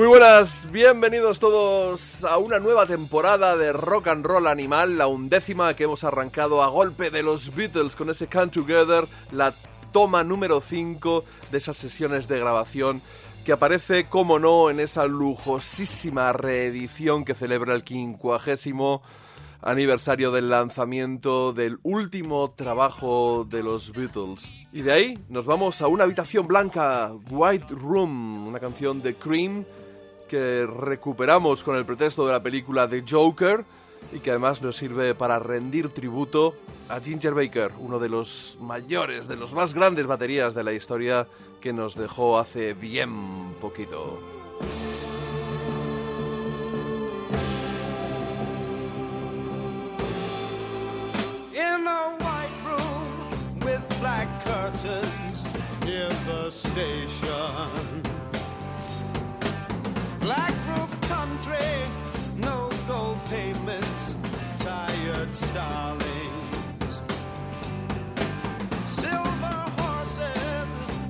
[0.00, 5.74] Muy buenas, bienvenidos todos a una nueva temporada de Rock and Roll Animal, la undécima
[5.74, 9.52] que hemos arrancado a golpe de los Beatles con ese Come Together, la
[9.92, 11.22] toma número 5
[11.52, 13.02] de esas sesiones de grabación
[13.44, 19.02] que aparece, como no, en esa lujosísima reedición que celebra el quincuagésimo
[19.60, 24.50] aniversario del lanzamiento del último trabajo de los Beatles.
[24.72, 29.66] Y de ahí nos vamos a una habitación blanca, White Room, una canción de Cream
[30.30, 33.64] que recuperamos con el pretexto de la película The Joker
[34.12, 36.54] y que además nos sirve para rendir tributo
[36.88, 41.26] a Ginger Baker, uno de los mayores, de los más grandes baterías de la historia
[41.60, 44.20] que nos dejó hace bien poquito.
[51.52, 55.44] in a white room with black curtains
[55.84, 58.09] near the station.
[60.20, 61.56] Black roof country,
[62.36, 64.14] no gold pavements,
[64.58, 67.00] tired starlings.
[68.86, 70.66] Silver horses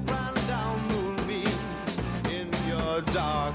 [0.06, 1.98] ran down moonbeams
[2.30, 3.54] in your dark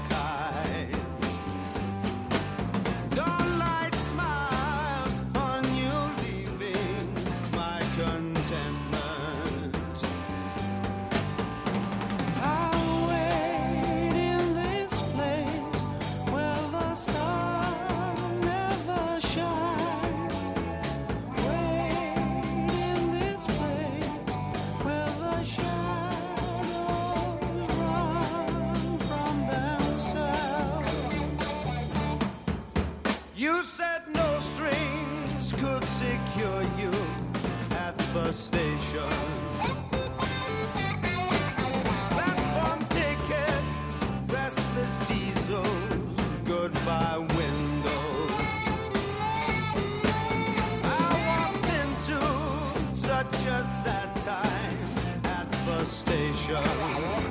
[56.46, 57.25] station.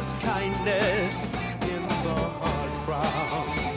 [0.00, 1.24] She was kindness
[1.62, 3.69] in the hard crowd.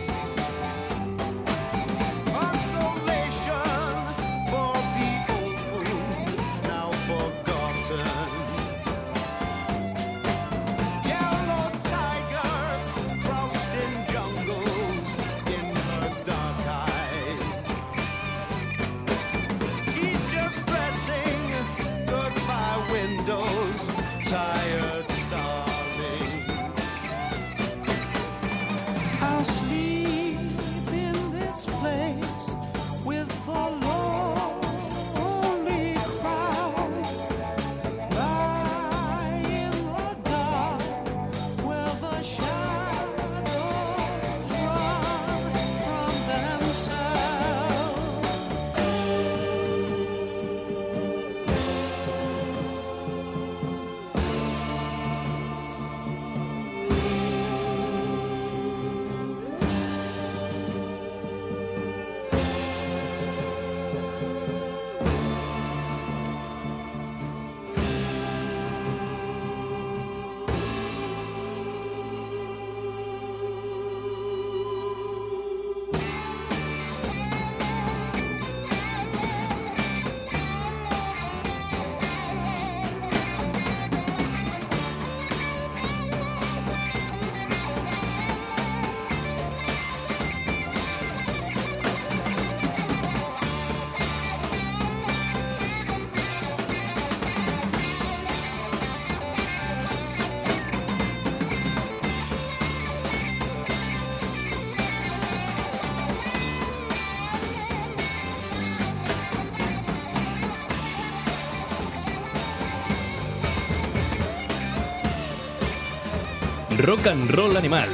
[116.84, 117.88] Rock and Roll Animal.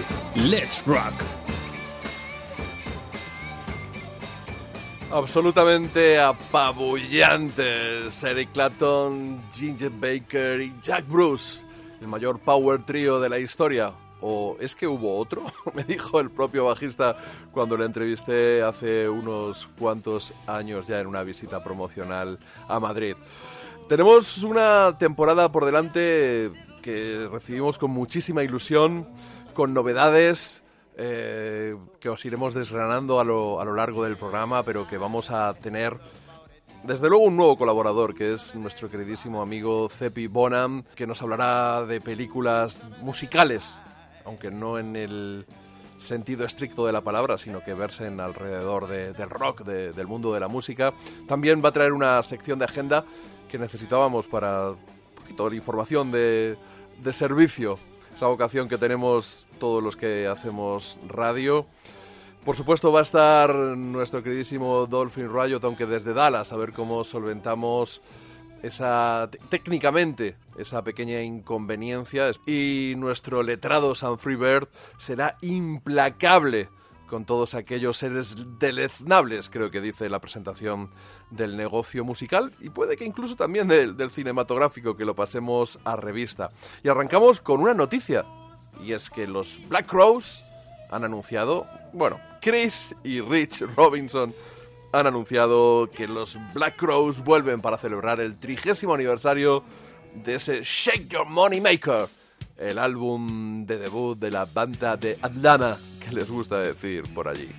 [0.49, 1.13] Let's Rock.
[5.11, 8.23] Absolutamente apabullantes.
[8.23, 11.61] Eric Clapton, Ginger Baker y Jack Bruce.
[12.01, 13.93] El mayor power trio de la historia.
[14.21, 15.45] ¿O es que hubo otro?
[15.75, 17.15] Me dijo el propio bajista
[17.51, 23.15] cuando le entrevisté hace unos cuantos años ya en una visita promocional a Madrid.
[23.87, 26.51] Tenemos una temporada por delante
[27.31, 29.07] recibimos con muchísima ilusión,
[29.53, 30.63] con novedades
[30.97, 35.31] eh, que os iremos desgranando a lo, a lo largo del programa, pero que vamos
[35.31, 35.97] a tener
[36.83, 41.85] desde luego un nuevo colaborador, que es nuestro queridísimo amigo Cepi Bonham, que nos hablará
[41.85, 43.77] de películas musicales,
[44.25, 45.45] aunque no en el
[45.97, 50.33] sentido estricto de la palabra, sino que versen alrededor de- del rock, de- del mundo
[50.33, 50.93] de la música.
[51.27, 53.03] También va a traer una sección de agenda
[53.49, 54.77] que necesitábamos para un
[55.15, 56.55] poquito información de,
[57.03, 57.79] de servicio,
[58.13, 61.65] esa vocación que tenemos todos los que hacemos radio.
[62.45, 67.03] Por supuesto va a estar nuestro queridísimo Dolphin Riot, aunque desde Dallas, a ver cómo
[67.03, 68.01] solventamos
[68.63, 76.67] esa técnicamente esa pequeña inconveniencia y nuestro letrado San Freebird será implacable
[77.09, 80.89] con todos aquellos seres deleznables, creo que dice la presentación
[81.31, 85.95] del negocio musical y puede que incluso también del, del cinematográfico que lo pasemos a
[85.95, 86.49] revista.
[86.83, 88.25] Y arrancamos con una noticia
[88.83, 90.43] y es que los Black Crows
[90.91, 94.33] han anunciado, bueno, Chris y Rich Robinson
[94.91, 99.63] han anunciado que los Black Crows vuelven para celebrar el trigésimo aniversario
[100.13, 102.07] de ese Shake Your Money Maker,
[102.57, 105.77] el álbum de debut de la banda de Atlanta,
[106.11, 107.49] les gusta decir por allí.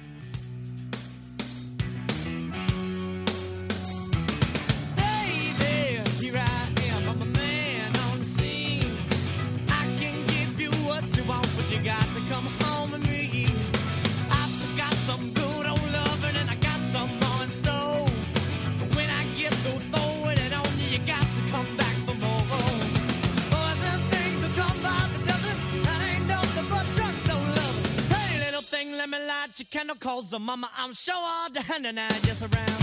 [29.00, 32.08] Let me light your candle, cause the mama, I'm sure all the hand and I
[32.20, 32.79] just around.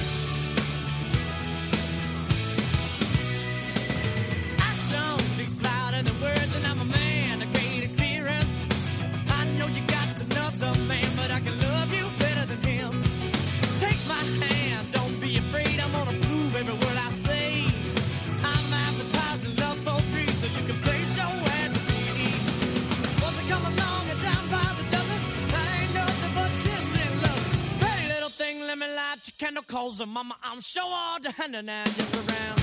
[29.40, 32.57] Your candle, cause mama, I'm sure all the hand and just around.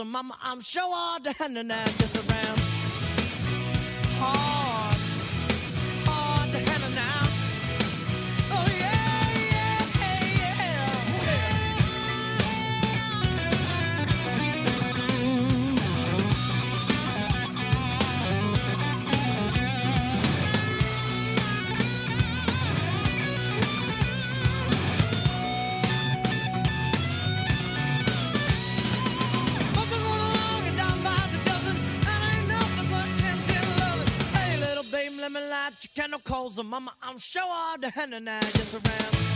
[0.00, 0.34] Calls her mama.
[0.42, 2.29] I'm sure all the hand and just around.
[36.40, 36.90] Calls her mama.
[37.02, 39.29] I'm sure all the and I just around.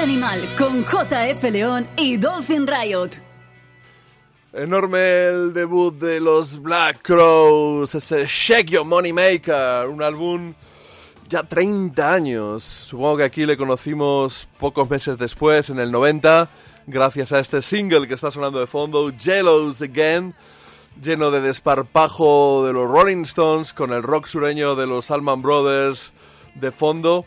[0.00, 3.10] Animal con JF León y Dolphin Riot.
[4.52, 10.54] Enorme el debut de los Black Crows, ese Shake Your Money Maker, un álbum
[11.28, 12.62] ya 30 años.
[12.62, 16.48] Supongo que aquí le conocimos pocos meses después, en el 90,
[16.86, 20.34] gracias a este single que está sonando de fondo, Jellos Again,
[21.02, 26.12] lleno de desparpajo de los Rolling Stones, con el rock sureño de los Allman Brothers
[26.54, 27.24] de fondo.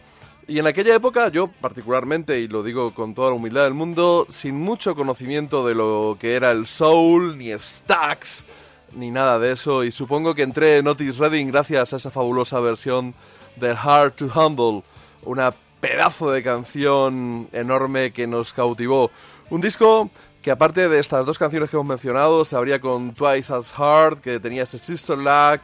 [0.50, 4.26] Y en aquella época, yo particularmente, y lo digo con toda la humildad del mundo,
[4.30, 8.46] sin mucho conocimiento de lo que era el soul, ni Stax,
[8.96, 12.60] ni nada de eso, y supongo que entré en Otis Redding gracias a esa fabulosa
[12.62, 13.14] versión
[13.58, 14.82] de Hard to Handle,
[15.22, 19.12] una pedazo de canción enorme que nos cautivó.
[19.52, 20.10] Un disco
[20.42, 24.20] que aparte de estas dos canciones que hemos mencionado, se abría con Twice as Hard,
[24.20, 25.62] que tenía ese Sister Luck,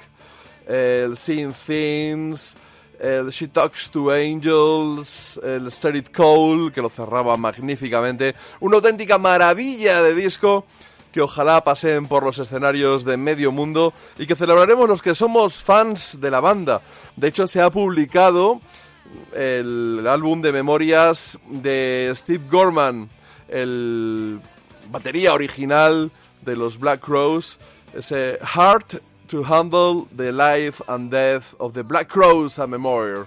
[0.67, 2.55] el Seeing Things,
[2.99, 8.35] el She Talks to Angels, el Set It Cold, que lo cerraba magníficamente.
[8.59, 10.65] Una auténtica maravilla de disco
[11.11, 15.55] que ojalá pasen por los escenarios de medio mundo y que celebraremos los que somos
[15.55, 16.81] fans de la banda.
[17.15, 18.59] De hecho, se ha publicado
[19.33, 23.09] el álbum de memorias de Steve Gorman,
[23.47, 24.41] el
[24.89, 26.11] batería original
[26.41, 27.59] de los Black Crows,
[27.93, 28.95] ese Heart
[29.27, 33.25] to Handle the Life and Death of the Black Crows a Memorial.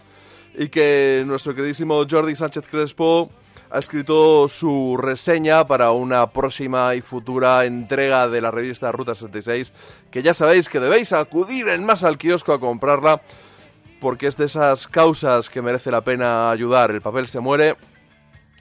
[0.55, 3.31] Y que nuestro queridísimo Jordi Sánchez Crespo
[3.71, 9.73] ha escrito su reseña para una próxima y futura entrega de la revista Ruta 66,
[10.11, 13.21] que ya sabéis que debéis acudir en más al kiosco a comprarla,
[14.01, 16.91] porque es de esas causas que merece la pena ayudar.
[16.91, 17.77] El papel se muere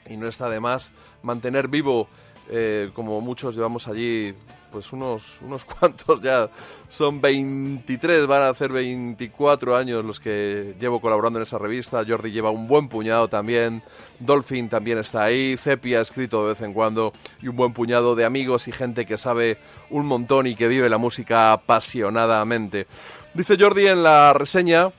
[0.10, 0.92] y no está de más
[1.24, 2.08] mantener vivo,
[2.50, 4.34] eh, como muchos llevamos allí,
[4.72, 6.50] pues unos, unos cuantos ya,
[6.90, 12.32] son 23, van a hacer 24 años los que llevo colaborando en esa revista, Jordi
[12.32, 13.84] lleva un buen puñado también,
[14.20, 18.16] Dolphin también está ahí, Cepi ha escrito de vez en cuando, y un buen puñado
[18.16, 19.58] de amigos y gente que sabe
[19.90, 22.88] un montón y que vive la música apasionadamente.
[23.34, 24.92] Dice Jordi en la reseña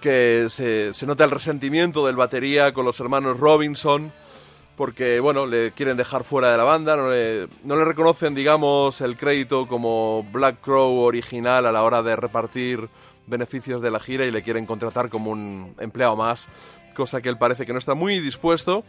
[0.00, 4.12] que se, se nota el resentimiento del batería con los hermanos Robinson,
[4.80, 9.02] porque bueno, le quieren dejar fuera de la banda, no le, no le reconocen, digamos,
[9.02, 12.88] el crédito como Black Crow original a la hora de repartir
[13.26, 16.48] beneficios de la gira y le quieren contratar como un empleado más,
[16.94, 18.82] cosa que él parece que no está muy dispuesto.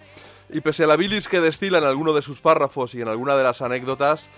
[0.49, 3.35] Y pese a la bilis que destila en alguno de sus párrafos y en alguna
[3.35, 4.29] de las anécdotas,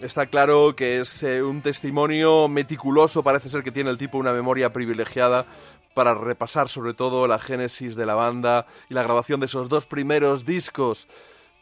[0.00, 4.32] está claro que es eh, un testimonio meticuloso, parece ser que tiene el tipo una
[4.32, 5.46] memoria privilegiada
[5.94, 9.86] para repasar sobre todo la génesis de la banda y la grabación de esos dos
[9.86, 11.08] primeros discos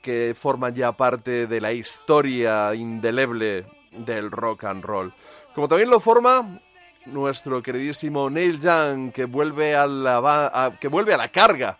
[0.02, 5.12] que forman ya parte de la historia indeleble del rock and roll.
[5.54, 6.60] Como también lo forma
[7.06, 11.78] nuestro queridísimo Neil Young que vuelve a la que vuelve a la carga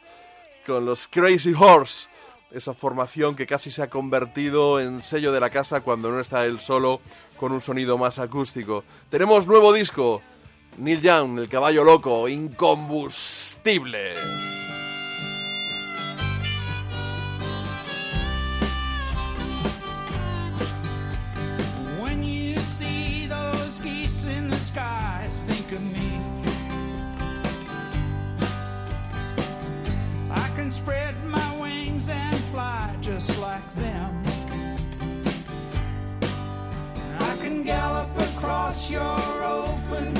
[0.67, 2.09] con los Crazy Horse,
[2.51, 6.47] esa formación que casi se ha convertido en sello de la casa cuando no está
[6.47, 7.01] él solo
[7.39, 8.85] con un sonido más acústico.
[9.09, 10.21] Tenemos nuevo disco,
[10.81, 13.93] Neil Young, el caballo loco, incombustible.
[22.01, 26.19] When you see those geese in the sky, think of me.
[30.31, 34.23] I can spread my wings and fly just like them.
[37.19, 40.20] I can gallop across your open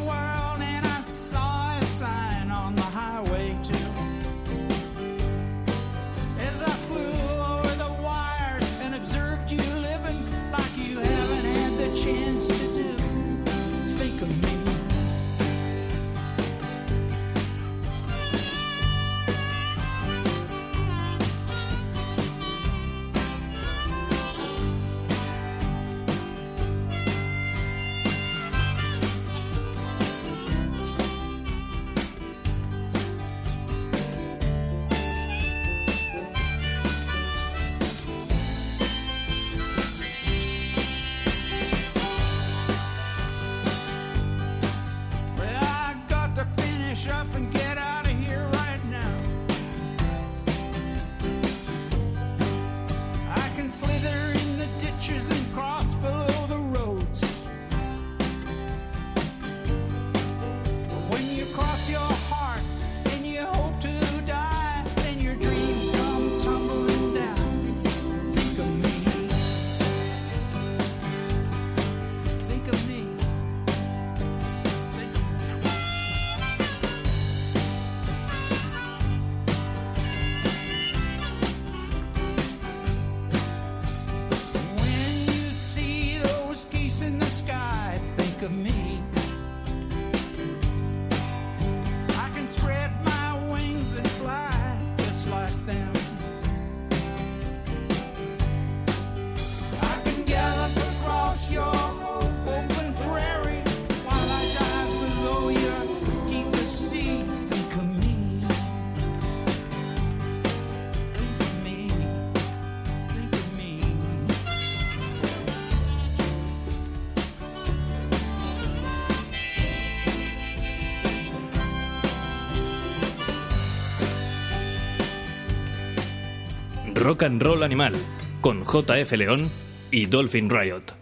[127.11, 127.93] Rock and Roll Animal,
[128.39, 129.51] con JF León
[129.91, 130.95] y Dolphin Riot.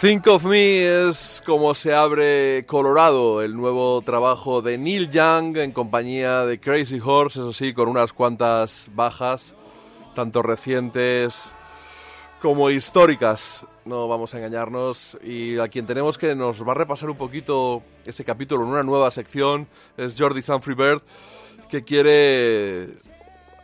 [0.00, 5.72] Think of Me es como se abre Colorado, el nuevo trabajo de Neil Young en
[5.72, 9.56] compañía de Crazy Horse, eso sí, con unas cuantas bajas,
[10.14, 11.52] tanto recientes
[12.40, 13.64] como históricas.
[13.84, 15.18] No vamos a engañarnos.
[15.24, 18.84] Y a quien tenemos que nos va a repasar un poquito ese capítulo en una
[18.84, 19.66] nueva sección
[19.96, 21.02] es Jordi Sanfribert,
[21.68, 22.86] que quiere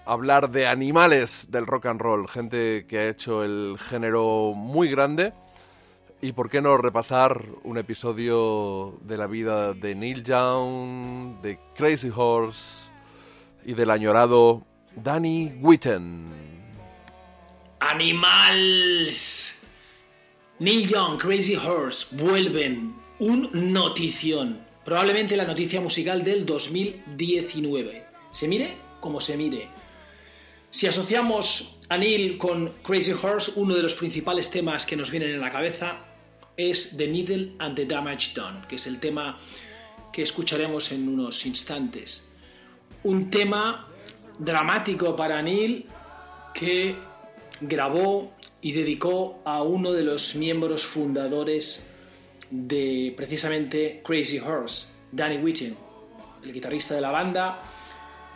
[0.07, 5.33] hablar de animales del rock and roll, gente que ha hecho el género muy grande.
[6.21, 12.11] Y por qué no repasar un episodio de la vida de Neil Young, de Crazy
[12.15, 12.91] Horse
[13.65, 14.63] y del añorado
[14.97, 16.33] Danny Whitten.
[17.81, 19.59] Animals.
[20.59, 22.95] Neil Young, Crazy Horse vuelven.
[23.19, 24.65] Un notición.
[24.85, 28.05] Probablemente la noticia musical del 2019.
[28.33, 29.69] Se mire como se mire.
[30.75, 35.31] Si asociamos a Neil con Crazy Horse, uno de los principales temas que nos vienen
[35.31, 35.99] en la cabeza
[36.57, 39.39] es The Needle and the Damage Done, que es el tema
[40.13, 42.29] que escucharemos en unos instantes.
[43.05, 43.87] Un tema
[44.37, 45.87] dramático para Neil
[46.53, 46.97] que
[47.61, 51.89] grabó y dedicó a uno de los miembros fundadores
[52.51, 55.77] de precisamente Crazy Horse, Danny Whitten,
[56.43, 57.63] el guitarrista de la banda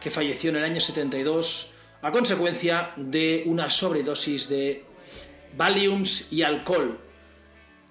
[0.01, 4.85] que falleció en el año 72 a consecuencia de una sobredosis de
[5.57, 6.99] Valiums y alcohol.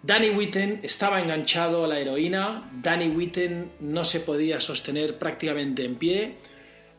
[0.04, 5.96] Danny Whitten estaba enganchado a la heroína, Danny Whitten no se podía sostener prácticamente en
[5.96, 6.36] pie.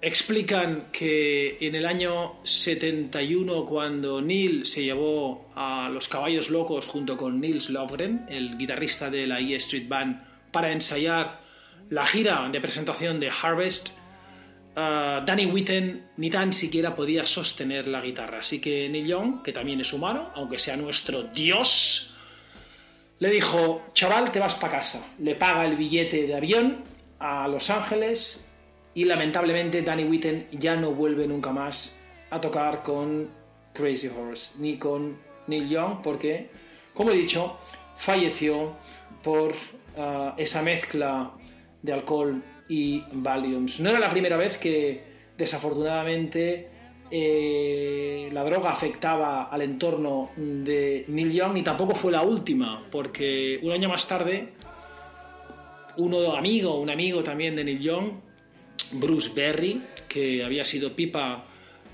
[0.01, 7.17] Explican que en el año 71, cuando Neil se llevó a los caballos locos junto
[7.17, 11.41] con Nils Lofgren, el guitarrista de la E Street Band, para ensayar
[11.91, 13.98] la gira de presentación de Harvest,
[14.79, 18.39] uh, Danny Whitten ni tan siquiera podía sostener la guitarra.
[18.39, 22.15] Así que Neil Young, que también es humano, aunque sea nuestro dios,
[23.19, 25.05] le dijo, chaval, te vas para casa.
[25.19, 26.85] Le paga el billete de avión
[27.19, 28.47] a Los Ángeles
[28.95, 31.97] y lamentablemente Danny Whitten ya no vuelve nunca más
[32.31, 33.29] a tocar con
[33.73, 36.51] Crazy Horse ni con Neil Young porque,
[36.95, 37.59] como he dicho,
[37.97, 38.77] falleció
[39.23, 41.33] por uh, esa mezcla
[41.83, 43.81] de alcohol y Valiums.
[43.81, 45.03] No era la primera vez que
[45.37, 46.69] desafortunadamente
[47.11, 53.59] eh, la droga afectaba al entorno de Neil Young y tampoco fue la última, porque
[53.63, 54.51] un año más tarde,
[55.97, 58.11] uno amigo, un amigo también de Neil Young,
[58.93, 61.47] Bruce Berry, que había sido pipa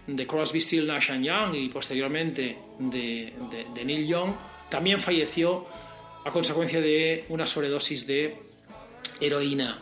[0.07, 3.33] de Crosby, Still, Nash Young y posteriormente de,
[3.75, 4.33] de Neil Young,
[4.69, 5.67] también falleció
[6.25, 8.39] a consecuencia de una sobredosis de
[9.21, 9.81] heroína.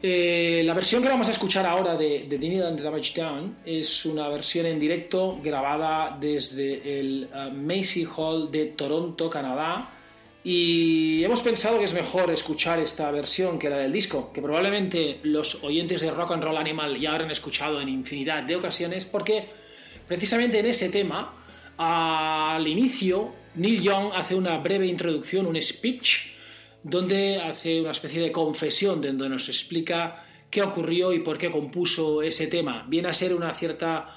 [0.00, 3.54] Eh, la versión que vamos a escuchar ahora de, de Neil and the Damage Done
[3.66, 9.90] es una versión en directo grabada desde el uh, Macy Hall de Toronto, Canadá.
[10.44, 15.18] Y hemos pensado que es mejor escuchar esta versión que la del disco, que probablemente
[15.24, 19.46] los oyentes de Rock and Roll Animal ya habrán escuchado en infinidad de ocasiones, porque
[20.06, 21.34] precisamente en ese tema,
[21.76, 26.37] al inicio, Neil Young hace una breve introducción, un speech,
[26.82, 32.22] donde hace una especie de confesión donde nos explica qué ocurrió y por qué compuso
[32.22, 32.86] ese tema.
[32.88, 34.08] Viene a ser una cierta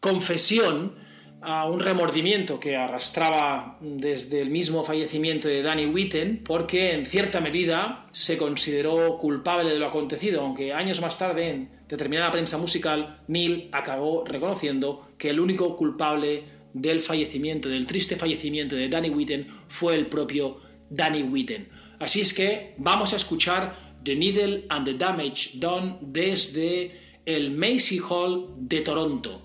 [0.00, 0.94] confesión
[1.42, 7.40] a un remordimiento que arrastraba desde el mismo fallecimiento de Danny Whitten, porque en cierta
[7.40, 13.20] medida se consideró culpable de lo acontecido, aunque años más tarde, en determinada prensa musical,
[13.26, 16.44] Neil acabó reconociendo que el único culpable
[16.74, 20.58] del fallecimiento, del triste fallecimiento de Danny Whitten, fue el propio
[20.90, 21.68] Danny Whitten.
[22.00, 27.98] Así es que vamos a escuchar The Needle and the Damage Done desde el Macy
[27.98, 29.42] Hall de Toronto.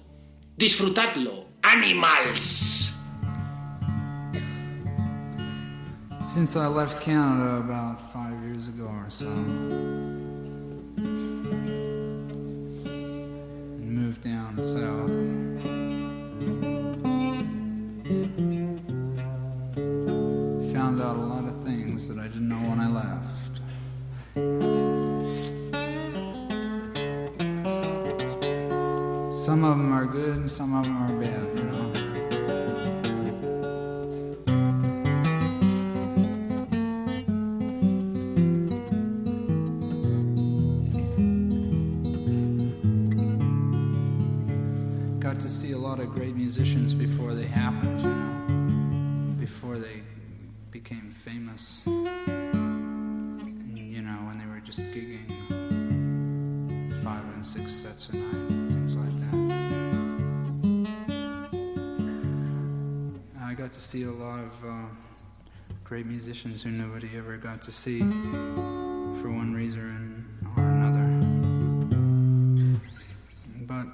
[0.56, 2.94] Disfrutadlo, animals.
[6.22, 9.92] Since I left Canada about five years ago or so, and
[13.82, 15.12] moved down south,
[22.08, 23.62] that I didn't know when I left.
[29.34, 31.92] Some of them are good and some of them are bad, you know.
[45.20, 50.05] got to see a lot of great musicians before they happened, you know, before they
[50.88, 51.82] became famous.
[51.88, 55.26] And, you know, when they were just gigging
[57.04, 59.34] five and six sets a night, things like that.
[63.42, 64.86] I got to see a lot of uh,
[65.84, 70.24] great musicians who nobody ever got to see for one reason
[70.56, 71.10] or another.
[73.66, 73.88] But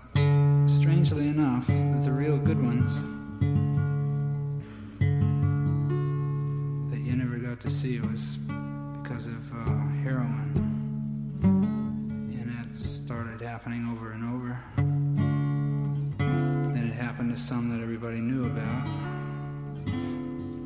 [0.69, 2.99] strangely enough, the real good ones
[7.59, 8.37] to see it was
[9.03, 9.65] because of uh,
[10.03, 10.51] heroin.
[11.43, 14.59] And it started happening over and over.
[16.73, 18.87] Then it happened to some that everybody knew about.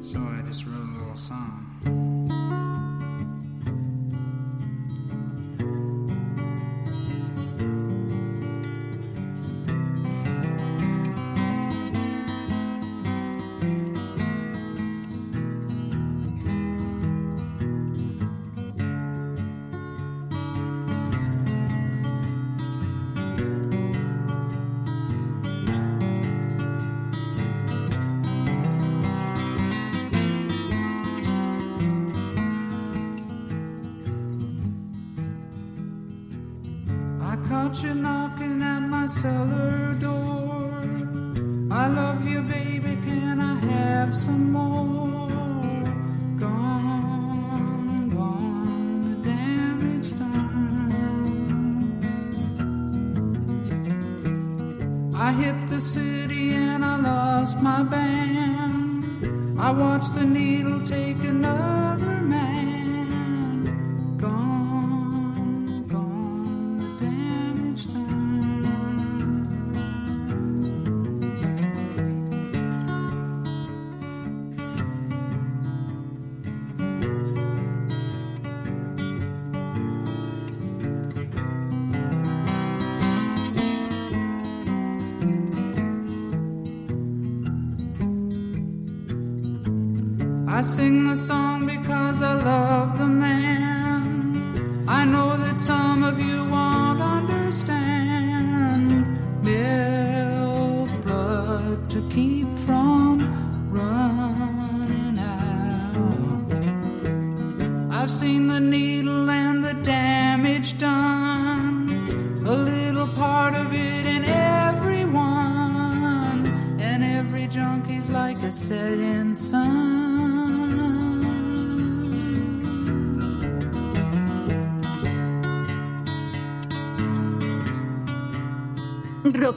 [0.03, 2.94] So I just wrote a little song.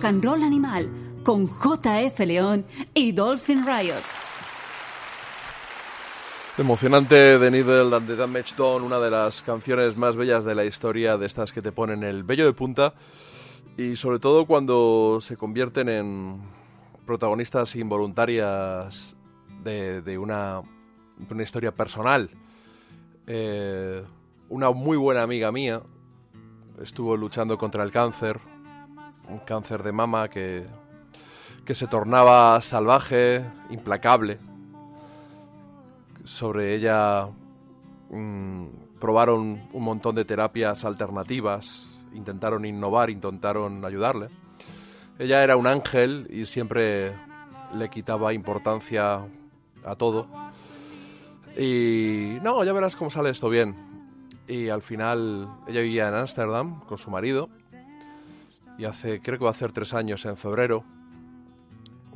[0.08, 0.88] And Roll Animal
[1.22, 4.00] con JF León y Dolphin Riot.
[6.56, 10.64] Emocionante The Needle and the Damage Done, una de las canciones más bellas de la
[10.64, 12.94] historia, de estas que te ponen el vello de punta
[13.76, 16.40] y sobre todo cuando se convierten en
[17.04, 19.14] protagonistas involuntarias
[19.62, 20.62] de, una
[21.38, 22.30] historia personal.
[23.26, 24.02] Eh,
[24.48, 25.82] una muy buena amiga mía
[26.80, 28.40] estuvo luchando contra el cáncer,
[29.28, 30.66] un cáncer de mama que,
[31.64, 34.38] que se tornaba salvaje, implacable.
[36.24, 37.28] Sobre ella
[38.10, 38.66] mm,
[38.98, 44.28] probaron un montón de terapias alternativas, intentaron innovar, intentaron ayudarle.
[45.18, 47.12] Ella era un ángel y siempre
[47.74, 49.26] le quitaba importancia
[49.84, 50.28] a todo.
[51.56, 53.74] Y no, ya verás cómo sale esto bien.
[54.46, 57.48] Y al final ella vivía en Ámsterdam con su marido.
[58.78, 60.84] Y hace, creo que va a hacer tres años, en febrero,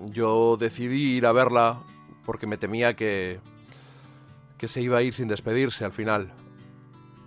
[0.07, 1.81] yo decidí ir a verla
[2.25, 3.40] porque me temía que,
[4.59, 6.33] que se iba a ir sin despedirse al final.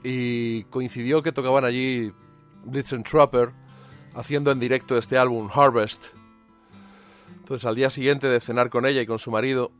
[0.04, 2.14] Y coincidió que tocaban allí
[2.64, 3.52] Blitz and Trapper
[4.14, 6.08] haciendo en directo este álbum Harvest.
[7.40, 9.72] Entonces al día siguiente de cenar con ella y con su marido,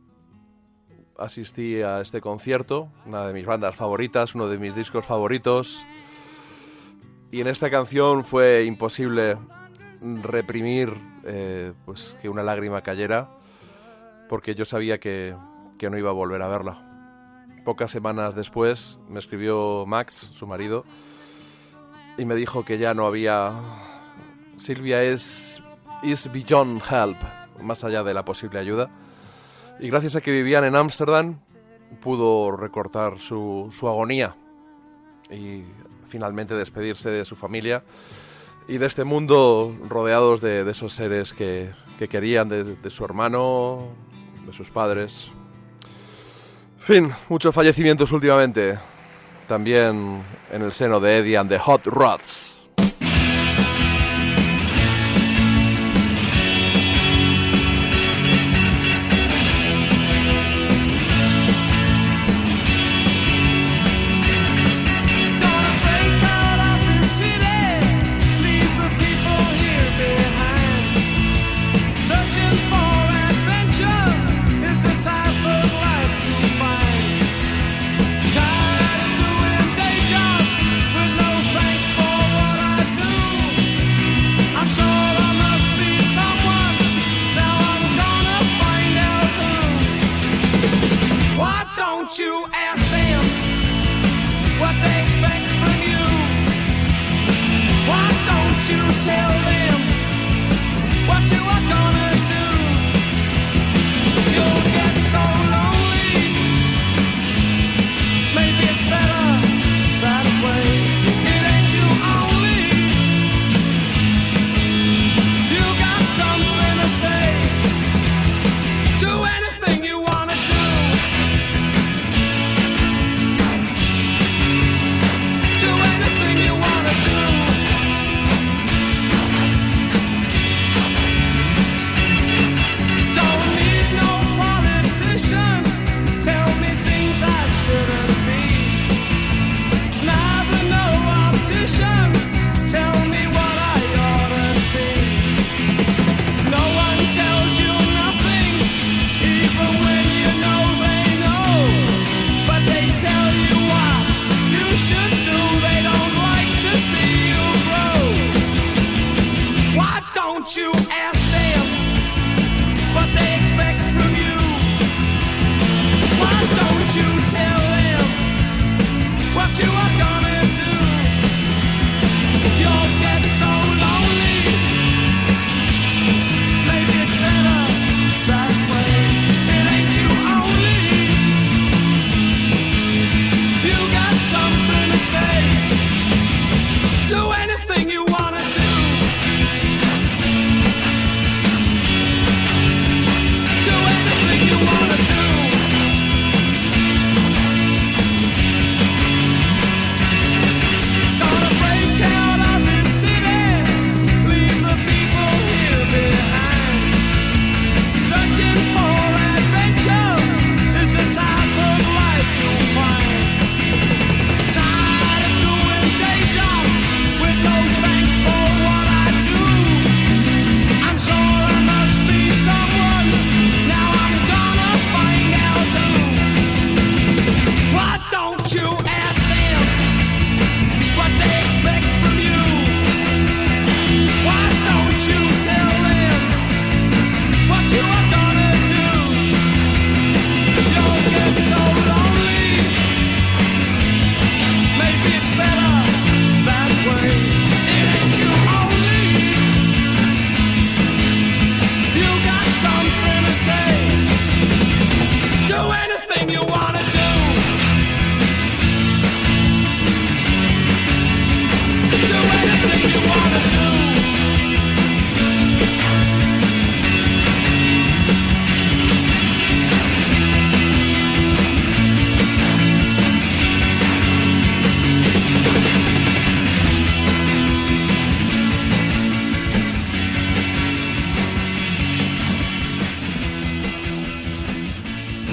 [1.18, 5.84] asistí a este concierto, una de mis bandas favoritas, uno de mis discos favoritos.
[7.30, 9.36] Y en esta canción fue imposible
[10.22, 10.92] reprimir
[11.24, 13.30] eh, pues que una lágrima cayera,
[14.28, 15.34] porque yo sabía que,
[15.78, 16.82] que no iba a volver a verla.
[17.64, 20.84] Pocas semanas después me escribió Max, su marido,
[22.16, 23.52] y me dijo que ya no había...
[24.56, 25.62] Silvia es
[26.02, 27.18] is beyond help,
[27.62, 28.90] más allá de la posible ayuda.
[29.80, 31.38] Y gracias a que vivían en Ámsterdam,
[32.00, 34.36] pudo recortar su, su agonía
[35.30, 35.64] y
[36.06, 37.82] finalmente despedirse de su familia
[38.68, 43.88] y de este mundo rodeados de, esos seres que, que querían, de, de su hermano,
[44.46, 45.28] de sus padres.
[46.78, 48.78] Fin, muchos fallecimientos últimamente.
[49.48, 52.55] También en el seno de Eddie and the Hot Rods.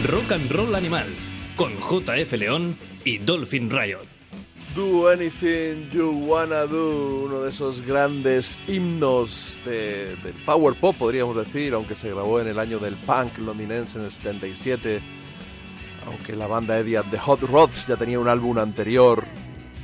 [0.07, 1.05] Rock and Roll Animal
[1.55, 4.05] con JF León y Dolphin Riot.
[4.75, 11.35] Do Anything You Wanna Do, uno de esos grandes himnos de- del power pop, podríamos
[11.35, 14.99] decir, aunque se grabó en el año del punk londinense en el 77,
[16.07, 19.23] aunque la banda Eddie The Hot Rods ya tenía un álbum anterior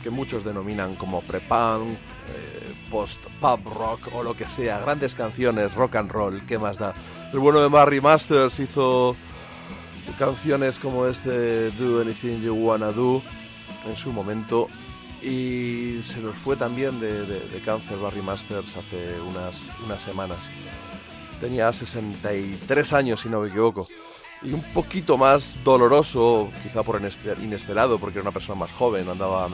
[0.01, 5.97] que muchos denominan como pre-punk, eh, post-pop rock o lo que sea, grandes canciones, rock
[5.97, 6.95] and roll, ¿qué más da?
[7.31, 9.15] El bueno de Barry Masters hizo
[10.17, 13.21] canciones como este Do Anything You Wanna Do
[13.87, 14.67] en su momento
[15.21, 20.49] y se nos fue también de, de- cáncer Barry Masters hace unas, unas semanas.
[21.41, 23.87] Tenía 63 años, si no me equivoco.
[24.41, 29.09] Y un poquito más doloroso, quizá por inesper- inesperado, porque era una persona más joven,
[29.09, 29.49] andaba a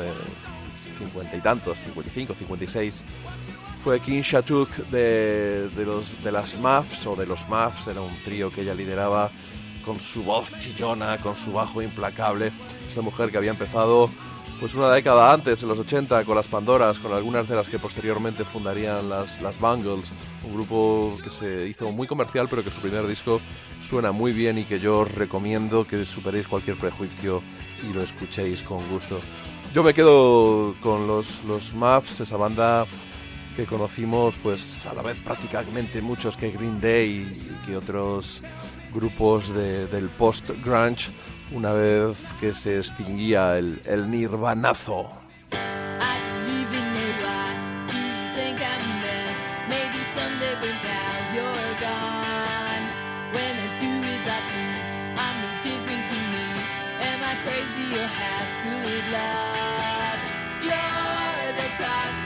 [0.99, 3.05] 50 y tantos, 55, 56.
[3.83, 8.15] Fue King Shatuk de, de, los, de las Muffs, o de los Muffs, era un
[8.23, 9.31] trío que ella lideraba
[9.85, 12.51] con su voz chillona, con su bajo implacable.
[12.87, 14.09] Esta mujer que había empezado
[14.59, 17.77] pues una década antes, en los 80, con las Pandoras, con algunas de las que
[17.77, 20.05] posteriormente fundarían las, las Bangles,
[20.43, 23.41] un grupo que se hizo muy comercial, pero que su primer disco
[23.81, 27.41] suena muy bien y que yo os recomiendo que superéis cualquier prejuicio
[27.87, 29.19] y lo escuchéis con gusto.
[29.73, 32.85] Yo me quedo con los, los Muffs, esa banda
[33.55, 38.41] que conocimos pues a la vez prácticamente muchos que Green Day y que otros
[38.95, 41.09] grupos de- del post-grunge
[41.53, 45.09] una vez que se extinguía el, el nirvanazo.
[45.51, 45.57] I
[45.99, 47.55] can live in no lie.
[47.95, 48.31] Do
[61.61, 62.24] you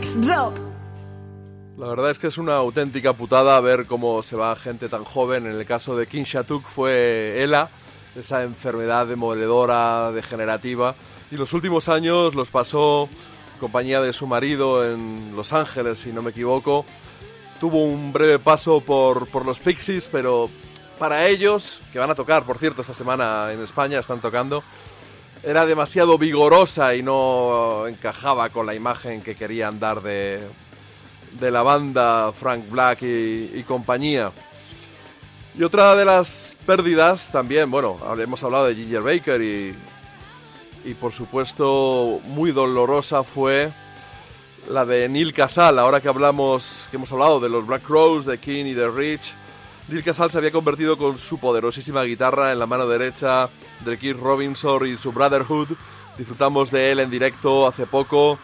[0.00, 0.58] Rock.
[1.76, 5.46] La verdad es que es una auténtica putada ver cómo se va gente tan joven.
[5.46, 7.68] En el caso de King Shatuk fue ELA,
[8.16, 10.94] esa enfermedad demoledora, degenerativa.
[11.30, 13.10] Y los últimos años los pasó
[13.52, 16.86] en compañía de su marido en Los Ángeles, si no me equivoco.
[17.60, 20.48] Tuvo un breve paso por, por los Pixies, pero
[20.98, 24.62] para ellos, que van a tocar, por cierto, esta semana en España, están tocando,
[25.42, 30.40] era demasiado vigorosa y no encajaba con la imagen que querían dar de,
[31.38, 34.32] de la banda Frank Black y, compañía.
[35.58, 39.74] Y otra de las pérdidas también, bueno, hemos hablado de Ginger Baker y,
[40.84, 43.70] y por supuesto muy dolorosa fue
[44.68, 48.38] la de Neil Casal, ahora que hablamos, que hemos hablado de los Black Crows, de
[48.38, 49.34] King y de Rich.
[49.90, 53.50] Neil Casal se había convertido con su poderosísima guitarra en la mano derecha
[53.84, 55.70] de Keith Robinson y su Brotherhood.
[56.16, 58.38] Disfrutamos de él en directo hace poco.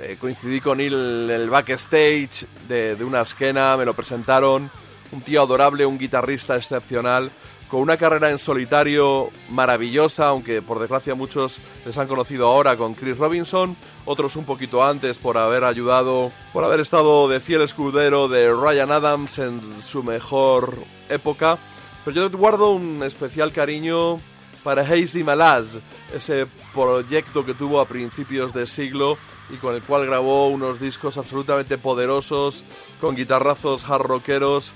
[0.00, 4.72] Eh, coincidí con él en el backstage de, de una esquena, me lo presentaron.
[5.12, 7.30] Un tío adorable, un guitarrista excepcional,
[7.72, 12.92] con una carrera en solitario maravillosa, aunque por desgracia muchos les han conocido ahora con
[12.92, 18.28] Chris Robinson, otros un poquito antes por haber ayudado, por haber estado de fiel escudero
[18.28, 20.76] de Ryan Adams en su mejor
[21.08, 21.56] época.
[22.04, 24.20] Pero yo guardo un especial cariño
[24.62, 25.78] para Hazy Malaz,
[26.14, 29.16] ese proyecto que tuvo a principios de siglo
[29.48, 32.66] y con el cual grabó unos discos absolutamente poderosos,
[33.00, 34.74] con guitarrazos hard rockeros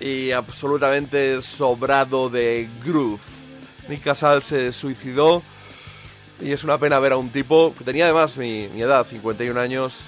[0.00, 3.20] y absolutamente sobrado de groove.
[3.88, 5.42] Nick Casal se suicidó
[6.40, 9.58] y es una pena ver a un tipo que tenía además mi, mi edad, 51
[9.60, 10.00] años,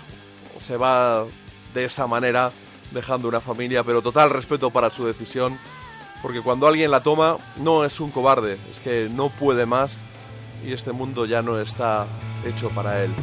[0.58, 1.26] se va
[1.74, 2.52] de esa manera
[2.90, 5.58] dejando una familia, pero total respeto para su decisión,
[6.22, 10.04] porque cuando alguien la toma no es un cobarde, es que no puede más
[10.64, 12.06] y este mundo ya no está
[12.44, 13.14] hecho para él.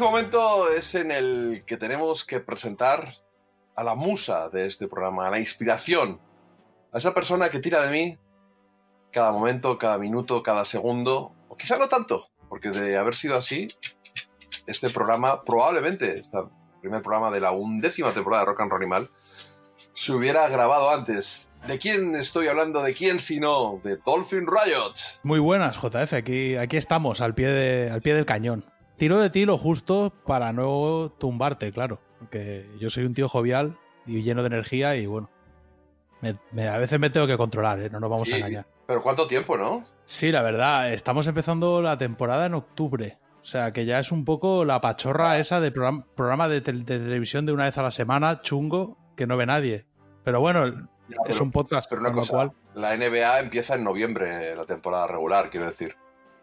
[0.00, 3.16] este momento es en el que tenemos que presentar
[3.76, 6.18] a la musa de este programa, a la inspiración,
[6.90, 8.18] a esa persona que tira de mí
[9.12, 13.68] cada momento, cada minuto, cada segundo, o quizá no tanto, porque de haber sido así,
[14.66, 16.38] este programa probablemente, este
[16.80, 19.10] primer programa de la undécima temporada de Rock and Roll Animal,
[19.92, 21.52] se hubiera grabado antes.
[21.66, 22.82] ¿De quién estoy hablando?
[22.82, 23.82] ¿De quién sino?
[23.84, 24.94] De Dolphin Riot.
[25.24, 26.14] Muy buenas, JF.
[26.14, 28.64] Aquí, aquí estamos, al pie, de, al pie del cañón.
[29.00, 32.02] Tiro de ti lo justo para no tumbarte, claro.
[32.18, 35.30] Porque yo soy un tío jovial y lleno de energía y bueno.
[36.20, 37.88] me- me- a veces me tengo que controlar, ¿eh?
[37.88, 38.66] no nos vamos Sí, a engañar.
[38.86, 39.86] Pero ¿cuánto tiempo, no?
[40.04, 43.16] Sí, la verdad, estamos empezando la temporada en octubre.
[43.40, 46.84] O sea, que ya es un poco la pachorra esa de programa, programa de, tel-
[46.84, 49.86] de televisión de una vez a la semana, chungo, que no ve nadie.
[50.24, 50.66] Pero bueno,
[51.08, 52.52] Ya, es un podcast, Pero una con lo cual...
[52.74, 55.96] la NBA empieza en noviembre, la temporada regular, quiero decir.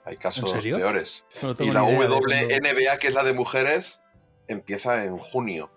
[0.07, 1.25] Hay casos peores.
[1.41, 4.01] no Y la WNBA, que es la de mujeres,
[4.47, 5.69] empieza en junio.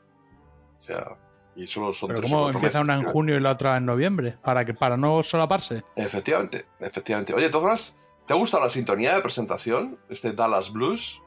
[0.78, 1.16] O sea,
[1.56, 3.12] y solo son Pero tres ¿cómo empieza meses, una en creo.
[3.12, 4.36] junio y la otra en noviembre?
[4.42, 5.82] Para que para no solaparse.
[5.96, 7.34] Efectivamente, efectivamente.
[7.34, 7.96] Oye, Tomás,
[8.28, 9.98] ¿te ha gustado la sintonía de presentación?
[10.08, 11.20] Este Dallas Blues.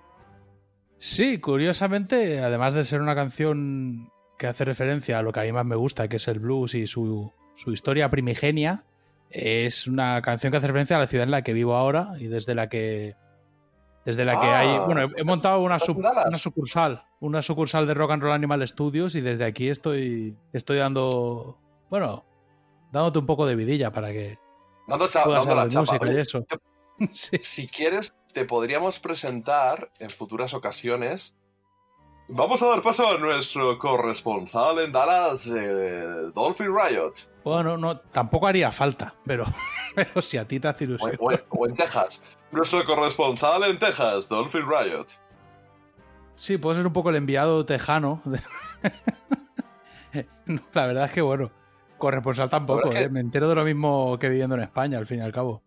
[0.97, 5.51] Sí, curiosamente, además de ser una canción que hace referencia a lo que a mí
[5.51, 8.85] más me gusta, que es el blues y su, su historia primigenia,
[9.33, 12.27] es una canción que hace referencia a la ciudad en la que vivo ahora y
[12.27, 13.15] desde la que
[14.05, 15.77] desde la que Ah, hay, bueno, he, he montado una,
[16.27, 20.77] una sucursal, una sucursal de Rock and Roll Animal Studios y desde aquí estoy estoy
[20.77, 21.57] dando,
[21.89, 22.25] bueno,
[22.91, 24.37] dándote un poco de vidilla para que
[24.87, 25.81] Dando, cha- puedas dando la chapa.
[25.93, 26.45] música y eso.
[27.11, 27.37] Sí.
[27.41, 31.35] Si quieres, te podríamos presentar en futuras ocasiones.
[32.29, 37.13] Vamos a dar paso a nuestro corresponsal en Dallas, eh, Dolphin Riot.
[37.43, 39.45] Bueno, no, tampoco haría falta, pero,
[39.95, 41.15] pero si a ti te hace ilusión.
[41.19, 42.21] o- o en Texas.
[42.51, 45.07] Nuestro corresponsal en Texas, Dolphin Riot.
[46.35, 48.21] Sí, puedo ser un poco el enviado tejano.
[50.45, 51.49] No, la verdad es que, bueno,
[51.97, 53.03] corresponsal tampoco, ¿eh?
[53.03, 55.61] que- Me entero de lo mismo que viviendo en España, al fin y al cabo.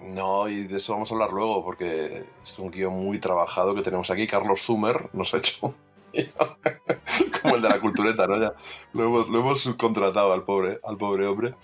[0.00, 3.82] No, y de eso vamos a hablar luego, porque es un guion muy trabajado que
[3.82, 4.26] tenemos aquí.
[4.26, 5.74] Carlos Zumer nos ha hecho
[7.42, 8.38] como el de la cultureta, ¿no?
[8.38, 8.54] Ya
[8.92, 11.54] lo hemos, lo hemos subcontratado al pobre, al pobre hombre.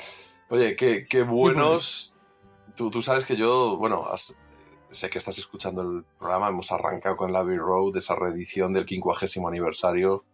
[0.49, 2.15] Oye, qué, qué buenos.
[2.77, 4.35] Tú, tú sabes que yo, bueno, has-
[4.91, 6.49] sé que estás escuchando el programa.
[6.49, 10.25] Hemos arrancado con la Abbey Road, esa reedición del 50 aniversario.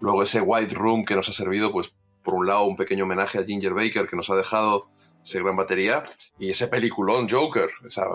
[0.00, 3.38] Luego ese White Room que nos ha servido, pues, por un lado, un pequeño homenaje
[3.38, 4.88] a Ginger Baker que nos ha dejado
[5.24, 6.04] esa gran batería.
[6.38, 8.06] Y ese peliculón Joker, esa,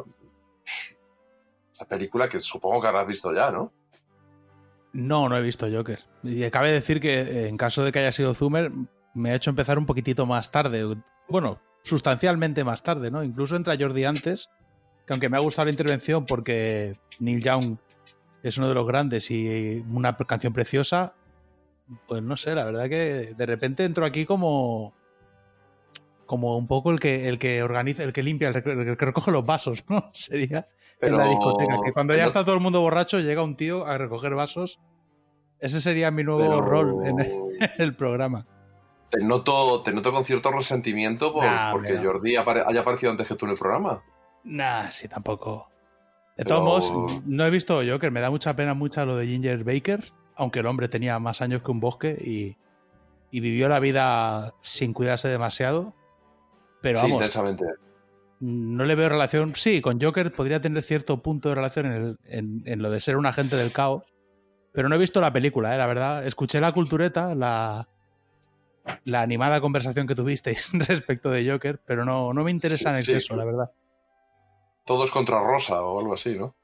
[1.73, 3.71] esa película que supongo que habrás visto ya, ¿no?
[4.93, 5.99] No, no he visto Joker.
[6.23, 8.71] Y cabe decir que eh, en caso de que haya sido Zumer,
[9.13, 10.97] me ha hecho empezar un poquitito más tarde.
[11.29, 13.23] Bueno, sustancialmente más tarde, ¿no?
[13.23, 14.49] Incluso entra Jordi antes,
[15.05, 17.77] que aunque me ha gustado la intervención porque Neil Young
[18.43, 21.13] es uno de los grandes y una canción preciosa,
[22.07, 24.93] pues no sé, la verdad que de repente entro aquí como
[26.25, 29.45] como un poco el que el que organiza, el que limpia, el que recoge los
[29.45, 30.09] vasos, ¿no?
[30.13, 30.67] Sería
[31.01, 33.85] en la discoteca, que cuando ya pero- está todo el mundo borracho llega un tío
[33.85, 34.79] a recoger vasos.
[35.59, 38.45] Ese sería mi nuevo pero- rol en el, en el programa.
[39.09, 42.03] Te noto, te noto con cierto resentimiento por- Nah, porque no.
[42.03, 44.01] Jordi apare- haya aparecido antes que tú en el programa.
[44.43, 45.67] Nah, sí, tampoco.
[46.37, 48.09] De Pero- todos modos, no he visto Joker.
[48.11, 51.61] Me da mucha pena mucho lo de Ginger Baker, aunque el hombre tenía más años
[51.61, 52.57] que un bosque y,
[53.29, 55.93] y vivió la vida sin cuidarse demasiado.
[56.81, 57.65] Pero sí, vamos, intensamente.
[58.41, 59.53] No le veo relación.
[59.55, 62.99] Sí, con Joker podría tener cierto punto de relación en, el- en- en lo de
[62.99, 64.03] ser un agente del caos.
[64.73, 66.25] Pero no he visto la película, eh, la verdad.
[66.25, 67.87] Escuché la cultureta, la,
[69.03, 73.03] la animada conversación que tuvisteis respecto de Joker, pero no, no me interesa en Sí,
[73.03, 73.11] sí.
[73.13, 73.71] exceso, la verdad.
[74.85, 76.55] Todos contra Rosa o algo así, ¿no?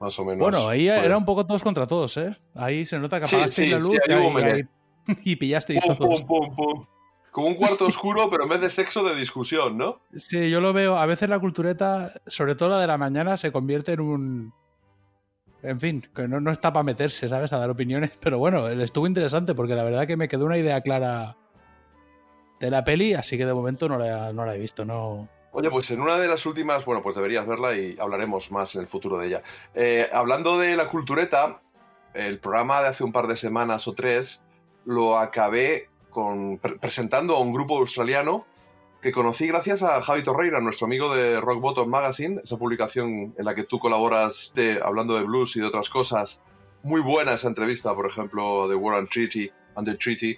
[0.00, 0.40] Más o menos.
[0.40, 2.34] Bueno, ahí era un poco todos contra todos, ¿eh?
[2.54, 6.22] Ahí se nota que apagasteis sí, la luz y, ahí- ahí- y pillasteis Pum, todos.
[6.22, 6.84] pum, pum, pum.
[7.30, 10.00] Como un cuarto oscuro, pero en vez de sexo, de discusión, ¿no?
[10.14, 10.96] Sí, yo lo veo.
[10.96, 14.54] A veces la cultureta, sobre todo la de la mañana, se convierte en un.
[15.62, 17.52] En fin, que no, no está para meterse, ¿sabes?
[17.52, 18.12] A dar opiniones.
[18.20, 21.36] Pero bueno, estuvo interesante porque la verdad que me quedó una idea clara
[22.58, 24.84] de la peli, así que de momento no la, no la he visto.
[24.84, 25.28] No.
[25.52, 28.82] Oye, pues en una de las últimas, bueno, pues deberías verla y hablaremos más en
[28.82, 29.42] el futuro de ella.
[29.74, 31.60] Eh, hablando de la cultureta,
[32.14, 34.42] el programa de hace un par de semanas o tres
[34.84, 38.44] lo acabé con, pre- presentando a un grupo australiano
[39.00, 43.44] que conocí gracias a Javi Torreira, nuestro amigo de Rock Bottom Magazine, esa publicación en
[43.44, 46.42] la que tú colaboras de- hablando de blues y de otras cosas.
[46.82, 50.36] Muy buena esa entrevista, por ejemplo, de War and Treaty, and the Treaty,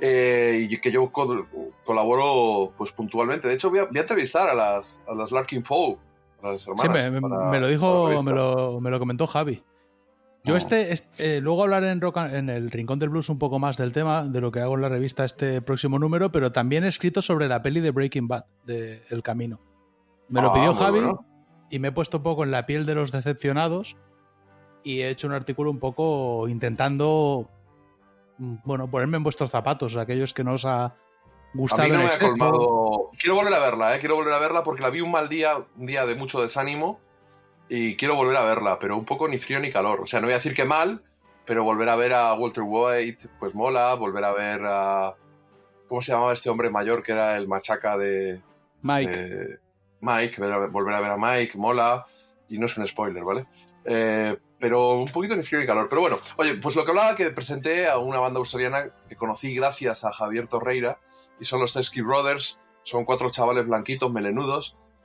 [0.00, 1.46] eh, y que yo co-
[1.84, 3.48] colaboro pues puntualmente.
[3.48, 5.96] De hecho, voy a, voy a entrevistar a las, a las Larkin Poe,
[6.42, 7.10] a las Sí, hermanas.
[7.10, 9.62] me, me- para- me lo dijo, me lo, me lo comentó Javi.
[10.44, 13.38] Yo este, este- eh, luego hablaré en, Rock and- en el Rincón del Blues un
[13.38, 16.50] poco más del tema, de lo que hago en la revista este próximo número, pero
[16.50, 19.60] también he escrito sobre la peli de Breaking Bad, de El Camino.
[20.28, 21.24] Me lo Ah, pidió Javi bueno.
[21.70, 23.96] y me he puesto un poco en la piel de los decepcionados
[24.82, 27.48] y he hecho un artículo un poco intentando
[28.38, 30.94] mm, bueno, ponerme en vuestros zapatos, aquellos que no os ha A
[31.54, 32.28] gustado mí no en me ha exceso.
[32.30, 33.10] colmado.
[33.16, 34.00] Quiero volver a verla, ¿eh?
[34.00, 36.98] Quiero volver a verla porque la vi un mal día, un día de mucho desánimo.
[37.74, 40.02] Y quiero volver a verla, pero un poco ni frío ni calor.
[40.02, 41.02] O sea, no voy a decir que mal,
[41.46, 43.94] pero volver a ver a Walter White, pues mola.
[43.94, 45.14] Volver a ver a.
[45.88, 48.42] ¿Cómo se llamaba este hombre mayor que era el machaca de.
[48.82, 49.58] Mike, de
[50.02, 52.04] Mike, volver a ver a Mike, mola.
[52.50, 53.46] Y no es un spoiler, ¿vale?
[53.86, 55.88] Eh, pero un poquito ni frío ni calor.
[55.88, 59.54] Pero bueno, oye, pues lo que hablaba que presenté a una banda australiana que conocí
[59.54, 60.98] gracias a Javier Torreira
[61.40, 62.58] y son los Teskey Brothers.
[62.82, 64.76] Son cuatro chavales blanquitos, melenudos,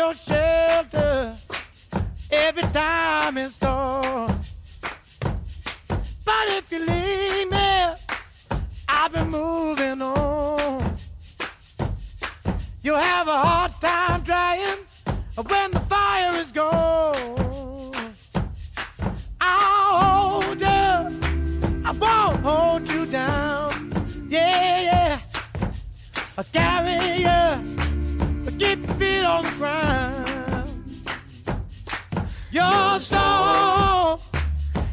[0.00, 1.34] your shelter
[2.32, 4.54] every time it storms.
[6.24, 7.70] But if you leave me,
[8.88, 10.96] I've been moving on.
[12.82, 14.80] You'll have a hard time drying
[15.36, 17.39] when the fire is gone.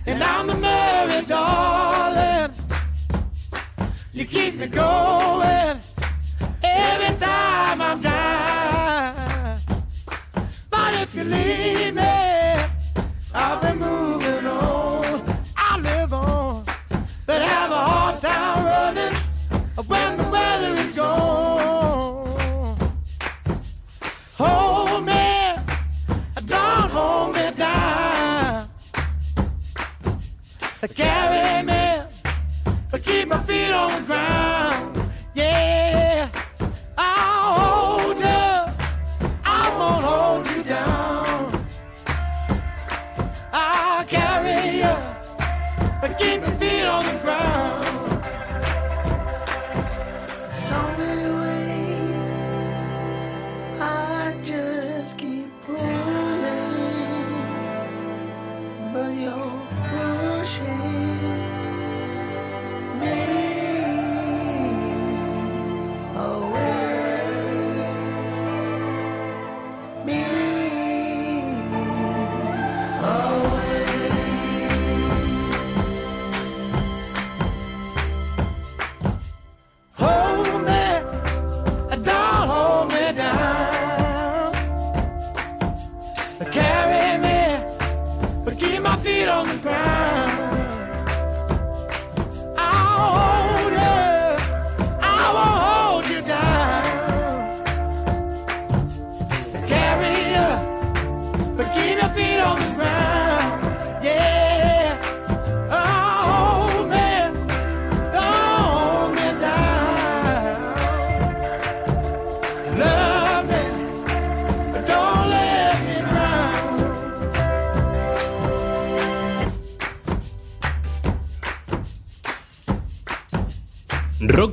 [0.06, 2.54] And I'm the merry darling.
[4.14, 5.82] You keep me going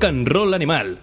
[0.05, 0.99] Roll Animal.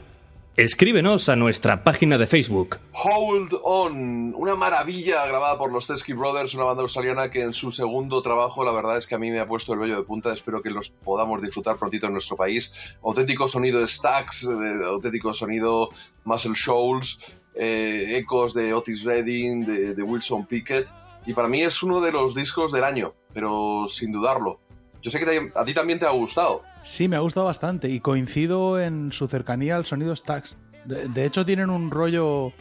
[0.56, 2.78] Escríbenos a nuestra página de Facebook.
[2.94, 7.72] Hold On, una maravilla grabada por los Teskey Brothers, una banda australiana que en su
[7.72, 10.32] segundo trabajo, la verdad es que a mí me ha puesto el vello de punta.
[10.32, 12.72] Espero que los podamos disfrutar prontito en nuestro país.
[13.04, 14.48] Auténtico sonido Stax,
[14.86, 15.90] auténtico sonido
[16.24, 17.18] Muscle Shoals,
[17.56, 20.88] eh, ecos de Otis Redding, de, Wilson Pickett.
[21.26, 24.60] Y para mí es uno de los discos del año, pero sin dudarlo.
[25.02, 26.62] Yo sé que a ti también te ha gustado.
[26.82, 30.56] Sí, me ha gustado bastante y coincido en su cercanía al sonido Stax.
[30.86, 32.52] De, de hecho, tienen un rollo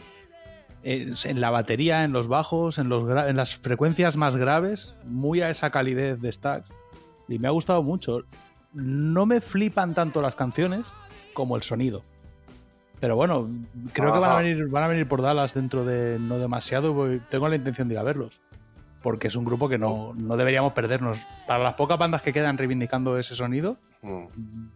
[0.83, 5.41] eh, en la batería, en los bajos, en, los en las frecuencias más graves, muy
[5.41, 6.69] a esa calidez de Stax.
[7.27, 8.23] Y me ha gustado mucho.
[8.73, 10.87] No me flipan tanto las canciones
[11.33, 12.03] como el sonido.
[12.99, 13.49] Pero bueno,
[13.93, 16.95] creo que van a, venir, van a venir por Dallas dentro de no demasiado.
[17.29, 18.41] Tengo la intención de ir a verlos.
[19.01, 21.19] Porque es un grupo que no, no deberíamos perdernos.
[21.47, 24.25] Para las pocas bandas que quedan reivindicando ese sonido, Mm.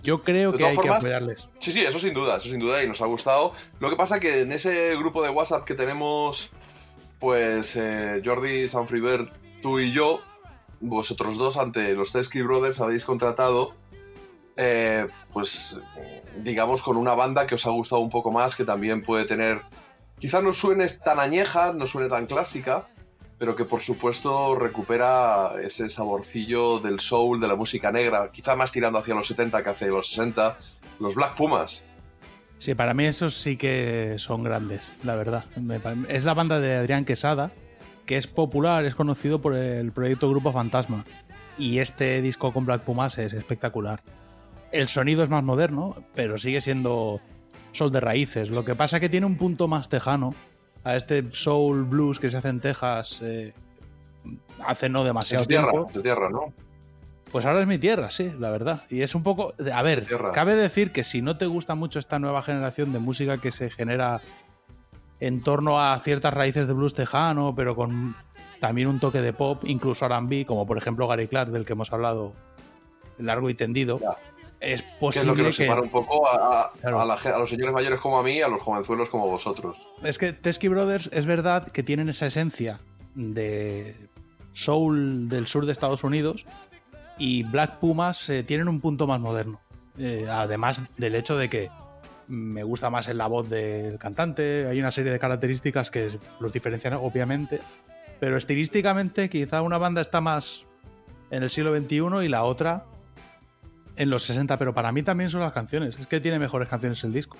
[0.03, 1.49] yo creo que hay formas, que apoyarles.
[1.59, 3.53] Sí, sí, eso sin duda, eso sin duda, y nos ha gustado.
[3.79, 6.51] Lo que pasa que en ese grupo de WhatsApp que tenemos,
[7.19, 9.31] pues eh, Jordi, Sanfriver,
[9.63, 10.19] tú y yo,
[10.79, 13.73] vosotros dos ante los Teskey Brothers habéis contratado
[14.57, 15.77] eh, pues
[16.37, 19.61] digamos con una banda que os ha gustado un poco más, que también puede tener,
[20.19, 22.85] quizás no suene tan añeja, no suene tan clásica,
[23.37, 28.71] pero que por supuesto recupera ese saborcillo del soul, de la música negra, quizá más
[28.71, 30.57] tirando hacia los 70 que hacia los 60,
[30.99, 31.85] los Black Pumas.
[32.57, 35.43] Sí, para mí esos sí que son grandes, la verdad.
[36.07, 37.51] Es la banda de Adrián Quesada,
[38.05, 41.05] que es popular, es conocido por el proyecto Grupo Fantasma.
[41.57, 44.01] Y este disco con Black Pumas es espectacular.
[44.71, 47.19] El sonido es más moderno, pero sigue siendo
[47.73, 48.49] soul de raíces.
[48.49, 50.33] Lo que pasa que tiene un punto más tejano
[50.85, 53.53] a este soul blues que se hace en Texas eh,
[54.65, 55.91] hace no demasiado tierra, tiempo.
[55.91, 56.53] tu tierra, ¿no?
[57.31, 58.83] Pues ahora es mi tierra, sí, la verdad.
[58.89, 59.53] Y es un poco.
[59.73, 60.31] A ver, Tierra.
[60.31, 63.69] cabe decir que si no te gusta mucho esta nueva generación de música que se
[63.69, 64.21] genera
[65.19, 68.15] en torno a ciertas raíces de blues tejano, pero con
[68.61, 71.91] también un toque de pop, incluso RB, como por ejemplo Gary Clark, del que hemos
[71.91, 72.31] hablado
[73.17, 74.15] largo y tendido, Ya.
[74.59, 77.01] Es Que es posible lo que nos separa un poco a, a- Claro.
[77.01, 79.27] a la ge- a los señores mayores como a mí y a los jovenzuelos como
[79.27, 79.77] vosotros.
[80.03, 82.79] Es que Teskey Brothers es verdad que tienen esa esencia
[83.13, 83.95] de
[84.53, 86.45] soul del sur de Estados Unidos
[87.17, 89.59] y Black Pumas eh, tienen un punto más moderno.
[89.97, 91.69] Eh, además del hecho de que
[92.27, 96.51] me gusta más en la voz del cantante, hay una serie de características que los
[96.51, 97.61] diferencian obviamente,
[98.19, 100.65] pero estilísticamente quizá una banda está más
[101.31, 102.85] en el siglo XXI y la otra
[103.95, 107.03] en los 60, pero para mí también son las canciones, es que tiene mejores canciones
[107.03, 107.37] el disco.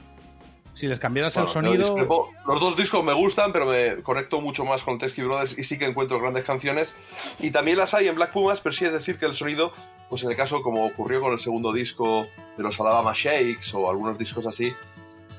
[0.74, 1.84] Si les cambiaras Bueno, el sonido...
[1.84, 2.30] discrepo.
[2.46, 5.78] Los dos discos me gustan, pero me conecto mucho más con Teskey Brothers y sí
[5.78, 6.96] que encuentro grandes canciones.
[7.40, 9.72] Y también las hay en Black Pumas, pero sí es decir que el sonido,
[10.10, 12.28] pues en el caso como ocurrió con el segundo disco
[12.58, 14.74] de los Alabama Shakes o algunos discos así,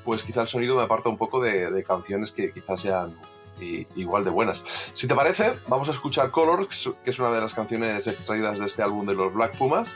[0.03, 3.15] pues quizá el sonido me aparta un poco de, de canciones que quizás sean
[3.95, 4.63] igual de buenas.
[4.93, 8.65] Si te parece, vamos a escuchar Colors, que es una de las canciones extraídas de
[8.65, 9.95] este álbum de los Black Pumas.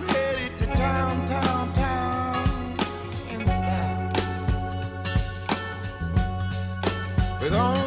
[0.00, 2.76] I'm headed to town, town, town,
[3.32, 4.12] in style.
[7.42, 7.77] With all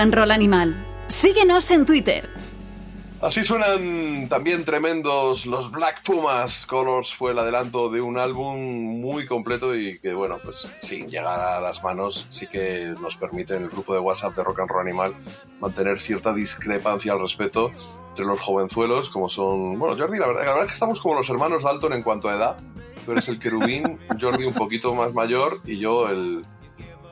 [0.00, 0.74] and Roll Animal.
[1.08, 2.28] Síguenos en Twitter.
[3.20, 6.64] Así suenan también tremendos los Black Pumas.
[6.64, 8.58] Colors fue el adelanto de un álbum
[9.00, 13.56] muy completo y que, bueno, pues sin llegar a las manos, sí que nos permite
[13.56, 15.14] en el grupo de WhatsApp de Rock and Roll Animal
[15.60, 17.70] mantener cierta discrepancia al respecto
[18.08, 19.78] entre los jovenzuelos, como son.
[19.78, 22.30] Bueno, Jordi, la verdad, la verdad es que estamos como los hermanos Dalton en cuanto
[22.30, 22.56] a edad.
[23.04, 26.42] Tú eres el querubín, Jordi un poquito más mayor y yo el.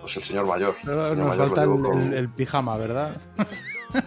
[0.09, 0.75] Pues el señor mayor.
[0.85, 3.21] El Nos mayor falta el, con- pijama, ¿verdad?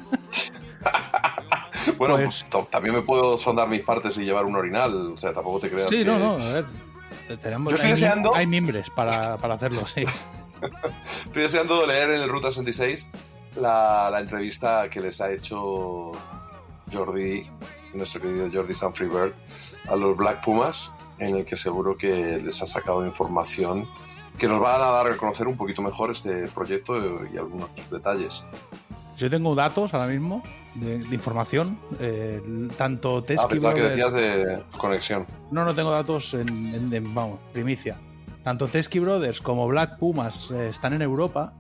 [1.98, 5.12] Bueno, Pues- pues, también me puedo sondar mis partes y llevar un orinal.
[5.14, 5.88] O sea, tampoco te creas.
[5.90, 6.66] Sí, que- no, no, a ver.
[7.42, 10.02] Tenemos, Yo estoy hay, deseando- hay mimbres para, para hacerlo, sí.
[11.28, 13.08] Estoy deseando leer en el Ruta 66
[13.58, 16.12] la, la entrevista que les ha hecho
[16.92, 17.46] Jordi,
[17.94, 19.36] nuestro querido Jordi Sanfribert,
[19.88, 23.88] a los Black Pumas, en el que seguro que les ha sacado información
[24.42, 26.98] que nos va a dar a conocer un poquito mejor este proyecto
[27.32, 28.44] y algunos detalles.
[29.16, 30.42] Yo tengo datos ahora mismo
[30.74, 32.42] de, de información, eh,
[32.76, 35.28] tanto Ah, Tesky pensaba que Brothers- decías de conexión.
[35.52, 37.98] No, no tengo datos en, en- en- vamos, primicia.
[38.44, 41.54] Tanto Tesky Brothers como Black Pumas eh, están en Europa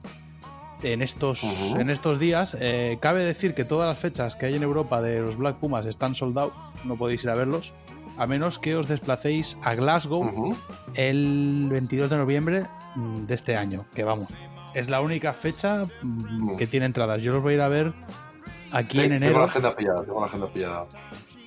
[0.81, 1.43] en estos,
[1.77, 2.57] en estos días.
[2.59, 5.85] Eh, cabe decir que todas las fechas que hay en Europa de los Black Pumas
[5.85, 6.53] están sold out,
[6.83, 7.73] no podéis ir a verlos,
[8.17, 10.55] a menos que os desplacéis a Glasgow
[10.95, 14.27] el 22 de noviembre mm, de este año, que vamos,
[14.73, 17.21] es la única fecha mm, que tiene entradas.
[17.21, 17.93] Yo los voy a ir a ver
[18.71, 19.39] aquí Sí, en Tengo enero.
[19.39, 20.85] la agenda pillada, tengo la agenda pillada.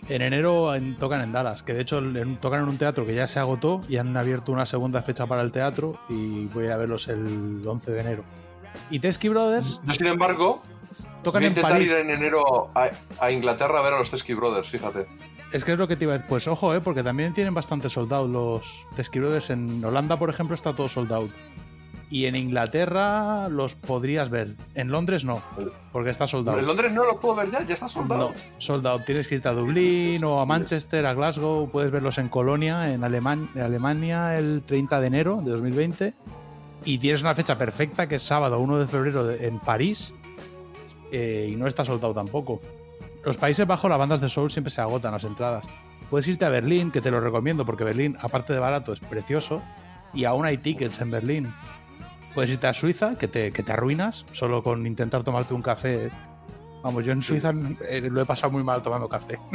[0.09, 3.15] En enero en- tocan en Dallas, que de hecho en- tocan en un teatro que
[3.15, 6.67] ya se agotó y han abierto una segunda fecha para el teatro y voy a
[6.67, 8.25] ir a verlos el 11 de enero.
[8.91, 10.61] Y Tesky Brothers Yo, sin embargo,
[11.23, 11.91] tocan voy a en intentar París.
[11.93, 15.07] ir en enero a, a Inglaterra a ver a los Tesky Brothers, fíjate.
[15.55, 16.29] Es que es lo que te iba a decir.
[16.29, 19.51] Pues ojo, eh, porque también tienen bastante sold out los Brothers.
[19.51, 21.31] En Holanda, por ejemplo, está todo sold out.
[22.11, 24.57] Y en Inglaterra los podrías ver.
[24.75, 25.41] En Londres no,
[25.93, 26.59] porque está sold out.
[26.59, 28.31] En Londres no lo puedo ver ya, ya está soldado.
[28.31, 29.05] No, sold out.
[29.05, 31.71] Tienes que irte a Dublín o a Manchester, a Glasgow.
[31.71, 36.15] Puedes verlos en Colonia, en, Aleman- en Alemania, el 30 de enero de 2020.
[36.85, 40.13] Y tienes una fecha perfecta que es sábado 1 de febrero en París.
[41.13, 42.61] eh, y no está sold out tampoco.
[43.25, 45.64] Los Países Bajos, las bandas de soul siempre se agotan las entradas.
[46.11, 49.62] Puedes irte a Berlín, que te lo recomiendo, porque Berlín, aparte de barato, es precioso.
[50.12, 51.53] Y aún hay tickets en Berlín.
[52.35, 56.11] Puedes irte a Suiza, que te, que te arruinas, solo con intentar tomarte un café.
[56.83, 57.53] Vamos, yo en Suiza
[57.89, 59.39] eh, lo he pasado muy mal tomando café.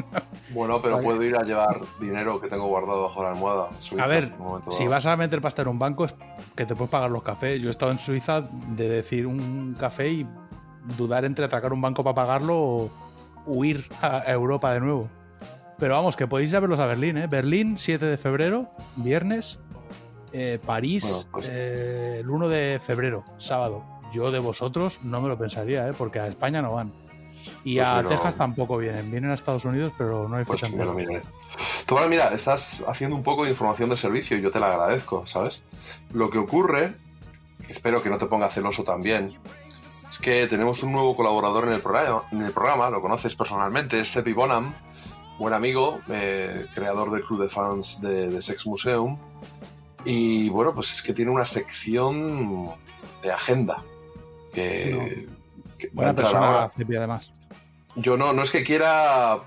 [0.51, 3.70] Bueno, pero puedo ir a llevar dinero que tengo guardado bajo la almohada.
[3.70, 4.34] a Suiza A ver,
[4.72, 6.15] si vas a meter pasta en un banco, es
[6.55, 7.61] que te puedes pagar los cafés.
[7.61, 10.28] Yo he estado en Suiza de decir un café y
[10.97, 12.91] dudar entre atracar un banco para pagarlo o
[13.46, 15.10] huir a Europa de nuevo.
[15.78, 17.28] Pero vamos, que podéis ir a verlos a Berlín, ¿eh?
[17.28, 19.60] Berlín, 7 de febrero, viernes.
[20.34, 23.84] Eh, París, Bueno, pues- eh, el 1 de febrero, sábado.
[24.14, 25.94] Yo de vosotros no me lo pensaría, ¿eh?
[25.98, 26.92] Porque a España no van.
[27.64, 29.10] Y Pues a lo- Texas tampoco vienen.
[29.10, 31.22] Vienen a Estados Unidos, pero no hay Pues fecha me lo miraré.
[31.86, 34.72] Tú ahora, mira, estás haciendo un poco de información de servicio y yo te la
[34.74, 35.64] agradezco, ¿sabes?
[36.12, 36.94] Lo que ocurre,
[37.70, 39.34] espero que no te ponga celoso también,
[40.10, 43.99] es que tenemos un nuevo colaborador en el programa, en el programa lo conoces personalmente,
[43.99, 44.74] es Cepi Bonham,
[45.38, 49.18] buen amigo, eh, creador del club de fans de, de Sex Museum.
[50.05, 52.70] Y bueno, pues es que tiene una sección
[53.22, 53.84] de agenda
[54.53, 55.28] que,
[55.93, 56.70] Buena persona.
[56.76, 57.32] Cepi, además.
[57.95, 59.39] Yo no, no es que quiera.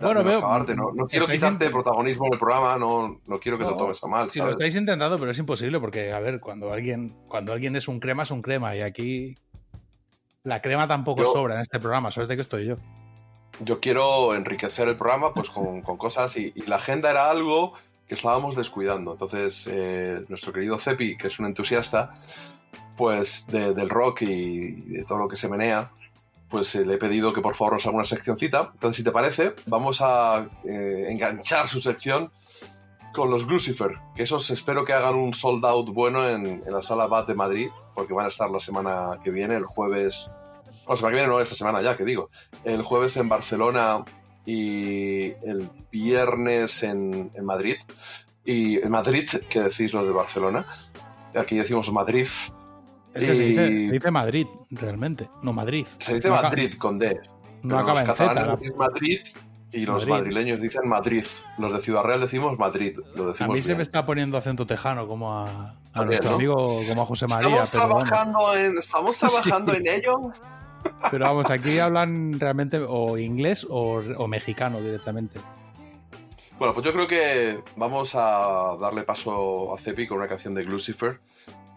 [0.00, 3.64] Bueno, veo- no, no quiero quitarte in- protagonismo en el programa, no, no quiero que
[3.64, 4.30] te lo tomes a mal.
[4.30, 7.86] Si lo estáis intentando, pero es imposible porque, a ver, cuando alguien, cuando alguien es
[7.86, 8.74] un crema, es un crema.
[8.74, 9.34] Y aquí
[10.44, 12.76] la crema tampoco Yo- sobra en este programa, suerte que estoy yo.
[13.60, 17.74] Yo quiero enriquecer el programa pues con, con cosas y, y la agenda era algo
[18.08, 19.12] que estábamos descuidando.
[19.12, 22.12] Entonces, eh, nuestro querido Cepi, que es un entusiasta
[22.96, 25.90] pues de- del rock y de todo lo que se menea,
[26.48, 28.70] pues eh, le he pedido que por favor nos haga una seccioncita.
[28.72, 32.32] Entonces, si te parece, vamos a eh, enganchar su sección
[33.14, 36.82] con los Lucifer, que esos espero que hagan un sold out bueno en, en la
[36.82, 40.32] sala BAT de Madrid, porque van a estar la semana que viene, el jueves.
[40.86, 42.30] No, la semana que viene no, esta semana ya, que digo.
[42.64, 44.04] El jueves en Barcelona
[44.46, 47.76] y el viernes en, en Madrid.
[48.44, 50.66] Y en Madrid, que decís los de Barcelona.
[51.34, 52.26] Aquí decimos Madrid.
[53.14, 55.86] Es que se, dice, Y- se dice Madrid, realmente, no Madrid.
[55.98, 57.20] Se dice No acaba- Madrid con D.
[57.62, 58.58] No acaba en Z.
[58.76, 59.20] Madrid
[59.72, 60.10] y los Madrid.
[60.32, 61.24] madrileños dicen Madrid.
[61.58, 62.98] Los de Ciudad Real decimos Madrid.
[63.14, 66.30] Lo A decimos mí se me está poniendo acento tejano, como a, a También, nuestro
[66.30, 66.36] ¿no?
[66.36, 67.62] amigo, como a José María.
[67.62, 69.78] Estamos Pero trabajando, en, estamos trabajando Sí.
[69.78, 70.32] en ello.
[71.10, 75.38] pero vamos, aquí hablan realmente o inglés o, o mexicano directamente.
[76.58, 80.64] Bueno, pues yo creo que vamos a darle paso a Cepi con una canción de
[80.64, 81.18] Lucifer.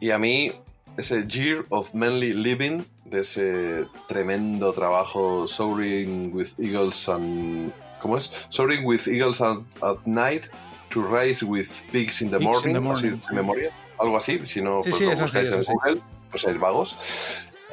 [0.02, 0.52] Y a mí,
[0.98, 7.72] ese Year of Manly Living, de ese tremendo trabajo Soaring with Eagles and...
[8.02, 8.32] ¿Cómo es?
[8.50, 10.48] Soaring with Eagles at, at Night,
[10.90, 13.34] To Rise with Pigs in the Pigs Morning, in the así morning, de sí.
[13.34, 15.72] memoria, algo así, si no Sí, pues sí, lo así, buscáis es en así.
[15.74, 16.98] Google, no seáis vagos.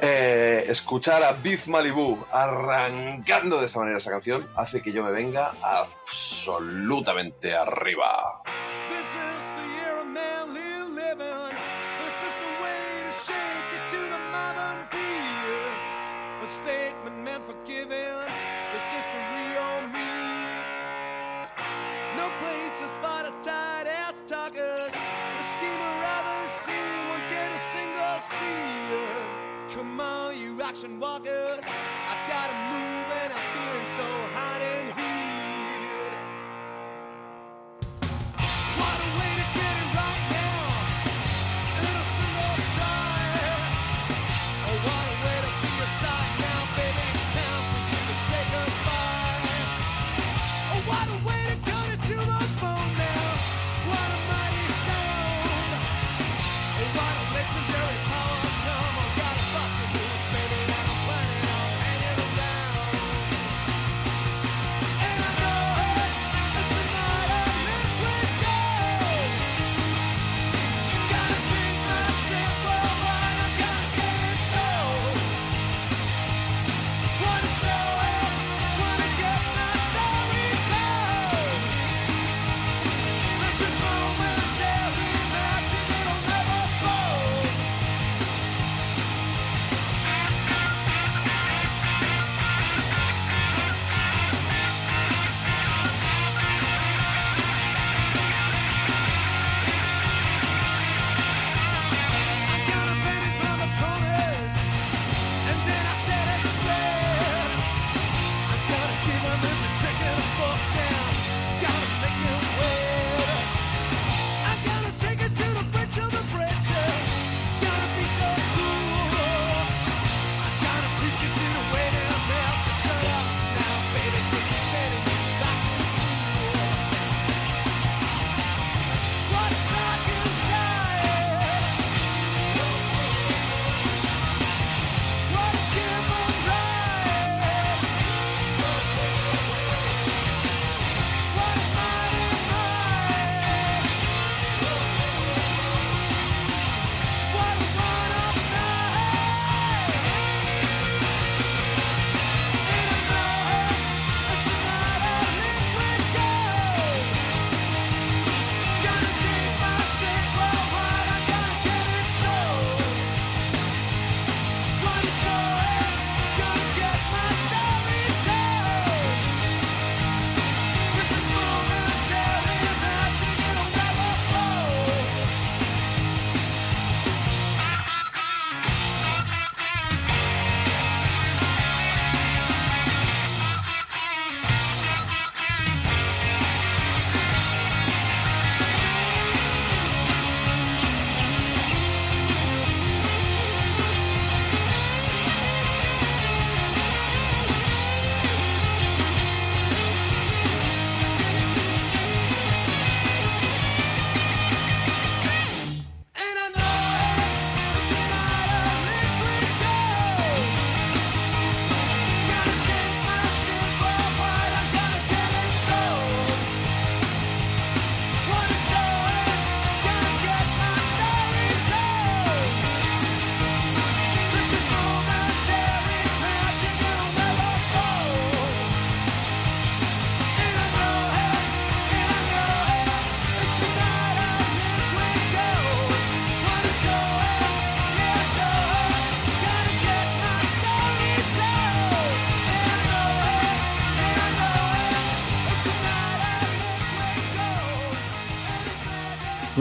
[0.03, 5.11] Eh, escuchar a Beef Malibu arrancando de esta manera esa canción hace que yo me
[5.11, 8.41] venga absolutamente arriba.
[8.89, 11.60] This is the year of manly living.
[16.71, 18.17] Statement meant for giving.
[18.73, 20.71] This is the real meat.
[22.15, 24.95] No places for the tight ass talkers.
[25.37, 29.31] The schemer of the scene won't get a single seat.
[29.75, 31.65] Come on, you action walkers.
[32.11, 32.90] I gotta move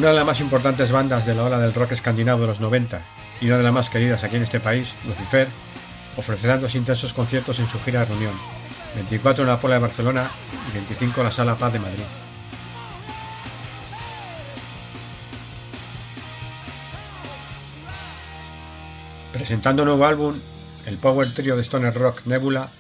[0.01, 3.03] Una de las más importantes bandas de la ola del rock escandinavo de los 90
[3.43, 5.47] y una de las más queridas aquí en este país, Lucifer,
[6.17, 8.33] ofrecerán dos intensos conciertos en su gira de reunión,
[8.95, 10.31] 24 en la Pola de Barcelona
[10.71, 12.05] y 25 en la Sala Paz de Madrid.
[19.35, 20.35] Presentando nuevo álbum,
[20.87, 22.71] el power trio de stoner rock Nebula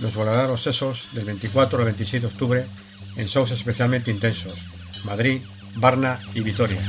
[0.00, 2.66] nos volará los sesos del 24 al 26 de octubre
[3.14, 4.64] en shows especialmente intensos,
[5.04, 5.42] Madrid,
[5.76, 6.80] Varna y Vitoria.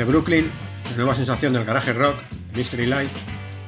[0.00, 0.50] Desde Brooklyn,
[0.92, 2.16] la nueva sensación del garaje rock,
[2.56, 3.10] Mystery Light,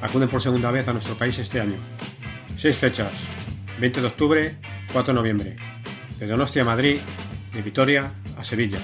[0.01, 1.76] acuden por segunda vez a nuestro país este año.
[2.57, 3.12] Seis fechas,
[3.78, 4.57] 20 de octubre,
[4.95, 5.57] 4 de noviembre,
[6.18, 7.01] de Donostia a Madrid,
[7.53, 8.79] de Vitoria a Sevilla.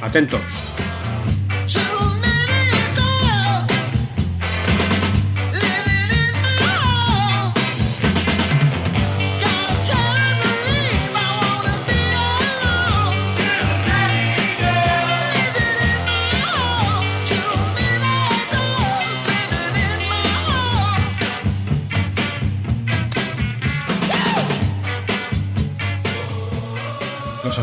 [0.00, 0.85] Atentos.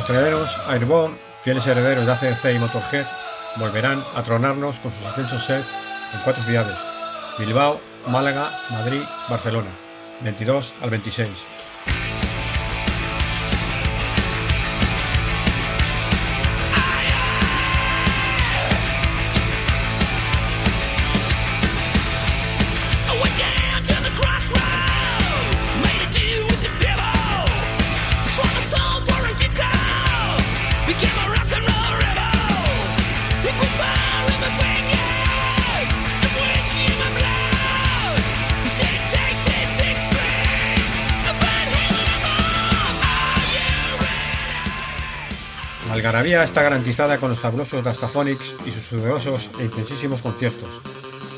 [0.04, 1.16] Los australianos Airborne,
[1.46, 3.06] fieles herederos de ACDC y Motorhead,
[3.56, 5.66] volverán a tronarnos con sus extensos sets
[6.14, 6.76] en cuatro ciudades:
[7.40, 9.70] Bilbao, Málaga, Madrid, Barcelona,
[10.20, 11.53] 22 al 26.
[46.14, 50.80] Algarabía está garantizada con los fabulosos Rastaphonics y sus sudorosos e intensísimos conciertos,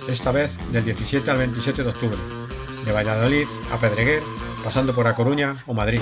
[0.10, 2.18] esta vez del 17 al 27 de octubre,
[2.84, 4.22] de Valladolid a Pedreguer,
[4.66, 6.02] pasando por A Coruña o Madrid.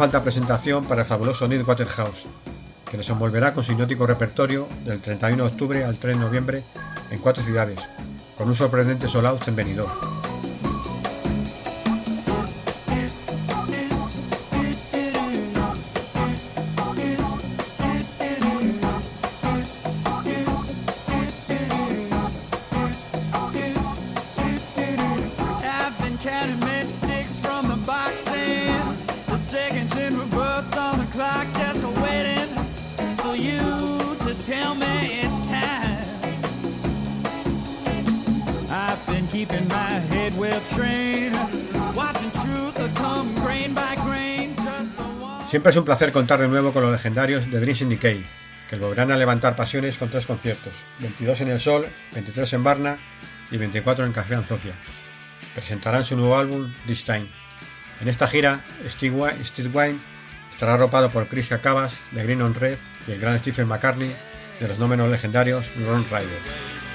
[0.00, 2.24] Falta presentación para el fabuloso Neil Waterhouse,
[2.90, 6.62] que nos envolverá con su hipnótico repertorio del 31 de octubre al 3 de noviembre
[7.10, 7.80] en cuatro ciudades,
[8.34, 10.29] con un sorprendente sold out en Benidorm.
[45.60, 48.24] Siempre es un placer contar de nuevo con los legendarios de Dreams in Decay,
[48.66, 52.98] que volverán a levantar pasiones con tres conciertos, 22 en El Sol, 23 en Varna
[53.50, 54.72] y 24 en Café Anzokia.
[55.52, 57.28] Presentarán su nuevo álbum This Time.
[58.00, 59.98] En esta gira, Steve Wine,
[60.50, 64.16] estará arropado por Chris Cacavas de Green on Red y el gran Stephen McCartney
[64.60, 66.89] de los no menos legendarios Ron Riders.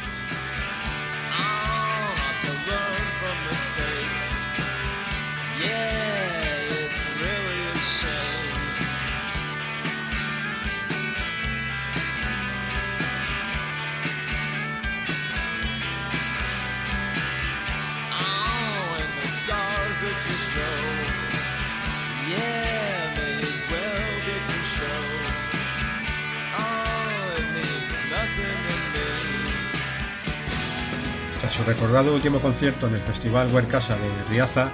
[31.55, 34.71] Su recordado último concierto en el Festival Wear Casa de Riaza,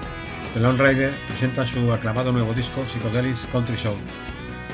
[0.55, 3.95] The Lone Rider presenta su aclamado nuevo disco Psychedelics Country Show.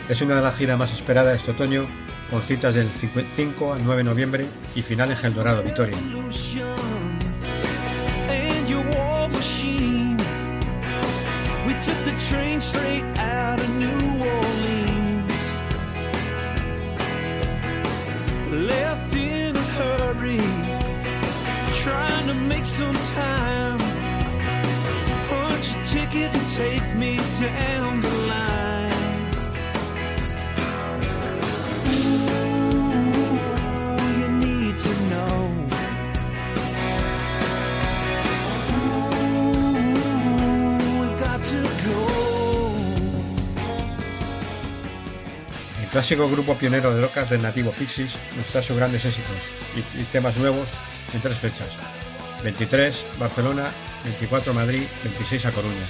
[0.08, 1.86] Es una de las giras más esperadas este otoño,
[2.30, 5.98] con citas del 5 al 9 de noviembre y final en Eldorado, Vitoria.
[18.50, 19.18] Left
[21.98, 23.80] trying to make some time.
[25.30, 28.97] Punch a ticket could take me down the line.
[45.88, 49.38] El clásico grupo pionero de rocas del nativo Pixies nos trae sus grandes éxitos
[49.98, 50.68] y temas nuevos
[51.14, 51.78] en tres fechas.
[52.44, 53.72] 23 Barcelona,
[54.04, 55.88] 24 Madrid, 26 a Coruña.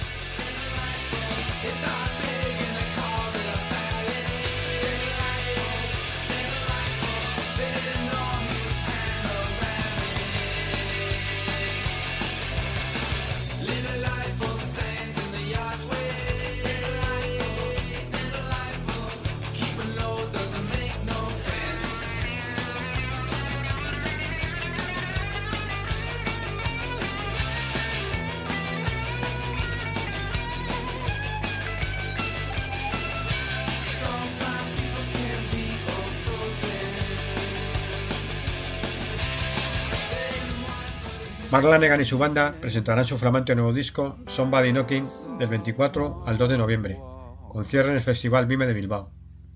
[41.58, 45.04] Mark Lanegan y su banda presentarán su flamante nuevo disco Somebody Knocking
[45.40, 47.00] del 24 al 2 de noviembre,
[47.48, 49.10] con cierre en el Festival Mime de Bilbao,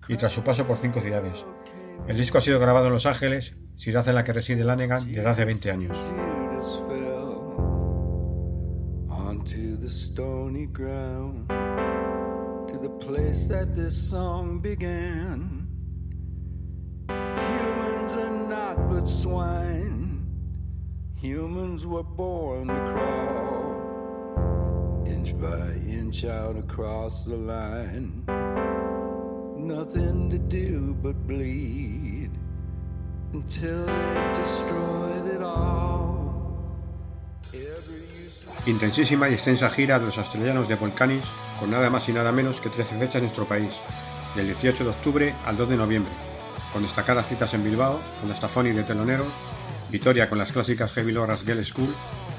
[0.08, 1.46] y tras su paso por cinco ciudades.
[2.08, 5.28] El disco ha sido grabado en Los Ángeles, ciudad en la que reside Lanegan desde
[5.28, 5.96] hace 20 años.
[17.08, 19.91] Humans are not but swine.
[21.22, 23.78] Humans were born to crawl
[25.06, 28.24] inch by inch out across the line.
[29.56, 32.30] Nothing to do but bleed
[38.66, 41.24] Intensísima y extensa gira de los australianos de Volcanis,
[41.60, 43.80] con nada más y nada menos que 13 fechas en nuestro país,
[44.34, 46.12] del 18 de octubre al 2 de noviembre,
[46.72, 49.28] con destacadas citas en Bilbao, con la Stafoni de teloneros,
[49.92, 51.94] Vitoria con las clásicas Heavy Loras Girl School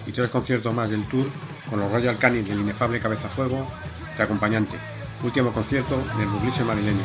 [0.08, 1.28] y tres conciertos más del tour
[1.70, 3.72] con los Royal Canis del inefable Cabeza Fuego
[4.18, 4.76] de acompañante,
[5.22, 7.04] último concierto del bublice madrileño.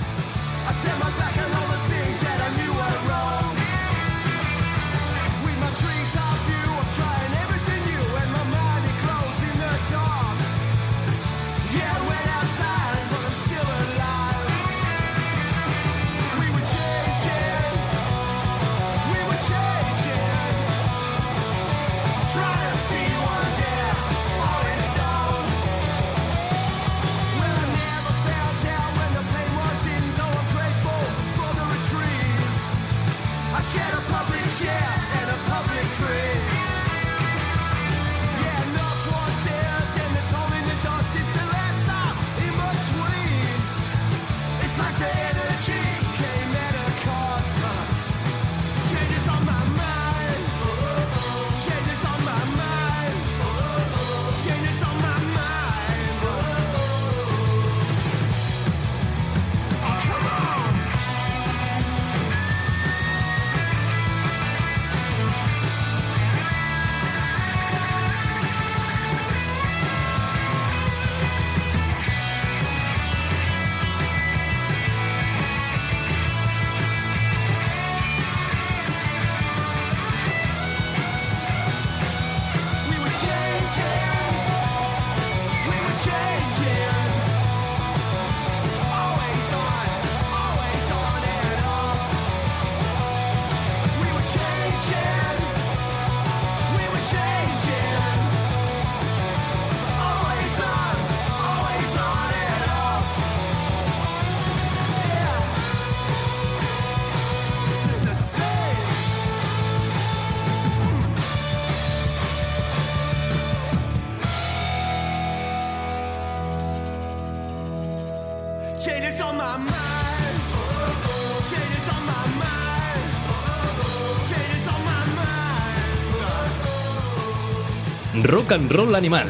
[128.48, 129.26] Rock and Roll Animal,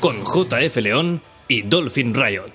[0.00, 2.50] con JF León y Dolphin Riot.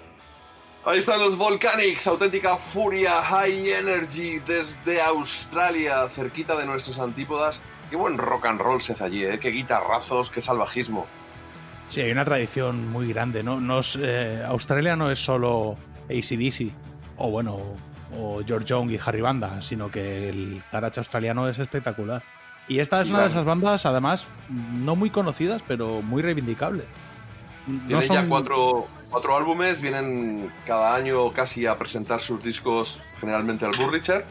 [0.84, 7.62] Ahí están los Volcanics, auténtica furia, high energy desde Australia, cerquita de nuestras antípodas.
[7.92, 9.38] Qué buen rock and roll se hace allí, ¿eh?
[9.40, 11.06] Qué guitarrazos, qué salvajismo.
[11.90, 13.62] Sí, hay una tradición muy grande, ¿no?
[13.62, 15.78] no es, eh, Australia no es solo
[16.10, 16.72] ACDC,
[17.18, 17.60] o bueno,
[18.18, 22.24] o George Young y Harry Banda, sino que el garage australiano es espectacular.
[22.68, 26.86] Y esta es Y una de esas bandas, además, no muy conocidas, pero muy reivindicables.
[27.66, 28.16] Tienen no son...
[28.16, 34.26] ya cuatro, cuatro álbumes, vienen cada año casi a presentar sus discos generalmente al Burricher.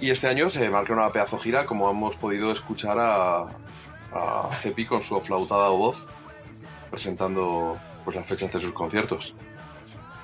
[0.00, 3.42] Y este año se marca una pedazo gira, como hemos podido escuchar a,
[4.12, 6.06] a Cepi con su aflautada voz
[6.92, 9.34] presentando pues, las fechas de sus conciertos.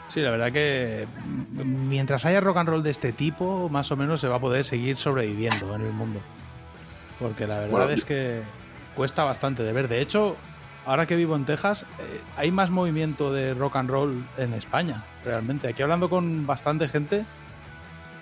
[0.09, 3.97] Sí, la verdad que mm, mientras haya rock and roll de este tipo, más o
[3.97, 6.21] menos se va a poder seguir sobreviviendo en el mundo.
[7.19, 8.43] Porque la verdad Bueno, es que
[8.95, 9.89] cuesta bastante de ver.
[9.89, 10.37] De hecho,
[10.87, 15.05] ahora que vivo en Texas, eh, hay más movimiento de rock and roll en España,
[15.25, 15.69] realmente.
[15.69, 17.25] Aquí hablando con bastante gente,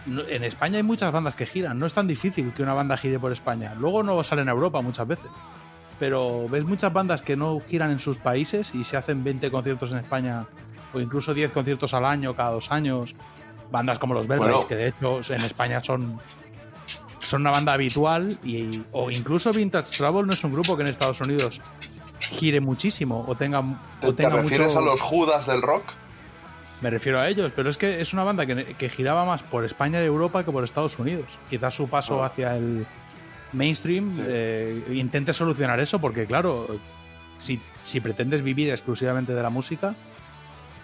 [0.07, 1.79] no- en España hay muchas bandas que giran.
[1.79, 3.75] No es tan difícil que una banda gire por España.
[3.79, 5.31] Luego no salen a Europa muchas veces.
[5.99, 9.91] Pero ves muchas bandas que no giran en sus países y se hacen 20 conciertos
[9.93, 10.45] en España
[10.93, 13.15] o incluso 10 conciertos al año, cada dos años.
[13.71, 14.67] Bandas como los Velvets, Bueno.
[14.69, 16.21] que de hecho en España son,
[17.21, 18.39] son una banda habitual.
[18.45, 21.61] Y, o incluso Vintage Trouble no es un grupo que en Estados Unidos
[22.21, 23.63] gire muchísimo o tenga,
[24.01, 24.79] ¿Te, o te tenga refieres mucho...
[24.79, 25.85] a los Judas del rock?
[26.83, 29.65] Me refiero a ellos, pero es que es una banda que, que giraba más por
[29.65, 31.39] España y Europa que por Estados Unidos.
[31.49, 32.27] Quizás su paso Ah.
[32.27, 32.87] hacia el
[33.53, 36.67] mainstream eh, intente solucionar eso, porque claro,
[37.39, 39.95] si, si pretendes vivir exclusivamente de la música,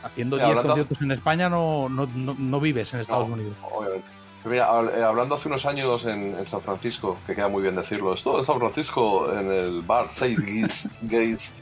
[0.03, 3.55] haciendo Mira, 10 hablando- conciertos en España no, no, no- no vives en Estados Unidos.
[3.63, 4.07] obviamente.
[4.43, 7.77] Pero Mira, eh, hablando hace unos años en, en San Francisco, que queda muy bien
[7.77, 10.09] decirlo, esto de San Francisco en el bar
[11.09, 11.61] Geist,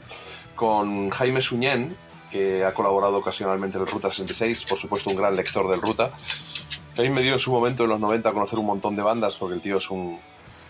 [0.55, 1.95] con Jaime Suñén,
[2.31, 6.11] que ha colaborado ocasionalmente en el Ruta 66, por supuesto un gran lector del Ruta,
[6.95, 8.95] que a mí me dio en su momento en los 90 a conocer un montón
[8.95, 10.19] de bandas, porque el tío es un,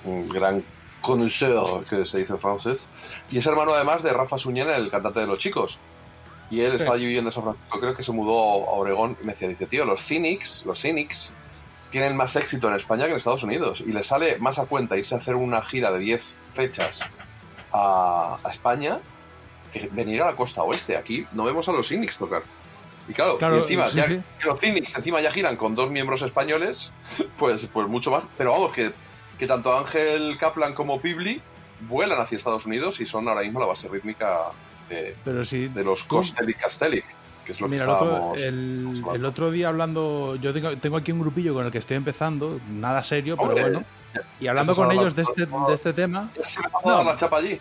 [0.05, 0.63] un gran
[1.01, 2.89] connoisseur, que se dice en francés,
[3.31, 5.79] y es hermano además de Rafa Suñén, el cantante de Los Chicos.
[6.49, 6.77] Y él Sí.
[6.77, 8.33] estaba allí viviendo en San Francisco, creo que se mudó
[8.67, 11.33] a Oregón, y me decía, dice, tío, los Cynics, los Cynics,
[11.91, 13.81] tienen más éxito en España que en Estados Unidos.
[13.81, 17.01] Y le sale más a cuenta irse a hacer una gira de 10 fechas
[17.72, 18.99] a, a España
[19.72, 20.97] que venir a la costa oeste.
[20.97, 22.43] Aquí no vemos a los Cynics tocar.
[23.07, 24.22] Y claro, Claro, y encima, sí, ya sí.
[24.39, 26.93] que los Cynics encima ya giran con dos miembros españoles,
[27.38, 28.30] pues, pues mucho más.
[28.38, 28.91] Pero vamos, que,
[29.38, 31.41] que tanto Ángel Kaplan como Pibli
[31.88, 34.51] vuelan hacia Estados Unidos y son ahora mismo la base rítmica
[34.89, 37.03] de, Pero de los Costelli Castelli,
[37.45, 38.35] que es lo Mira, que el otro,
[39.15, 42.59] el, otro día hablando, yo tengo, tengo aquí un grupillo con el que estoy empezando,
[42.69, 43.84] nada serio, pero Hombre, bueno.
[44.39, 47.18] Y hablando con ellos de este, de este tema, ¿Ya se me a dar la
[47.18, 47.59] chapa allí?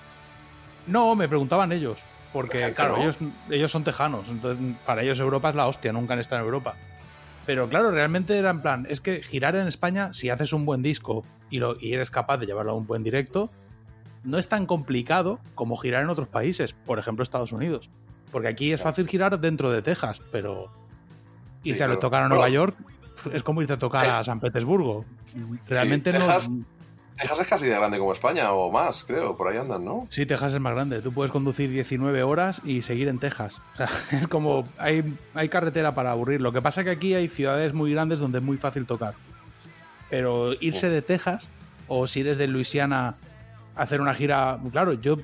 [0.86, 2.02] No, me preguntaban ellos.
[2.32, 3.02] Porque, claro, ¿no?
[3.02, 3.18] ellos,
[3.50, 4.26] ellos son tejanos.
[4.28, 6.76] Entonces, para ellos Europa es la hostia, nunca han estado en Europa.
[7.46, 10.82] Pero claro, realmente era en plan, es que girar en España, si haces un buen
[10.82, 13.50] disco y, lo, y eres capaz de llevarlo a un buen directo,
[14.22, 17.90] no es tan complicado como girar en otros países, por ejemplo Estados Unidos.
[18.32, 20.70] Porque aquí es fácil girar dentro de Texas, pero
[21.64, 22.76] irte Sí, a tocar a Nueva York
[23.32, 25.04] es como irte a tocar a San Petersburgo.
[25.68, 26.26] Realmente Sí, no.
[26.26, 26.50] Texas-
[27.16, 30.06] Texas es casi de grande como España o más, creo, por ahí andan, ¿no?
[30.08, 31.02] Sí, Texas es más grande.
[31.02, 33.60] Tú puedes conducir 19 horas y seguir en Texas.
[33.74, 34.66] O sea, es como.
[34.78, 35.04] Hay,
[35.34, 36.40] hay carretera para aburrir.
[36.40, 39.12] Lo que pasa es que aquí hay ciudades muy grandes donde es muy fácil tocar.
[40.08, 41.46] Pero irse de Texas,
[41.88, 43.16] o si eres de Luisiana,
[43.76, 44.58] hacer una gira.
[44.72, 45.18] Claro, yo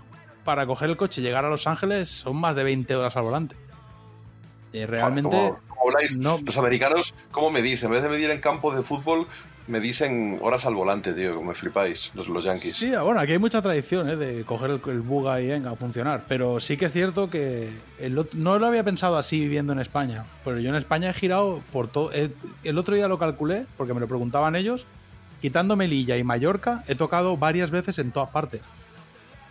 [0.47, 3.24] para coger el coche y llegar a Los Ángeles son más de 20 horas al
[3.24, 3.55] volante.
[4.73, 5.31] Eh, realmente.
[5.31, 7.82] Como, como habláis, no- los americanos, ¿cómo medís?
[7.82, 9.27] En vez de medir en campos de fútbol,
[9.68, 12.74] medís en horas al volante, tío, me flipáis, los, los yankees.
[12.77, 14.16] Sí, bueno, aquí hay mucha tradición ¿eh?
[14.16, 16.24] de coger el, el buga y venga a funcionar.
[16.28, 20.24] Pero sí que es cierto que el no lo había pensado así viviendo en España.
[20.44, 22.10] Pero yo en España he girado por todo.
[22.64, 24.86] El otro día lo calculé, porque me lo preguntaban ellos.
[25.40, 28.60] Quitando Melilla y Mallorca, he tocado varias veces en todas partes.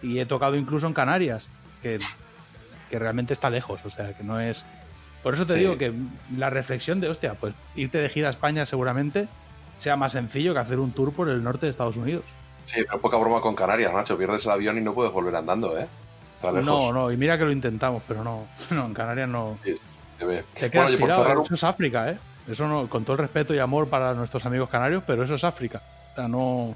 [0.01, 1.47] Y he tocado incluso en Canarias,
[1.81, 1.99] que,
[2.89, 3.79] que realmente está lejos.
[3.85, 4.65] O sea, que no es.
[5.23, 5.59] Por eso te Sí.
[5.61, 5.91] digo que
[6.37, 9.27] la reflexión de, hostia, pues irte de gira a España seguramente
[9.79, 12.23] sea más sencillo que hacer un tour por el norte de Estados Unidos.
[12.65, 14.17] Sí, pero poca broma con Canarias, Nacho.
[14.17, 15.87] Pierdes el avión y no puedes volver andando, ¿eh?
[16.35, 16.65] Está lejos.
[16.65, 19.57] No, no, y mira que lo intentamos, pero no, no en Canarias no.
[19.63, 19.73] Sí,
[20.19, 20.43] se ve.
[20.53, 22.17] Te quedas Bueno, tirado, cerrar eso es África, ¿eh?
[22.49, 25.43] Eso no, con todo el respeto y amor para nuestros amigos canarios, pero eso es
[25.43, 25.81] África.
[26.11, 26.75] O sea, no.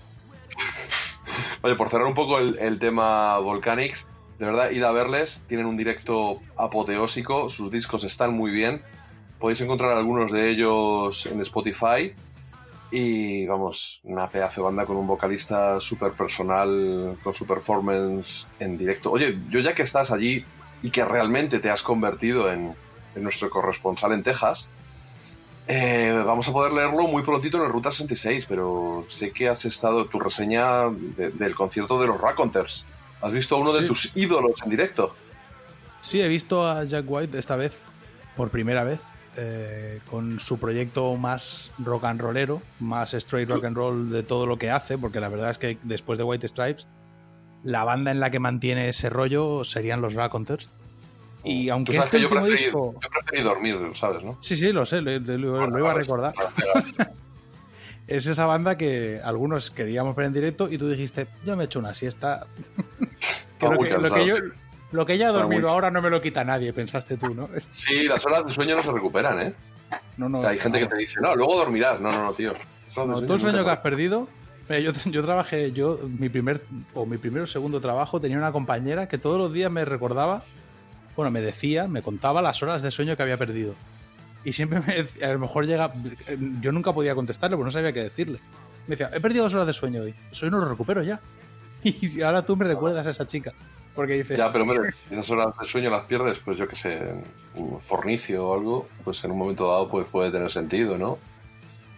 [1.61, 4.07] Oye, por cerrar un poco el, tema Volcanics,
[4.37, 8.81] de verdad, id a verles, tienen un directo apoteósico, sus discos están muy bien,
[9.39, 12.13] podéis encontrar algunos de ellos en Spotify
[12.91, 18.77] y vamos, una pedazo de banda con un vocalista súper personal, con su performance en
[18.77, 19.11] directo.
[19.11, 20.43] Oye, yo ya que estás allí
[20.81, 22.75] y que realmente te has convertido en
[23.15, 24.71] nuestro corresponsal en Texas,
[25.71, 29.63] eh, vamos a poder leerlo muy prontito en el Ruta 66, pero sé que has
[29.65, 32.85] estado tu reseña de- del concierto de los Raconteurs.
[33.21, 35.15] Has visto a uno de tus ídolos en directo.
[36.01, 37.81] Sí, he visto a Jack White esta vez,
[38.35, 38.99] por primera vez,
[39.37, 44.47] eh, con su proyecto más rock and rollero, más straight rock and roll de todo
[44.47, 46.87] lo que hace, porque la verdad es que después de White Stripes,
[47.63, 50.67] la banda en la que mantiene ese rollo serían los Raconteurs.
[51.43, 52.93] Y aunque este que yo preferí, disco...
[53.01, 54.23] yo preferí dormir, ¿sabes?
[54.23, 54.37] ¿no?
[54.41, 56.33] Sí, sí, lo sé, lo, lo- lo iba a recordar.
[58.07, 61.77] Es esa banda que algunos queríamos ver en directo y tú dijiste, yo me echo
[61.77, 62.47] una siesta.
[63.59, 64.25] que lo, que, lo que cansado.
[64.25, 64.35] yo,
[64.91, 67.47] lo que ya he dormido muy- ahora no me lo quita nadie, pensaste tú, ¿no?
[67.71, 69.53] Sí, las horas de sueño no se recuperan, ¿eh?
[70.17, 70.89] No, no, Hay gente que no.
[70.89, 72.01] te dice, no, luego dormirás.
[72.01, 72.53] No, no, no, tío.
[72.97, 74.27] No, todo el sueño que has perdido.
[74.67, 76.61] Mira, yo, yo trabajé, yo, mi primer
[76.95, 80.43] o mi primer o segundo trabajo tenía una compañera que todos los días me recordaba,
[81.19, 83.75] bueno, me decía, me contaba las horas de sueño que había perdido.
[84.45, 85.91] Y siempre me decía, a lo mejor llega,
[86.61, 88.39] yo nunca podía contestarle, porque no sabía qué decirle.
[88.87, 91.19] Me decía, he perdido dos horas de sueño hoy, eso hoy no lo recupero ya.
[91.83, 93.53] Y ahora tú me recuerdas a esa chica,
[93.95, 96.77] porque dices, Ya, pero hombre, si esas horas de sueño las pierdes, pues yo qué
[96.77, 96.99] sé,
[97.55, 101.17] un fornicio o algo, pues en un momento dado pues puede tener sentido, ¿no?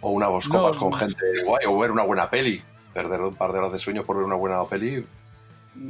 [0.00, 0.96] O unas No, copas con no.
[0.96, 2.60] gente guay, o ver una buena peli.
[2.92, 5.04] Perder un par de horas de sueño por ver una buena peli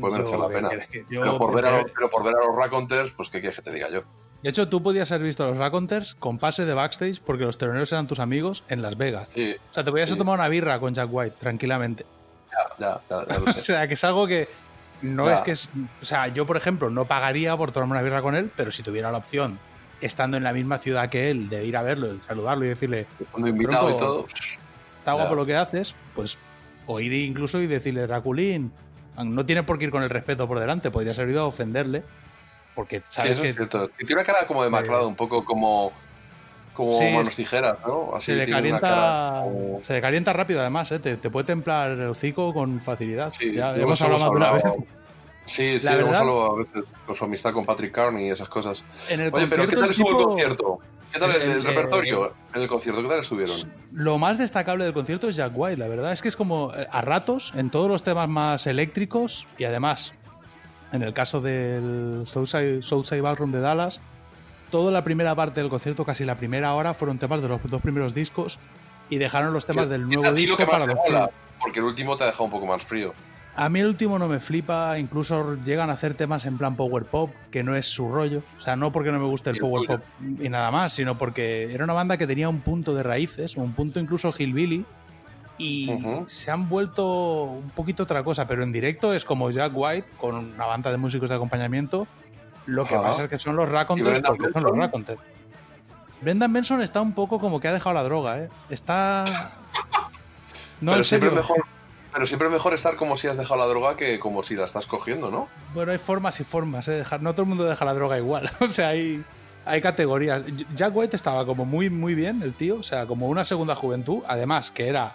[0.00, 0.68] puede merecer la ¿qué pena.
[0.68, 3.28] quieres que- yo- Pero por, ver a, los- pero por ver a los Raconteurs, pues
[3.30, 4.02] ¿qué quieres que te diga yo?
[4.42, 7.58] De hecho, tú podías haber visto a los Raconteurs con pase de backstage porque los
[7.58, 9.30] teloneros eran tus amigos en Las Vegas.
[9.32, 10.16] Sí, O sea, te podías Sí.
[10.16, 12.04] tomar una birra con Jack White tranquilamente.
[12.78, 13.60] ya, ya, ya lo O sé.
[13.60, 14.48] sea, que es algo que
[15.00, 15.36] no Ya.
[15.36, 15.70] es que es.
[16.00, 18.82] O sea, yo, por ejemplo, no pagaría por tomarme una birra con él, pero si
[18.82, 19.58] tuviera la opción,
[20.00, 23.48] estando en la misma ciudad que él, de ir a verlo, saludarlo y decirle, Cuando
[23.48, 24.26] invitado y todo.
[24.98, 25.36] está guapo Ya.
[25.36, 26.36] lo que haces, pues.
[26.86, 28.72] O ir incluso y decirle, Draculín,
[29.16, 32.02] no tiene por qué ir con el respeto por delante, podría ser ido a ofenderle.
[32.74, 33.90] Porque Sí, sabes eso que es cierto.
[33.98, 35.92] Y tiene una cara como demacrada, un poco como,
[36.72, 38.14] como Sí, manos tijeras, ¿no?
[38.16, 39.40] Así se le calienta.
[39.42, 40.98] como- Se le calienta rápido, además, ¿eh?
[40.98, 43.30] te, te puede templar el hocico con facilidad.
[43.30, 44.64] Sí, ya hemos hablado más de una vez.
[45.46, 48.84] Sí, sí, verdad- hablado a veces con su amistad con Patrick Carney y esas cosas.
[49.08, 50.78] En el Oye, pero ¿qué tal el estuvo el tipo- concierto?
[51.12, 53.02] ¿Qué tal el, El- el repertorio en el concierto?
[53.02, 53.54] ¿Qué tal estuvieron?
[53.92, 56.12] Lo más destacable del concierto es Jack White, la verdad.
[56.12, 60.14] Es que es como eh, a ratos, en todos los temas más eléctricos y además,
[60.92, 64.00] en el caso del Southside, Southside Ballroom de Dallas,
[64.70, 67.82] toda la primera parte del concierto, casi la primera hora, fueron temas de los dos
[67.82, 68.58] primeros discos
[69.10, 71.28] y dejaron los temas del nuevo disco para los mola,
[71.60, 73.12] porque el último te ha dejado un poco más frío.
[73.54, 77.04] A mí el último no me flipa, incluso llegan a hacer temas en plan power
[77.04, 78.42] pop, que no es su rollo.
[78.56, 80.00] O sea, no porque no me guste el power pop
[80.40, 83.72] y nada más, sino porque era una banda que tenía un punto de raíces, un
[83.74, 84.86] punto incluso hillbilly,
[85.58, 85.90] y
[86.26, 90.34] se han vuelto un poquito otra cosa, pero en directo es como Jack White con
[90.34, 92.06] una banda de músicos de acompañamiento.
[92.66, 94.80] Lo que pasa es que son los ¿Y Raconteurs porque son los Benson?
[94.80, 95.20] Raconteurs.
[96.20, 98.48] Brendan Benson está un poco como que ha dejado la droga, ¿eh?
[98.70, 99.24] Está...
[100.80, 101.32] No, pero, en serio.
[101.32, 101.64] mejor,
[102.12, 104.66] pero siempre es mejor estar como si has dejado la droga que como si la
[104.66, 105.48] estás cogiendo, ¿no?
[105.74, 106.92] Bueno, hay formas y formas, ¿eh?
[106.92, 108.50] Dejar, no todo el mundo deja la droga igual.
[108.60, 109.24] O sea, hay,
[109.64, 110.42] hay categorías.
[110.74, 112.76] Jack White estaba como muy, muy bien, el tío.
[112.76, 114.22] O sea, como una segunda juventud.
[114.28, 115.14] Además, que era.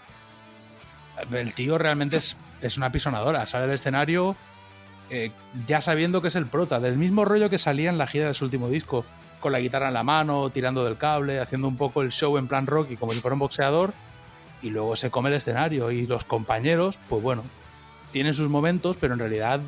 [1.32, 3.46] El tío realmente es, es una pisonadora.
[3.46, 4.36] Sale del escenario
[5.10, 5.32] eh,
[5.66, 6.80] ya sabiendo que es el prota.
[6.80, 9.06] Del mismo rollo que salía en la gira de su último disco.
[9.40, 12.48] Con la guitarra en la mano, tirando del cable, haciendo un poco el show en
[12.48, 13.94] plan rock y como si fuera un boxeador.
[14.62, 15.92] Y luego se come el escenario.
[15.92, 17.44] Y los compañeros, pues bueno,
[18.12, 19.60] tienen sus momentos, pero en realidad,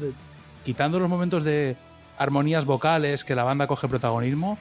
[0.65, 1.77] quitando los momentos de
[2.17, 4.57] armonías vocales que la banda coge protagonismo,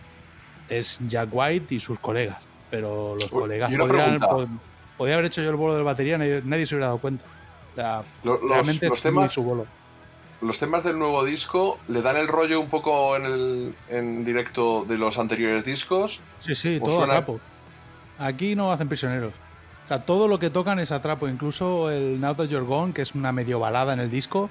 [0.69, 2.39] es Jack White y sus colegas.
[2.71, 4.29] Pero los Uy, colegas podrían, pregunta.
[4.29, 4.49] pod-
[4.99, 7.25] podía haber hecho yo el bolo de la batería, nadie, nadie se hubiera dado cuenta.
[7.73, 9.67] O sea, Lo- los- realmente temas- su bolo.
[10.41, 14.85] Los temas del nuevo disco le dan el rollo un poco en el en directo
[14.85, 16.21] de los anteriores discos.
[16.39, 17.15] Sí, sí, ¿Os todo suena?
[17.15, 17.41] atrapo.
[18.21, 19.33] Aquí no hacen prisioneros.
[19.89, 21.29] Sea, todo lo que tocan es atrapo.
[21.29, 24.51] Incluso el Now That You're Gone, que es una medio balada en el disco,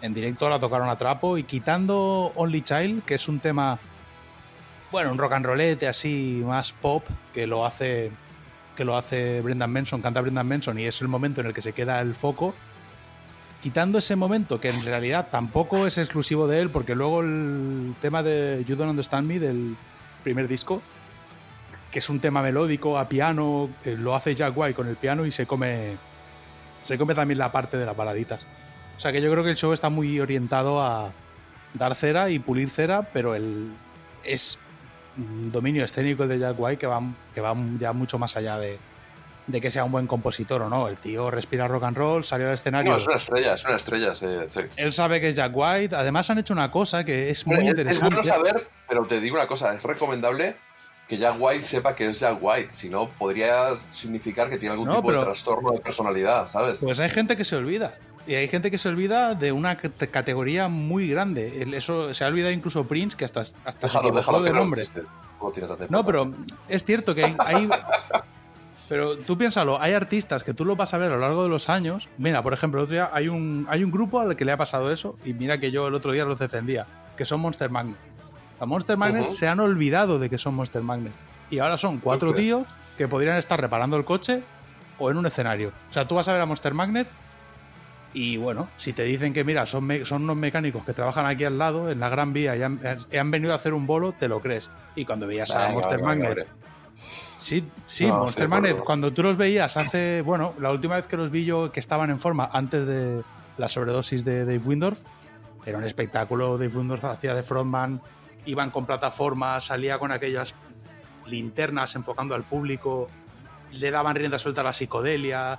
[0.00, 1.38] en directo la tocaron a trapo.
[1.38, 3.78] Y quitando Only Child, que es un tema,
[4.90, 7.04] bueno, un rock and rollete así, más pop,
[7.34, 8.10] que lo hace
[8.78, 11.60] que lo hace Brendan Benson, canta Brendan Benson, y es el momento en el que
[11.60, 12.54] se queda el foco.
[13.60, 18.22] Quitando ese momento, que en realidad tampoco es exclusivo de él, porque luego el tema
[18.22, 19.76] de You Don't Understand Me del
[20.22, 20.80] primer disco,
[21.90, 25.24] que es un tema melódico a piano, eh, lo hace Jack White con el piano
[25.26, 25.96] y se come
[26.82, 28.42] se come también la parte de las baladitas.
[28.96, 31.10] O sea que yo creo que el show está muy orientado a
[31.74, 33.72] dar cera y pulir cera, pero el
[34.24, 34.58] es
[35.16, 37.00] un dominio escénico de Jack White que va,
[37.34, 38.78] que va ya mucho más allá de,
[39.46, 40.88] de que sea un buen compositor o no.
[40.88, 42.92] El tío respira rock and roll, salió al escenario.
[42.92, 44.12] No, es una estrella, es una estrella.
[44.76, 45.94] Él sabe que es Jack White.
[45.96, 48.14] Además han hecho una cosa que es muy Es- Es interesante.
[48.16, 50.56] bueno saber, pero te digo una cosa, es recomendable
[51.08, 54.88] que Jack White sepa que es Jack White, si no podría significar que tiene algún
[54.88, 56.78] No, tipo de trastorno de personalidad, ¿sabes?
[56.82, 57.94] Pues hay gente que se olvida.
[58.26, 61.66] Y hay gente que se olvida de una cate- categoría muy grande.
[61.74, 64.56] Eso se ha olvidado incluso Prince, que hasta, hasta se déjalo, equivocó déjalo de no
[64.58, 64.84] nombre.
[65.88, 66.32] No pero
[66.68, 67.68] es cierto que hay, hay-
[68.88, 71.50] Pero tú piénsalo, hay artistas que tú lo vas a ver a lo largo de
[71.50, 72.08] los años.
[72.16, 74.56] Mira, por ejemplo, el otro día hay un, hay un grupo al que le ha
[74.56, 76.86] pasado eso, y mira que yo el otro día los defendía,
[77.16, 77.96] que son Monster Magnet.
[78.60, 81.12] A Monster Magnet se han olvidado de que son Monster Magnet.
[81.50, 82.66] Y ahora son cuatro tíos
[82.96, 84.42] que podrían estar reparando el coche
[84.98, 85.72] o en un escenario.
[85.88, 87.08] O sea, tú vas a ver a Monster Magnet
[88.12, 91.90] y bueno, si te dicen que mira, son, unos mecánicos que trabajan aquí al lado,
[91.90, 94.70] en la Gran Vía, y han, han venido a hacer un bolo, te lo crees.
[94.96, 96.28] Y cuando veías a Venga, Monster venga, Magnet...
[96.28, 96.46] hombre.
[97.38, 101.16] Sí, sí, No, Monster Magnet, cuando tú los veías hace, bueno, la última vez que
[101.16, 103.22] los vi yo que estaban en forma antes de
[103.58, 105.02] la sobredosis de Dave Windorf,
[105.64, 108.00] era un espectáculo, Dave Windorf hacía de frontman,
[108.48, 110.54] iban con plataformas, salía con aquellas
[111.26, 113.08] linternas enfocando al público,
[113.72, 115.58] le daban rienda suelta a la psicodelia,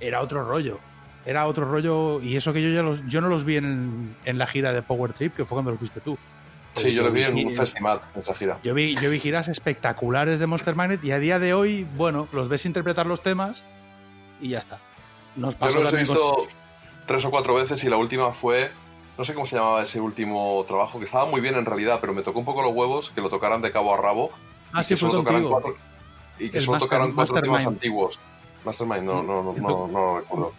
[0.00, 0.78] era otro rollo,
[1.26, 4.38] era otro rollo, y eso que yo ya los, yo no los vi en, en
[4.38, 6.16] la gira de Power Trip, que fue cuando los viste tú.
[6.74, 8.58] Sí, yo lo vi en un festival, en esa gira.
[8.62, 12.28] yo vi, yo vi giras espectaculares de Monster Magnet y a día de hoy, bueno,
[12.32, 13.64] los ves interpretar los temas
[14.40, 14.78] y ya está.
[15.36, 16.46] Nos Yo pasó los he con- visto
[17.06, 18.70] tres o cuatro veces y la última fue,
[19.18, 22.12] no sé cómo se llamaba ese último trabajo, que estaba muy bien en realidad, pero
[22.12, 24.30] me tocó un poco los huevos que lo tocaran de cabo a rabo.
[24.72, 25.50] Ah, y sí, fue contigo.
[25.50, 25.76] cuatro-
[26.38, 28.18] y que El solo Master- tocaran cuatro temas antiguos.
[28.64, 30.52] Mastermind, no, no, no, no, no lo recuerdo.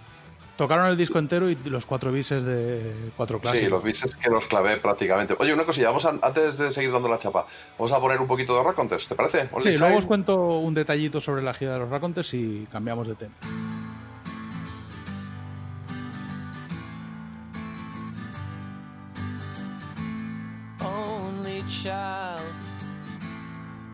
[0.56, 3.60] Tocaron el disco entero y los cuatro bises de cuatro clases.
[3.60, 5.36] Sí, los bises que los clavé prácticamente.
[5.38, 7.46] Oye, una cosilla, vamos a- antes de seguir dando la chapa,
[7.78, 9.50] vamos a poner un poquito de Rock Contest, ¿te parece?
[9.52, 13.08] Only Sí, luego os cuento un detallito sobre la gira de los Raconteurs y cambiamos
[13.08, 13.36] de tema.
[21.84, 22.42] Child,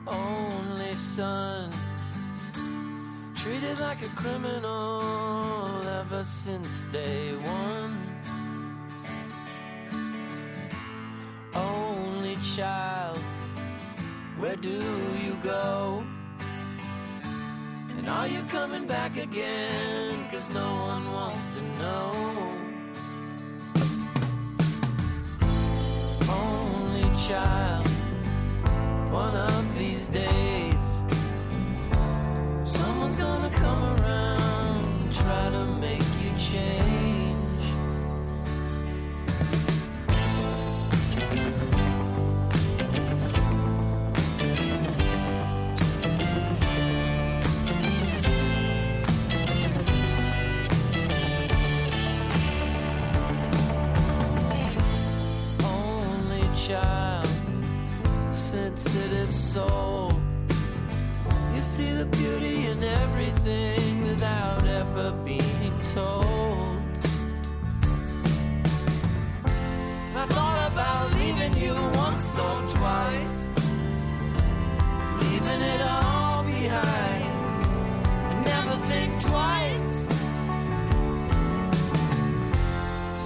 [0.08, 1.70] only son,
[3.36, 7.98] treated like a criminal ever since day one.
[11.54, 13.20] Only child,
[14.40, 14.80] where do
[15.26, 16.04] you go?
[17.98, 20.30] And are you coming back again?
[20.32, 22.54] Cause no one wants to know.
[26.30, 26.93] only
[27.28, 27.88] child.
[29.10, 31.06] One of these days,
[32.66, 34.03] someone's gonna come around
[59.26, 60.12] sensitive soul.
[61.56, 66.82] You see the beauty in everything without ever being told.
[70.16, 73.48] I thought about leaving you once or twice,
[75.22, 77.34] leaving it all behind.
[78.30, 79.98] I never think twice.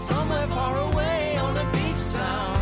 [0.08, 2.57] Somewhere far away on a beach sounds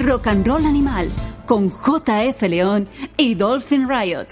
[0.00, 1.10] Rock and Roll Animal
[1.44, 4.28] con JF León y Dolphin Riot.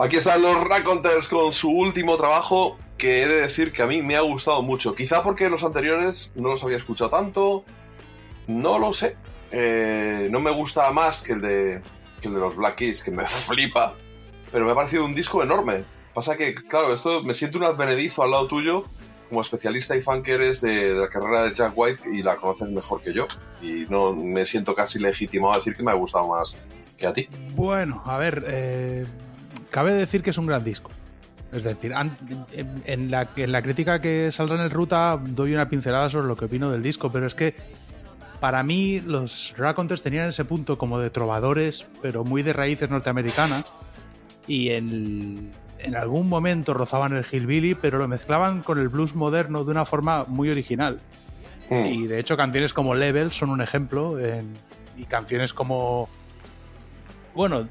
[0.00, 4.00] Aquí están los Raconteurs con su último trabajo, que he de decir que a mí
[4.00, 4.94] me ha gustado mucho.
[4.94, 7.64] Quizá porque los anteriores no los había escuchado tanto.
[8.46, 9.16] No lo sé.
[9.50, 11.82] Eh, no me gusta más que el de,
[12.22, 13.94] que el de los Black Keys, que me flipa.
[14.50, 15.84] Pero me ha parecido un disco enorme.
[16.14, 18.84] Pasa que, claro, esto me siento un advenedizo al lado tuyo,
[19.28, 22.68] como especialista y fan que eres de, la carrera de Jack White y la conoces
[22.68, 23.26] mejor que yo.
[23.60, 26.54] Y no me siento casi legitimado a decir que me ha gustado más
[26.98, 27.26] que a ti.
[27.54, 29.06] Bueno, a ver, eh,
[29.70, 30.90] cabe decir que es un gran disco.
[31.54, 31.92] Es decir,
[32.52, 36.72] en, la, crítica que saldrá en el Ruta doy una pincelada sobre lo que opino
[36.72, 37.54] del disco, pero es que
[38.40, 43.66] para mí los Raconteurs tenían ese punto como de trovadores, pero muy de raíces norteamericanas,
[44.48, 45.52] y en,
[45.84, 49.84] en algún momento rozaban el hillbilly, pero lo mezclaban con el blues moderno de una
[49.84, 50.98] forma muy original.
[51.70, 51.84] Hmm.
[51.86, 54.52] Y de hecho canciones como Level son un ejemplo, en-
[54.96, 56.08] y canciones como...
[57.34, 57.68] Bueno,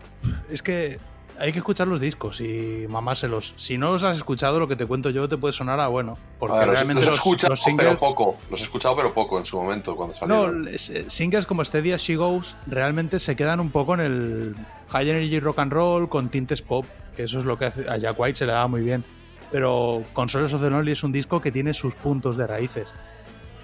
[0.49, 0.99] es que
[1.40, 3.53] hay que escuchar los discos y mamárselos.
[3.57, 6.18] Si no los has escuchado, lo que te cuento yo te puede sonar a bueno.
[6.38, 7.88] Porque A ver, los- realmente los, los, escuchado, los singles...
[7.88, 8.38] pero poco.
[8.52, 10.68] Los he escuchado, pero poco en su momento, cuando No, salieron.
[10.68, 14.56] es- eh, singles como Steady As She Goes realmente se quedan un poco en el
[14.94, 16.86] high energy rock and roll con tintes pop,
[17.18, 19.03] eso es lo que hace- a Jack White se le daba muy bien.
[19.52, 22.94] Pero Consoles of the Lonely es un disco que tiene sus puntos de raíces.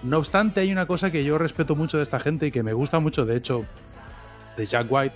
[0.03, 2.73] No obstante, hay una cosa que yo respeto mucho de esta gente y que me
[2.73, 3.65] gusta mucho, de hecho,
[4.57, 5.15] de Jack White,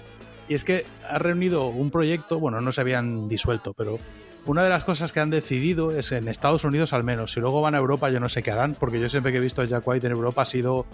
[0.49, 3.97] y es que ha reunido un proyecto, bueno, no se habían disuelto, pero
[4.45, 7.61] una de las cosas que han decidido es en Estados Unidos al menos, si luego
[7.61, 9.65] van a Europa yo no sé qué harán, porque yo siempre que he visto a
[9.65, 10.85] Jack White en Europa ha sido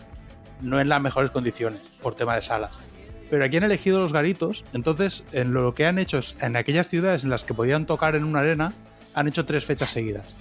[0.61, 2.79] no en las mejores condiciones por tema de salas.
[3.29, 7.23] Pero aquí han elegido los garitos, entonces en lo que han hecho en aquellas ciudades
[7.23, 8.73] en las que podían tocar en una arena,
[9.13, 10.35] han hecho tres fechas seguidas.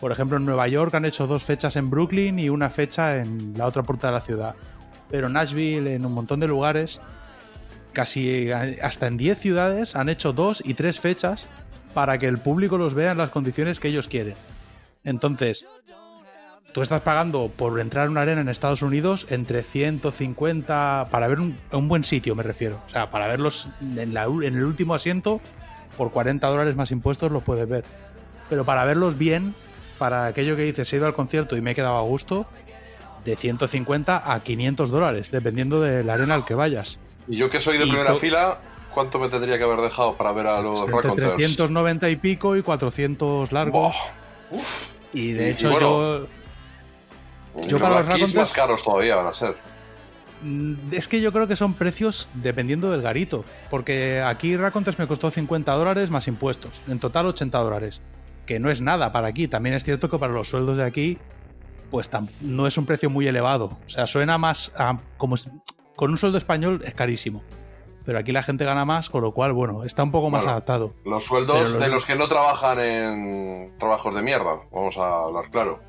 [0.00, 3.52] Por ejemplo, en Nueva York han hecho dos fechas en Brooklyn y una fecha en
[3.56, 4.56] la otra puerta de la ciudad.
[5.10, 7.00] Pero Nashville, en un montón de lugares,
[7.92, 11.46] casi hasta en 10 ciudades han hecho dos y tres fechas
[11.92, 14.34] para que el público los vea en las condiciones que ellos quieren.
[15.04, 15.66] Entonces,
[16.72, 21.40] tú estás pagando por entrar a una arena en Estados Unidos entre 150 para ver
[21.40, 22.80] un, un buen sitio, me refiero.
[22.86, 25.40] O sea, para verlos en, la u- en el último asiento,
[25.96, 27.84] por 40 dólares más impuestos los puedes ver.
[28.48, 29.54] Pero para verlos bien,
[29.98, 32.46] para aquello que dices, he ido al concierto y me he quedado a gusto,
[33.24, 36.98] de 150 a 500 dólares, dependiendo de la arena al que vayas.
[37.28, 38.58] Y yo que soy de Y primera fila,
[38.94, 41.34] ¿cuánto me tendría que haber dejado para ver a los Entre Raconteurs?
[41.34, 43.96] 390 y pico y 400 largos.
[45.12, 45.88] Y de hecho y bueno,
[46.20, 46.26] yo...
[47.66, 49.56] Yo para los más caros todavía van a ser.
[50.42, 53.44] Mm, Es que yo creo que son precios dependiendo del garito.
[53.70, 56.80] Porque aquí Raconteurs me costó 50 dólares más impuestos.
[56.88, 58.00] En total 80 dólares.
[58.46, 59.48] Que no es nada para aquí.
[59.48, 61.18] También es cierto que para los sueldos de aquí,
[61.90, 62.08] pues
[62.40, 63.78] no es un precio muy elevado.
[63.86, 65.50] O sea, suena más a- como si-
[65.96, 67.42] con un sueldo español es carísimo.
[68.06, 70.52] Pero aquí la gente gana más, con lo cual, bueno, está un poco más Bueno,
[70.52, 70.94] adaptado.
[71.04, 75.50] Los sueldos los- de los que no trabajan en trabajos de mierda, vamos a hablar
[75.50, 75.80] claro.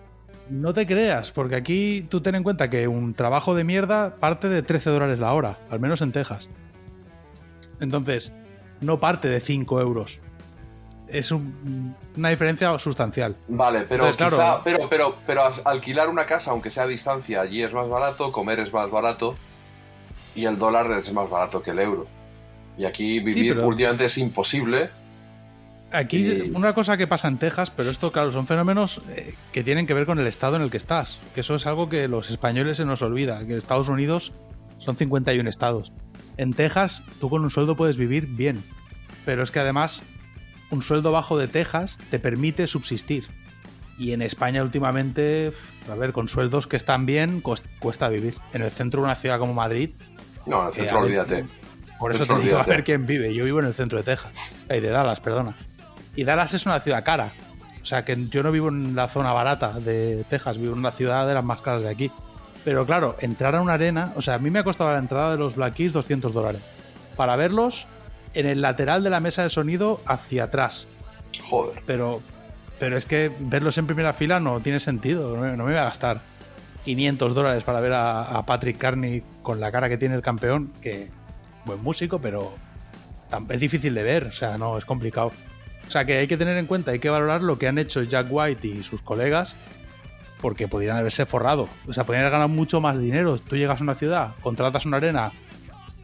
[0.52, 4.49] No te creas, porque aquí tú ten en cuenta que un trabajo de mierda parte
[4.49, 6.49] de 13 dólares la hora, al menos en Texas.
[7.80, 8.34] Entonces,
[8.82, 10.19] no parte de 5 euros.
[11.07, 13.38] Es un- una diferencia sustancial.
[13.48, 17.40] Vale, pero Entonces, quizá, claro, pero, pero, pero alquilar una casa, aunque sea a distancia,
[17.41, 19.36] allí es más barato, comer es más barato
[20.36, 22.07] y el dólar es más barato que el euro.
[22.78, 24.90] Y aquí vivir pero- últimamente es imposible.
[25.92, 29.64] Aquí Y- una cosa que pasa en Texas, pero esto, claro, son fenómenos eh, que
[29.64, 31.20] tienen que ver con el estado en el que estás.
[31.36, 33.40] Que eso es algo que los españoles se nos olvida.
[33.46, 34.32] Que en Estados Unidos
[34.78, 35.92] son 51 estados.
[36.38, 38.64] En Texas, tú con un sueldo puedes vivir bien.
[39.26, 40.02] Pero es que además,
[40.72, 43.28] un sueldo bajo de Texas te permite subsistir.
[43.98, 45.52] Y en España últimamente,
[45.92, 48.36] a ver, con sueldos que están bien, cuesta vivir.
[48.54, 49.92] En el centro de una ciudad como Madrid,
[50.48, 51.46] No, en el Eh, centro ver, olvídate.
[52.00, 53.32] por eso te digo, a ver quién vive.
[53.36, 54.32] Yo vivo en el centro de Texas.
[54.70, 55.56] Ay, de Dallas, perdona.
[56.16, 57.34] Y Dallas es una ciudad cara.
[57.82, 60.92] O sea, que yo no vivo en la zona barata de Texas, vivo en una
[60.92, 62.12] ciudad de las más caras de aquí.
[62.64, 65.32] Pero claro, entrar a una arena, o sea, a mí me ha costado la entrada
[65.32, 66.62] de los Black Keys 200 dólares.
[67.16, 67.88] Para verlos
[68.34, 70.86] en el lateral de la mesa de sonido hacia atrás.
[71.50, 71.82] Joder.
[71.88, 72.22] Pero,
[72.80, 75.36] pero es que verlos en primera fila no tiene sentido.
[75.36, 76.22] No me, no me voy a gastar
[76.86, 80.72] 500 dólares para ver a, a Patrick Carney con la cara que tiene el campeón,
[80.82, 81.10] que
[81.66, 82.54] buen músico, pero
[83.50, 85.32] es difícil de ver, o sea, no, es complicado.
[85.92, 88.02] O sea, que hay que tener en cuenta, hay que valorar lo que han hecho
[88.02, 89.58] Jack White y sus colegas,
[90.40, 91.68] porque podrían haberse forrado.
[91.86, 93.38] O sea, podrían haber ganado mucho más dinero.
[93.40, 95.34] Tú llegas a una ciudad, contratas una arena,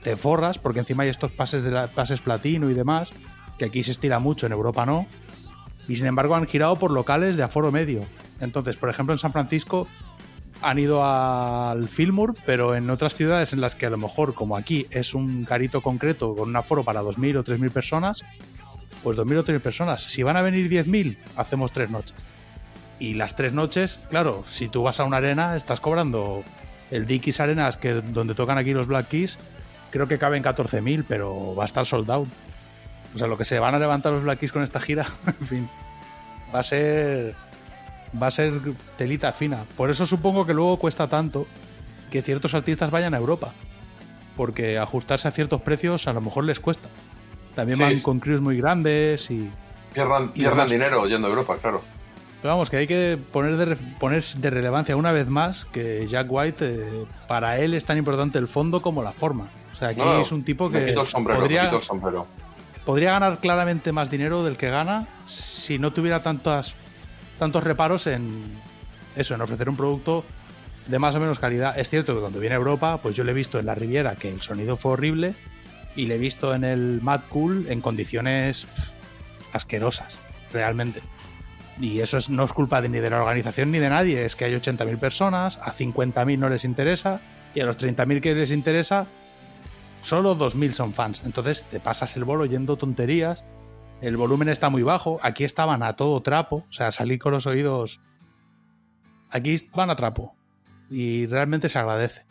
[0.04, 3.14] te forras, porque encima hay estos pases de pases platino y demás,
[3.58, 5.08] que aquí se estira mucho, en Europa no.
[5.88, 8.06] Y sin embargo han girado por locales de aforo medio.
[8.42, 9.88] Entonces, por ejemplo, en San Francisco
[10.62, 14.58] han ido al Fillmore, pero en otras ciudades en las que a lo mejor, como
[14.58, 18.26] aquí, es un carito concreto con un aforo para 2.000 o 3.000 personas,
[19.04, 20.04] pues 2.000 o 3.000 personas.
[20.04, 22.16] Si van a venir 10.000, hacemos tres noches.
[23.00, 26.44] Y las tres noches, claro, si tú vas a una arena, estás cobrando
[26.90, 29.38] el Dickies Arenas, que donde tocan aquí los Black Keys,
[29.92, 32.28] creo que caben 14.000, pero va a estar sold out.
[33.14, 35.48] O sea, lo que se van a levantar los Black Keys con esta gira, en
[35.48, 35.70] fin,
[36.54, 37.36] va a ser
[38.22, 38.54] va a ser
[38.98, 39.66] telita fina.
[39.76, 41.48] Por eso supongo que luego cuesta tanto
[42.10, 43.52] que ciertos artistas vayan a Europa.
[44.36, 46.90] Porque ajustarse a ciertos precios a lo mejor les cuesta.
[47.58, 49.50] También Sí, van con crews muy grandes y...
[49.94, 51.82] Pierdan, Y pierdan dinero yendo a Europa, claro.
[52.40, 56.28] Pero vamos, que hay que poner de, poner de relevancia una vez más que Jack
[56.30, 59.50] White, eh, para él es tan importante el fondo como la forma.
[59.72, 62.28] O sea, aquí No, es un tipo que quito el sombrero, podría, quito el sombrero.
[62.86, 66.76] podría ganar claramente más dinero del que gana si no tuviera tantas,
[67.40, 68.54] tantos reparos en
[69.16, 70.24] eso, en ofrecer un producto
[70.86, 71.78] de más o menos calidad.
[71.80, 74.16] Es cierto que cuando viene a Europa, pues yo le he visto en la Riviera
[74.16, 75.34] que el sonido fue horrible
[75.98, 78.68] y le he visto en el Mad Cool en condiciones
[79.52, 80.18] asquerosas,
[80.54, 81.02] realmente.
[81.80, 84.46] Y eso es- no es culpa ni de la organización ni de nadie, es que
[84.46, 87.20] hay 80.000 personas, a 50.000 no les interesa
[87.54, 89.08] y a los 30.000 que les interesa,
[90.02, 91.22] solo 2.000 son fans.
[91.26, 93.44] Entonces te pasas el bolo yendo tonterías,
[94.02, 97.46] el volumen está muy bajo, aquí estaban a todo trapo, o sea, salí con los
[97.48, 98.00] oídos...
[99.30, 100.36] Aquí van a trapo
[100.90, 102.24] y realmente se agradece.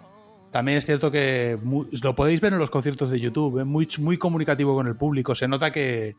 [0.57, 1.59] También es cierto que
[2.03, 5.35] lo podéis ver en los conciertos de YouTube, es muy, muy comunicativo con el público,
[5.35, 6.17] se nota que,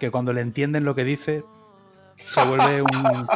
[0.00, 1.44] que cuando le entienden lo que dice
[2.16, 3.28] se vuelve un...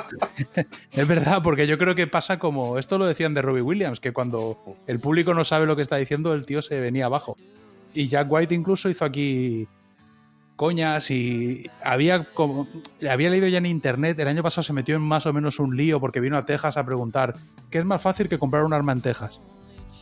[0.90, 2.80] es verdad, porque yo creo que pasa como...
[2.80, 4.58] Esto lo decían de Robbie Williams, que cuando
[4.88, 7.36] el público no sabe lo que está diciendo, el tío se venía abajo.
[7.94, 9.68] Y Jack White incluso hizo aquí
[10.56, 12.66] coñas y había como
[13.08, 15.76] había leído ya en internet el año pasado se metió en más o menos un
[15.76, 17.36] lío porque vino a Texas a preguntar
[17.70, 19.40] qué es más fácil que comprar un arma en Texas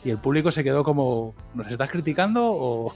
[0.04, 2.94] y el público se quedó como ¿nos estás criticando o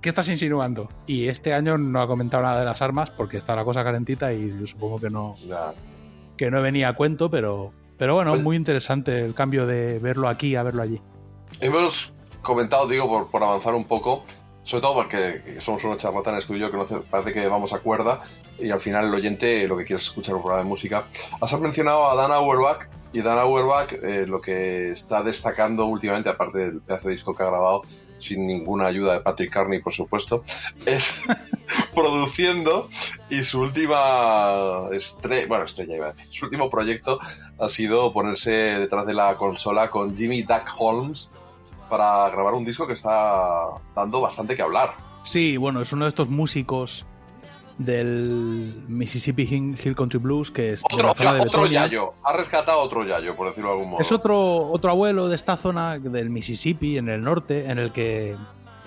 [0.00, 0.88] qué estás insinuando?
[1.06, 4.32] y este año no ha comentado nada de las armas porque está la cosa calentita
[4.32, 5.36] y supongo que no
[6.36, 10.28] que no venía a cuento pero pero bueno Pues- muy interesante el cambio de verlo
[10.28, 11.00] aquí a verlo allí
[11.60, 14.24] Hemos comentado, digo, por, por avanzar un poco,
[14.62, 17.46] sobre todo porque que somos unos charlatanes tú y yo, que no hace- parece que
[17.48, 18.22] vamos a cuerda,
[18.58, 21.04] y al final el oyente lo que quiere es escuchar un programa de música.
[21.40, 26.58] Has mencionado a Dan Auerbach, y Dan Auerbach eh, lo que está destacando últimamente, aparte
[26.58, 27.82] del pedazo de disco que ha grabado,
[28.18, 30.44] sin ninguna ayuda de Patrick Carney, por supuesto,
[30.86, 31.22] es
[31.94, 32.88] produciendo
[33.28, 37.18] y su última estrella, bueno, estrella iba a decir, su último proyecto
[37.58, 41.30] ha sido ponerse detrás de la consola con Jimmy Duck Holmes
[41.88, 43.66] para grabar un disco que está
[43.96, 44.94] dando bastante que hablar.
[45.22, 47.04] Sí, bueno, es uno de estos músicos
[47.80, 52.36] del Mississippi Hill Country Blues, que es de Otro, la zona de otro yayo, ha
[52.36, 54.02] rescatado otro yayo, por decirlo de algún modo.
[54.02, 58.36] Es otro, otro abuelo de esta zona del Mississippi, en el norte, en el que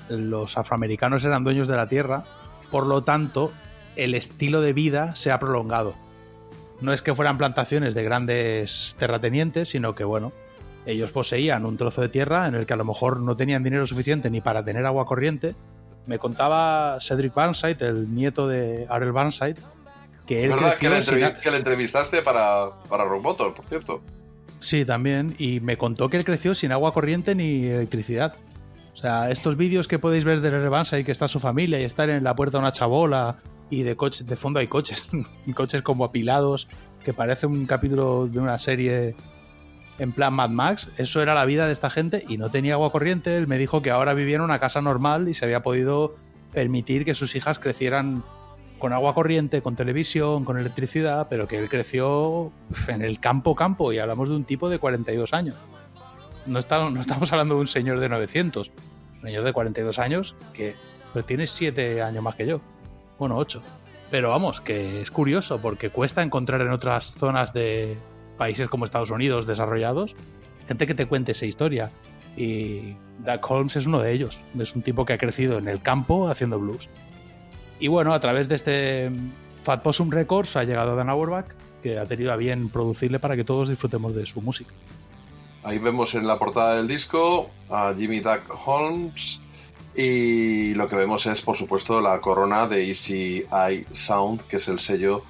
[0.10, 2.26] los afroamericanos eran dueños de la tierra.
[2.70, 3.52] Por lo tanto,
[3.96, 5.96] el estilo de vida se ha prolongado.
[6.80, 10.34] No es que fueran plantaciones de grandes terratenientes, sino que, bueno,
[10.86, 13.88] ellos poseían un trozo de tierra en el que a lo mejor no tenían dinero
[13.88, 15.56] suficiente ni para tener agua corriente.
[16.06, 19.56] Me contaba Cedric Burnside, el nieto de Arel Burnside,
[20.26, 23.66] que él verdad que creció le, sin que le entrevistaste para, para Rock Motor, por
[23.66, 24.02] cierto.
[24.60, 25.36] Sí, también.
[25.38, 28.36] Y me contó que él creció sin agua corriente ni electricidad.
[28.94, 31.84] O sea, estos vídeos que podéis ver de relevancia y que está su familia y
[31.84, 33.38] estar en la puerta de una chabola
[33.70, 35.10] y de coches, de fondo hay coches,
[35.56, 36.68] coches como apilados,
[37.04, 39.16] que parece un capítulo de una serie
[40.00, 40.90] en plan Mad Max.
[40.98, 43.38] Eso era la vida de esta gente y no tenía agua corriente.
[43.38, 46.16] Él me dijo que ahora vivía en una casa normal y se había podido
[46.52, 48.24] permitir que sus hijas crecieran
[48.80, 52.52] con agua corriente, con televisión, con electricidad, pero que él creció
[52.88, 55.56] en el campo campo y hablamos de un tipo de 42 años.
[56.46, 58.72] No, estamos hablando de un señor de 900,
[59.16, 60.76] un señor de 42 años que
[61.26, 62.60] tiene 7 años más que yo.
[63.18, 63.64] Bueno, 8.
[64.12, 67.98] Pero vamos, que es curioso porque cuesta encontrar en otras zonas de
[68.38, 70.16] países como Estados Unidos desarrollados
[70.68, 71.92] gente que te cuente esa historia.
[72.36, 74.42] Y Doug Holmes es uno de ellos.
[74.58, 76.90] Es un tipo que ha crecido en el campo haciendo blues.
[77.80, 79.12] Y bueno, a través de este
[79.64, 81.48] Fat Possum Records ha llegado Dan Auerbach,
[81.82, 84.74] que ha tenido a bien producirle para que todos disfrutemos de su música.
[85.64, 89.40] Ahí vemos en la portada del disco a Jimmy Duck Holmes
[89.96, 94.68] y lo que vemos es, por supuesto, la corona de Easy Eye Sound, que es
[94.68, 95.24] el sello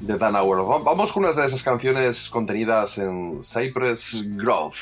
[0.00, 0.68] de Dan Auerbach.
[0.68, 4.76] Va- Vamos con unas de esas canciones contenidas en Cypress Grove.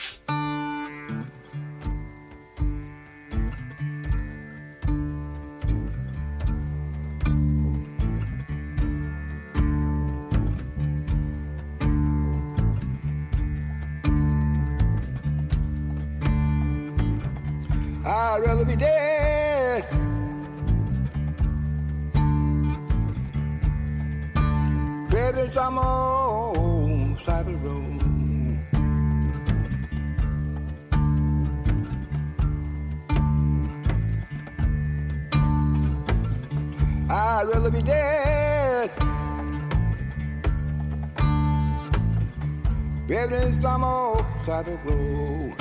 [25.53, 28.01] Some old cyber road.
[37.11, 38.91] I'd rather be dead.
[43.07, 45.55] Better than some old cyber road.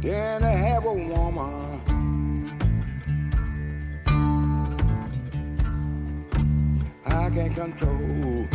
[0.00, 1.75] Then I have a woman.
[7.16, 8.46] I can't control.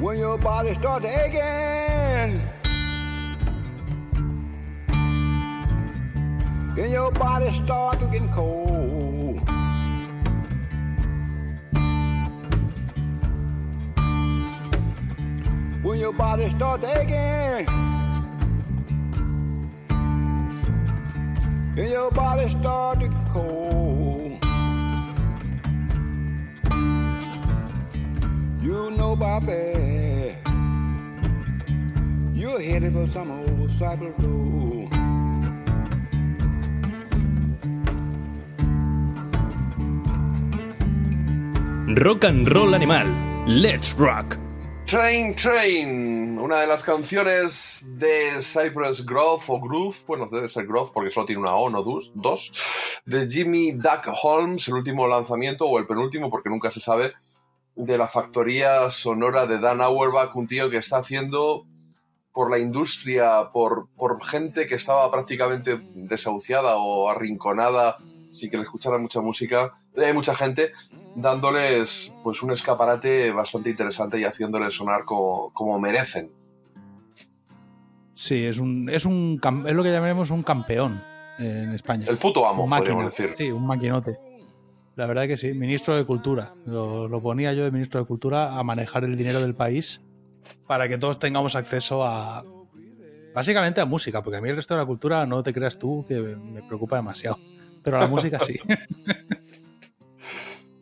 [0.00, 2.40] When your body starts aching,
[6.78, 8.89] and your body starts getting cold.
[15.90, 17.66] When your body starts aching,
[21.78, 24.38] and your body starts getting cold.
[28.62, 30.36] You know, Bobby,
[32.38, 34.94] you're headed for some old cyber road.
[41.98, 43.08] Rock and Roll Animal.
[43.48, 44.38] Let's Rock.
[44.90, 50.90] Train Train, una de las canciones de Cypress Grove o Groove, bueno, debe ser Grove
[50.92, 52.52] porque solo tiene una O, no dos, dos,
[53.06, 57.12] de Jimmy Duck Holmes, el último lanzamiento o el penúltimo porque nunca se sabe,
[57.76, 61.66] de la factoría sonora de Dan Auerbach, un tío que está haciendo
[62.32, 67.96] por la industria, por, por gente que estaba prácticamente desahuciada o arrinconada
[68.32, 70.72] sin que le escuchara mucha música, hay mucha gente
[71.14, 76.30] dándoles pues un escaparate bastante interesante y haciéndoles sonar como, como merecen.
[78.14, 81.00] Sí, es un, es un es lo que llamaremos un campeón
[81.38, 82.06] eh, en España.
[82.08, 83.34] El puto amo, podríamos decir.
[83.36, 84.18] Sí, un maquinote.
[84.96, 86.52] La verdad que sí, ministro de Cultura.
[86.66, 90.02] Lo, lo ponía yo de ministro de Cultura a manejar el dinero del país
[90.66, 92.44] para que todos tengamos acceso a.
[93.34, 96.04] Básicamente a música, porque a mí el resto de la cultura no te creas tú
[96.06, 97.38] que me preocupa demasiado.
[97.82, 98.56] Pero a la música sí.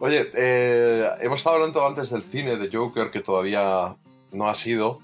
[0.00, 3.96] Oye, eh, hemos estado hablando antes del cine de Joker, que todavía
[4.30, 5.00] no ha sido,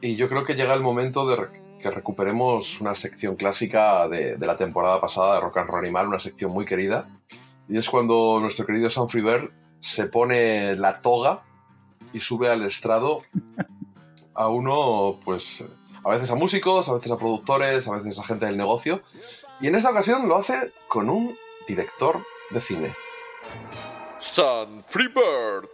[0.00, 1.48] y yo creo que llega el momento de
[1.78, 6.08] que recuperemos una sección clásica de, de la temporada pasada de Rock and Roll Animal,
[6.08, 7.08] una sección muy querida,
[7.68, 9.50] y es cuando nuestro querido Sam Friber
[9.80, 11.42] se pone la toga
[12.14, 13.20] y sube al estrado
[14.34, 15.62] a uno, pues,
[16.04, 19.02] a veces a músicos, a veces a productores, a veces a gente del negocio,
[19.60, 21.36] y en esta ocasión lo hace con un
[21.68, 22.94] director de cine.
[24.22, 25.68] Sun Freebird.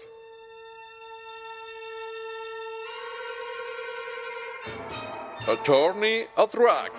[5.47, 6.93] Attorney at Rock.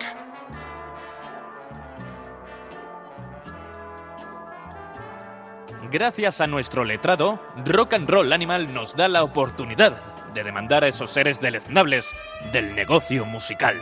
[5.90, 10.00] Gracias a nuestro letrado, Rock and Roll Animal nos da la oportunidad
[10.32, 12.14] de demandar a esos seres deleznables
[12.52, 13.76] del negocio musical.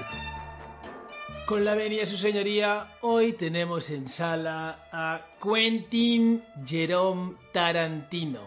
[1.49, 8.41] Con la venia su señoría, hoy tenemos en sala a Quentin Jerome Tarantino.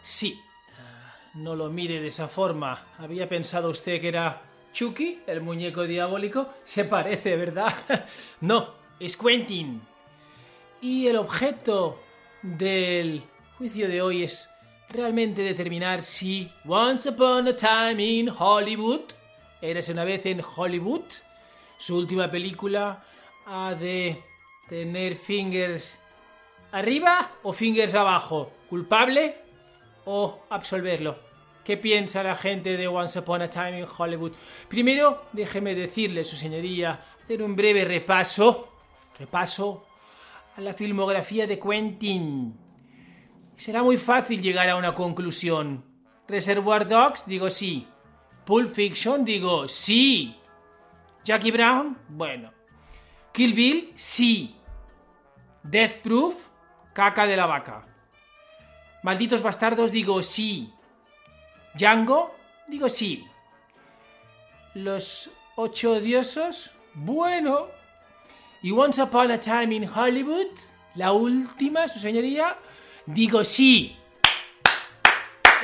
[0.00, 0.40] Sí,
[0.78, 2.86] ah, no lo mire de esa forma.
[2.98, 4.42] ¿Había pensado usted que era
[4.72, 6.50] Chucky, el muñeco diabólico?
[6.62, 7.74] Se parece, ¿verdad?
[8.42, 9.82] no, es Quentin.
[10.80, 11.98] Y el objeto
[12.42, 13.24] del
[13.58, 14.48] juicio de hoy es
[14.88, 19.14] realmente determinar si Once Upon a Time in Hollywood,
[19.62, 21.04] Eres una vez en Hollywood,
[21.80, 23.02] su última película
[23.46, 24.22] ha de
[24.68, 25.98] tener fingers
[26.72, 29.34] arriba o fingers abajo, culpable
[30.04, 31.18] o absolverlo.
[31.64, 34.32] ¿Qué piensa la gente de Once Upon a Time in Hollywood?
[34.68, 38.68] Primero, déjeme decirle, su señoría, hacer un breve repaso,
[39.18, 39.86] repaso
[40.56, 42.58] a la filmografía de Quentin.
[43.56, 45.82] Será muy fácil llegar a una conclusión.
[46.28, 47.86] Reservoir Dogs, digo sí.
[48.44, 50.39] Pulp Fiction, digo sí.
[51.24, 52.52] Jackie Brown, bueno.
[53.32, 54.56] Kill Bill, sí.
[55.62, 56.48] Death Proof,
[56.92, 57.86] caca de la vaca.
[59.02, 60.72] Malditos bastardos, digo sí.
[61.74, 62.34] Django,
[62.68, 63.26] digo sí.
[64.74, 67.68] Los ocho odiosos, bueno.
[68.62, 70.50] Y Once Upon a Time in Hollywood,
[70.94, 72.56] la última, su señoría,
[73.06, 73.96] digo sí.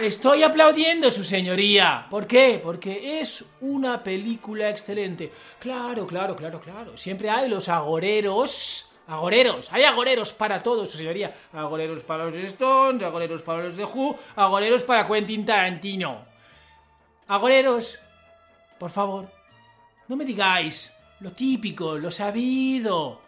[0.01, 2.07] Estoy aplaudiendo, su señoría.
[2.11, 2.61] ¿Por qué?
[2.63, 5.33] Porque es una película excelente.
[5.59, 6.97] Claro, claro, claro, claro.
[6.97, 11.33] Siempre hay los agoreros Agoreros, hay agoreros para todos, su señoría.
[11.53, 16.25] Agoreros para los Stones, agoreros para los de Who, agoreros para Quentin Tarantino.
[17.29, 18.01] Agoreros,
[18.81, 19.31] por favor,
[20.09, 23.21] no me digáis lo típico, lo sabido.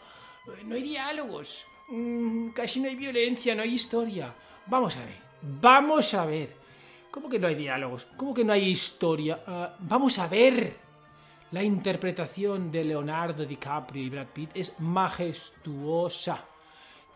[0.65, 4.35] No hay diálogos, mm, casi no hay violencia, no hay historia.
[4.67, 6.57] Vamos a ver, vamos a ver.
[7.11, 8.07] ¿Cómo que no hay diálogos?
[8.17, 9.43] ¿Cómo que no hay historia?
[9.47, 10.77] Ah, vamos a ver.
[11.51, 16.45] La interpretación de Leonardo DiCaprio y Brad Pitt es majestuosa.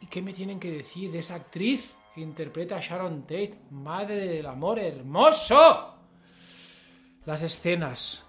[0.00, 3.58] ¿Y qué me tienen que decir de esa actriz que interpreta a Sharon Tate?
[3.70, 5.94] Madre del amor hermoso.
[7.26, 8.24] Las escenas.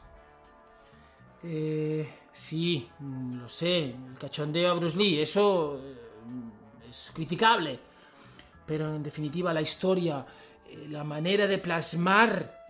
[1.42, 3.86] Eh, sí, lo sé.
[3.92, 7.80] El cachondeo a Bruce Lee, eso eh, es criticable.
[8.66, 10.26] Pero en definitiva, la historia,
[10.68, 12.64] eh, la manera de plasmar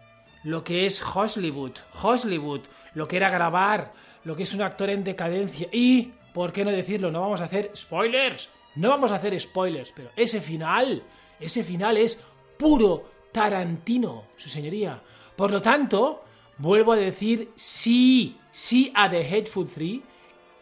[0.43, 2.61] lo que es Hollywood, Hollywood,
[2.95, 3.93] lo que era grabar,
[4.23, 7.11] lo que es un actor en decadencia y, ¿por qué no decirlo?
[7.11, 11.03] No vamos a hacer spoilers, no vamos a hacer spoilers, pero ese final,
[11.39, 12.21] ese final es
[12.57, 15.01] puro Tarantino, su señoría.
[15.35, 16.23] Por lo tanto,
[16.57, 20.03] vuelvo a decir sí, sí a The Hateful Three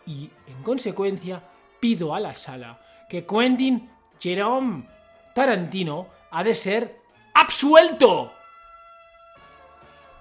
[0.06, 1.44] y, en consecuencia,
[1.80, 2.80] pido a la sala
[3.10, 3.90] que Quentin
[4.20, 4.86] Jerome
[5.34, 6.96] Tarantino ha de ser
[7.34, 8.32] absuelto.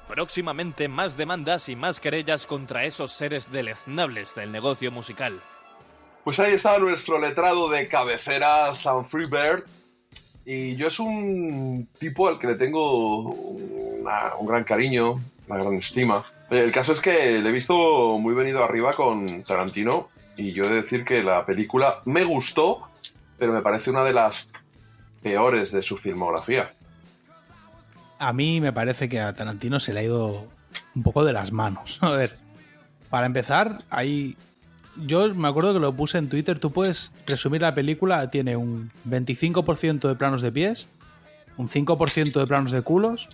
[0.09, 5.39] Próximamente más demandas y más querellas contra esos seres deleznables del negocio musical.
[6.25, 9.65] Pues ahí está nuestro letrado de cabecera, Sam Freebird.
[10.45, 15.75] Y yo es un tipo al que le tengo una- un gran cariño, una gran
[15.75, 16.25] estima.
[16.51, 20.69] El caso es que le he visto muy venido arriba con Tarantino y yo he
[20.69, 22.89] de decir que la película me gustó,
[23.39, 24.49] pero me parece una de las
[25.23, 26.71] peores de su filmografía.
[28.19, 30.47] A mí me parece que a Tarantino se le ha ido
[30.95, 31.99] un poco de las manos.
[32.03, 32.37] A ver,
[33.09, 34.37] para empezar, hay.
[34.97, 36.59] Yo me acuerdo que lo puse en Twitter.
[36.59, 38.31] Tú puedes resumir la película.
[38.31, 40.89] Tiene un 25% de planos de pies,
[41.57, 43.29] un 5% de planos de culos.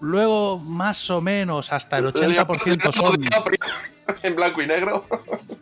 [0.00, 3.24] Luego, más o menos, hasta el 80% son.
[4.22, 5.06] En blanco y negro.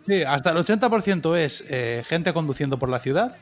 [0.06, 3.36] Sí, hasta el 80% es eh, gente conduciendo por la ciudad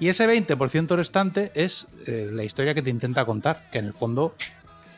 [0.00, 3.92] y ese 20% restante es eh, la historia que te intenta contar, que en el
[3.92, 4.34] fondo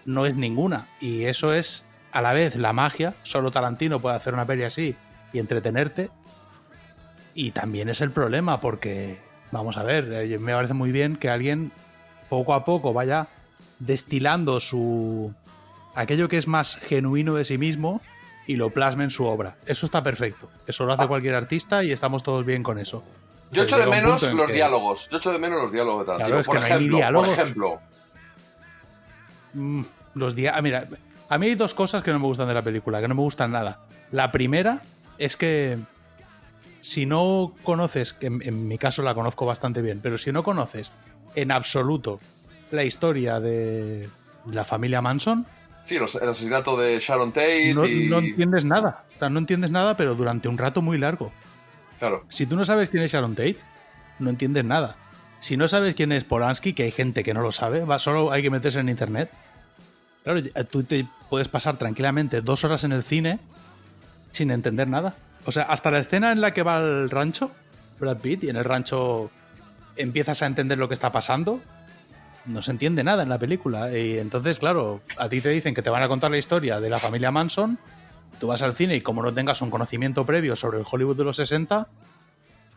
[0.04, 0.86] no es ninguna.
[1.00, 4.94] Y eso es a la vez la magia, solo Tarantino puede hacer una peli así
[5.32, 6.10] y entretenerte.
[7.34, 9.18] Y también es el problema, porque,
[9.50, 11.72] vamos a ver, eh, me parece muy bien que alguien
[12.28, 13.26] poco a poco vaya
[13.80, 15.34] destilando su
[15.96, 18.00] aquello que es más genuino de sí mismo
[18.46, 19.56] y lo plasme en su obra.
[19.66, 20.48] Eso está perfecto.
[20.68, 23.02] Eso lo hace cualquier artista y estamos todos bien con eso.
[23.52, 25.08] Yo echo de menos los que- diálogos.
[25.10, 26.26] Yo echo de menos los diálogos de Tarantino.
[26.28, 27.28] Claro, es por, que no hay ni ejemplo, diálogos.
[27.28, 27.80] por ejemplo,
[29.54, 29.82] Mm,
[30.14, 30.54] los días.
[30.56, 30.86] Ah, mira,
[31.28, 33.20] a mí hay dos cosas que no me gustan de la película, que no me
[33.22, 33.80] gustan nada.
[34.10, 34.80] La primera
[35.18, 35.78] es que
[36.80, 40.42] si no conoces, que en, en mi caso la conozco bastante bien, pero si no
[40.42, 40.90] conoces
[41.34, 42.20] en absoluto
[42.70, 44.08] la historia de
[44.50, 45.46] la familia Manson,
[45.84, 48.06] sí, los- el asesinato de Sharon Tate no, y...
[48.08, 49.04] no entiendes nada.
[49.16, 51.32] O sea, no entiendes nada, pero durante un rato muy largo.
[52.02, 52.18] Claro.
[52.30, 53.58] Si tú no sabes quién es Sharon Tate,
[54.18, 54.96] no entiendes nada.
[55.38, 58.42] Si no sabes quién es Polanski, que hay gente que no lo sabe, solo hay
[58.42, 59.30] que meterse en internet.
[60.24, 63.38] Claro, tú te puedes pasar tranquilamente dos horas en el cine
[64.32, 65.14] sin entender nada.
[65.44, 67.52] O sea, hasta la escena en la que va al rancho,
[68.00, 69.30] Brad Pitt, y en el rancho
[69.94, 71.60] empiezas a entender lo que está pasando,
[72.46, 73.96] no se entiende nada en la película.
[73.96, 76.90] Y entonces, claro, a ti te dicen que te van a contar la historia de
[76.90, 77.78] la familia Manson,
[78.42, 81.22] tú vas al cine y como no tengas un conocimiento previo sobre el Hollywood de
[81.22, 81.86] los 60,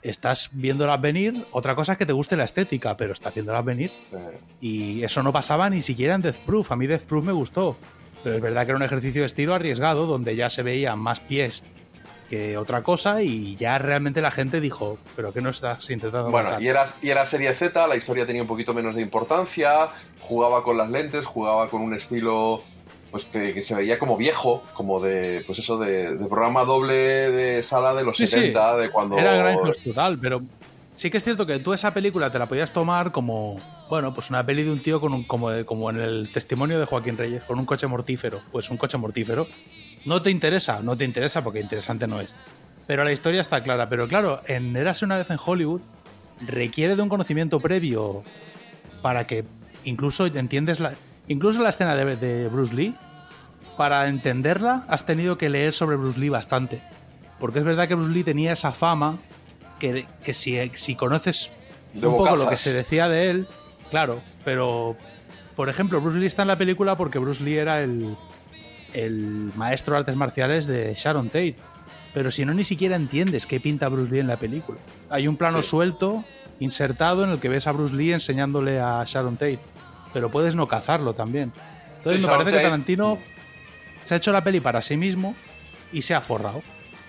[0.03, 1.43] estás viéndolas venir.
[1.53, 3.91] Otra cosa es que te guste la estética, pero estás viéndolas venir.
[4.61, 6.71] Y eso no pasaba ni siquiera en Death Proof.
[6.71, 7.77] A mí Death Proof me gustó.
[8.23, 11.19] Pero es verdad que era un ejercicio de estilo arriesgado, donde ya se veían más
[11.19, 11.63] pies
[12.29, 16.49] que otra cosa y ya realmente la gente dijo, pero ¿qué no estás intentando Bueno,
[16.49, 16.61] contar?".
[16.63, 19.89] y era, y era serie Z, la historia tenía un poquito menos de importancia,
[20.21, 22.63] jugaba con las lentes, jugaba con un estilo
[23.11, 26.95] pues que, que se veía como viejo, como de, pues eso, de, de programa doble
[26.95, 28.33] de sala de los Sí, sí.
[28.35, 29.17] 70, de cuando...
[29.17, 30.41] Era Grindhouse total, pero
[30.95, 33.57] sí que es cierto que tú esa película te la podías tomar como,
[33.89, 36.79] bueno, pues una peli de un tío con un, como, de- como en el testimonio
[36.79, 38.41] de Joaquín Reyes, con un coche mortífero.
[38.51, 39.47] Pues un coche mortífero.
[40.05, 42.35] No te interesa, no te interesa porque interesante no es.
[42.87, 43.89] Pero la historia está clara.
[43.89, 45.81] Pero claro, en Érase una vez en Hollywood
[46.41, 48.23] requiere de un conocimiento previo
[49.01, 49.45] para que
[49.85, 50.93] incluso entiendes la,
[51.27, 52.95] incluso la escena de, de Bruce Lee,
[53.77, 56.81] para entenderla has tenido que leer sobre Bruce Lee bastante.
[57.39, 59.17] Porque es verdad que Bruce Lee tenía esa fama
[59.79, 61.51] que, que si, si conoces
[61.93, 63.47] De un poco lo que se decía de él,
[63.91, 64.95] claro, pero
[65.55, 68.15] por ejemplo, Bruce Lee está en la película porque Bruce Lee era el,
[68.93, 71.55] el maestro de artes marciales de Sharon Tate.
[72.13, 74.77] pero si no ni siquiera entiendes qué pinta Bruce Lee en la película.
[75.09, 75.69] Hay un plano Sí.
[75.69, 76.23] suelto,
[76.59, 79.59] insertado, en el que ves a Bruce Lee enseñándole a Sharon Tate,
[80.15, 81.51] pero puedes no cazarlo también.
[81.97, 83.17] Entonces me parece que Tarantino
[84.05, 85.35] se ha hecho la peli para sí mismo
[85.91, 86.61] y se ha forrado.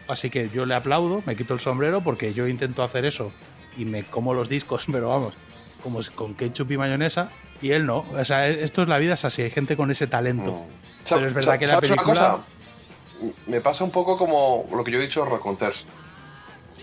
[0.08, 3.30] Así que yo le aplaudo, me quito el sombrero porque yo intento hacer eso
[3.76, 5.34] y me como los discos, pero vamos,
[5.84, 7.30] como es con ketchup y mayonesa,
[7.62, 7.98] y él no.
[8.12, 10.66] O sea, esto es la vida, es así, hay gente con ese talento.
[11.04, 12.30] Sa- Pero es verdad que la ¿sabes una película...
[12.32, 12.44] cosa?
[13.46, 15.86] Me pasa un poco como lo que yo he dicho de Raconteurs.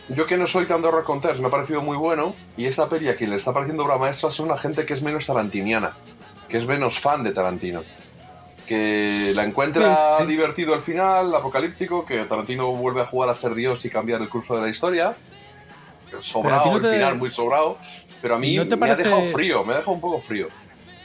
[0.09, 2.33] Yo que no soy tan de Raconteurs, me ha parecido muy bueno.
[2.57, 5.01] Y esta peli a quien le está pareciendo obra maestra es una gente que es
[5.01, 5.95] menos tarantiniana,
[6.47, 7.83] que es menos fan de Tarantino.
[8.67, 13.53] Que la encuentra Sí, divertido al final, apocalíptico, que Tarantino vuelve a jugar a ser
[13.55, 15.13] Dios y cambiar el curso de la historia.
[16.21, 17.77] Sobrado, el te- final muy sobrado.
[18.21, 20.21] Pero a mí ¿No te me ha parece- dejado frío, me ha dejado un poco
[20.21, 20.47] frío.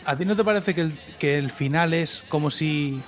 [0.05, 3.01] ¿A ti no te parece que el, que el final es como si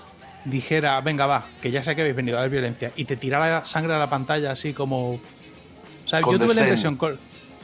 [0.45, 3.65] dijera, venga, va, que ya sé que habéis venido a ver violencia, y te tirara
[3.65, 5.13] sangre a la pantalla así como...
[5.13, 5.21] O
[6.07, 6.97] sea, Con yo tuve la impresión...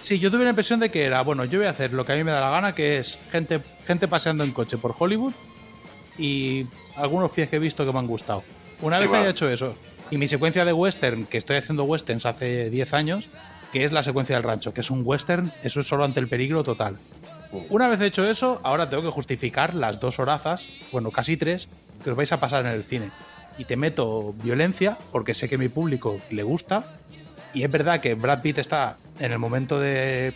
[0.06, 2.12] Sí, yo tuve la impresión de que era, bueno, yo voy a hacer lo que
[2.12, 5.32] a mí me da la gana, que es gente, gente paseando en coche por Hollywood
[6.16, 6.64] y
[6.94, 8.44] algunos pies que he visto que me han gustado.
[8.82, 9.74] Una Sí, vez haya hecho eso,
[10.12, 13.30] y mi secuencia de western, que estoy haciendo westerns hace 10 años,
[13.72, 16.28] que es la secuencia del rancho, que es un western, eso es solo ante el
[16.28, 16.98] peligro total.
[17.68, 21.68] Una vez hecho eso, ahora tengo que justificar las dos horazas, bueno, casi tres,
[22.04, 23.10] que os vais a pasar en el cine.
[23.58, 26.92] Y te meto violencia, porque sé que a mi público le gusta.
[27.56, 30.34] Y es verdad que Brad Pitt está en el momento de.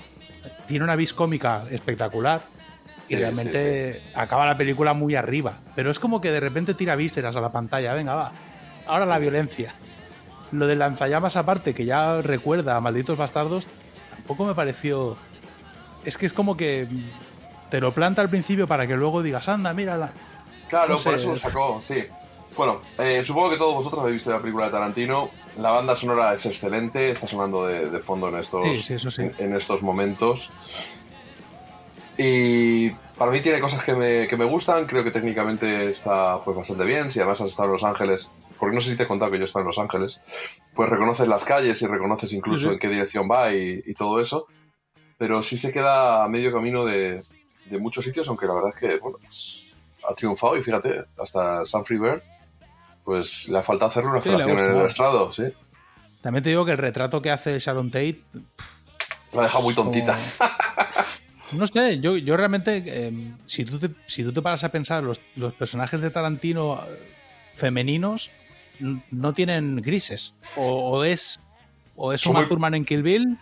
[0.67, 2.41] Tiene una vis cómica espectacular.
[3.09, 5.59] Y Sí, realmente acaba la película muy arriba.
[5.75, 7.93] Pero es como que de repente tira vísceras a la pantalla.
[7.93, 8.33] Venga, va.
[8.87, 9.75] Ahora la violencia.
[10.51, 13.69] Lo del lanzallamas aparte, que ya recuerda a Malditos Bastardos,
[14.17, 15.19] tampoco me pareció.
[16.07, 16.89] Es que es como que
[17.69, 20.13] te lo planta al principio para que luego digas, anda, mírala.
[20.71, 21.11] Claro, No sé.
[21.11, 22.07] por eso lo sacó, sí.
[22.57, 25.31] Bueno, eh, supongo que todos vosotros habéis visto la película de Tarantino.
[25.59, 29.11] La banda sonora es excelente, está sonando de, de fondo en estos, Sí, sí, eso
[29.11, 29.23] sí.
[29.23, 30.51] En, en estos momentos.
[32.19, 36.57] Y para mí tiene cosas que me, que me gustan, creo que técnicamente está pues,
[36.57, 37.11] bastante bien.
[37.11, 38.29] Si además has estado en Los Ángeles,
[38.59, 40.21] porque no sé si te he contado que yo he estado en Los Ángeles,
[40.75, 44.47] pues reconoces las calles y reconoces incluso en qué dirección va y, y todo eso.
[45.17, 47.23] Pero sí se queda a medio camino de,
[47.67, 49.19] de muchos sitios, aunque la verdad es que bueno,
[50.09, 52.23] ha triunfado y fíjate, hasta Sam Bird,
[53.05, 55.45] pues le ha faltado hacerle una Sí, felación en el estrado, sí.
[56.21, 58.21] También te digo que el retrato que hace Sharon Tate
[59.33, 60.19] La ha dejado muy tontita.
[61.53, 63.13] No sé, yo, yo realmente, eh,
[63.47, 67.13] si, tú te, si tú te paras a pensar, los, los personajes de Tarantino eh,
[67.53, 68.31] femeninos
[69.11, 70.33] no tienen grises.
[70.57, 71.41] O, o es,
[71.97, 73.39] o es Uma muy- Thurman en Kill Bill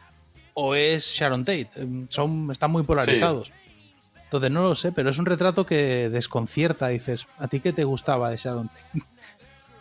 [0.54, 1.68] o es Sharon Tate.
[1.76, 3.52] Eh, Son, están muy polarizados.
[4.24, 6.88] Entonces no lo sé, pero es un retrato que desconcierta.
[6.88, 9.02] Dices, ¿a ti qué te gustaba de Sharon Tate?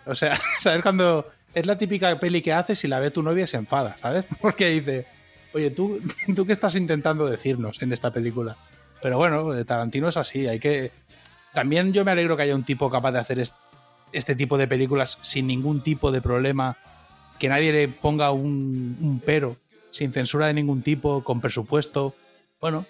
[0.08, 3.48] O sea, ¿sabes cuando es la típica peli que haces y la ve tu novia
[3.48, 4.26] se enfada, ¿sabes?
[4.42, 5.06] Porque dice,
[5.54, 6.02] oye, ¿tú,
[6.36, 8.58] ¿tú qué estás intentando decirnos en esta película?
[9.02, 10.92] Pero bueno, eh, Tarantino es así, hay que...
[11.54, 13.54] También yo me alegro que haya un tipo capaz de hacer es-
[14.12, 16.78] este tipo de películas sin ningún tipo de problema,
[17.40, 19.58] que nadie le ponga un, pero,
[19.92, 22.16] sin censura de ningún tipo, con presupuesto.
[22.62, 22.86] Bueno,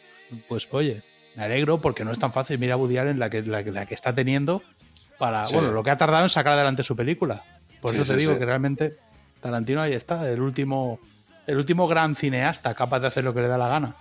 [0.48, 1.03] pues oye,
[1.35, 2.60] me alegro porque no es tan fácil.
[2.60, 4.61] Mira Woody Allen la la que está teniendo
[5.18, 5.53] para, Sí.
[5.56, 7.44] bueno, lo que ha tardado en sacar adelante su película.
[7.81, 8.98] Por Sí, eso te sí, digo que realmente
[9.41, 10.99] Tarantino ahí está, el último,
[11.45, 13.95] el último gran cineasta capaz de hacer lo que le da la gana.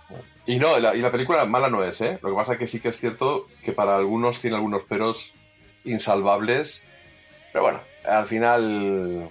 [0.45, 2.19] Y no, la, y la película mala no es, ¿eh?
[2.21, 5.33] Lo que pasa es que sí que es cierto que para algunos tiene algunos peros
[5.83, 6.85] insalvables.
[7.51, 9.29] Pero bueno, al final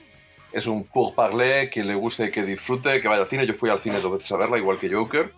[0.52, 3.46] es un pour parler, que le guste, que disfrute, que vaya al cine.
[3.46, 5.32] Yo fui al cine dos veces a verla, igual que Joker.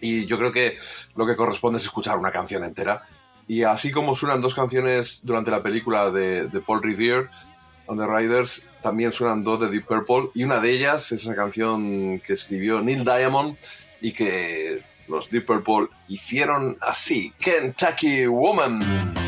[0.00, 0.78] Y yo creo que
[1.16, 3.02] lo que corresponde es escuchar una canción entera.
[3.48, 7.28] Y así como suenan dos canciones durante la película de, Paul Revere,
[7.86, 10.30] On the Riders, también suenan dos de Deep Purple.
[10.34, 13.56] Y una de ellas es esa canción que escribió Neil Diamond
[14.02, 19.27] y que los Deep Purple hicieron así: Kentucky Woman.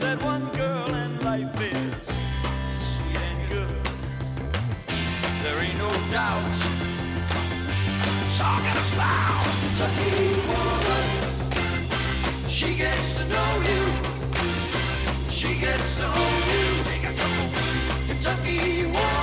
[0.00, 2.06] That one girl and life is
[2.92, 3.80] sweet and good.
[5.42, 6.56] There ain't no doubt.
[8.38, 10.10] Talking about Kentucky
[10.48, 11.08] woman.
[12.48, 13.82] She gets to know you.
[15.30, 16.66] She gets to own you.
[16.84, 17.50] Take a trouble.
[18.08, 19.19] Kentucky woman.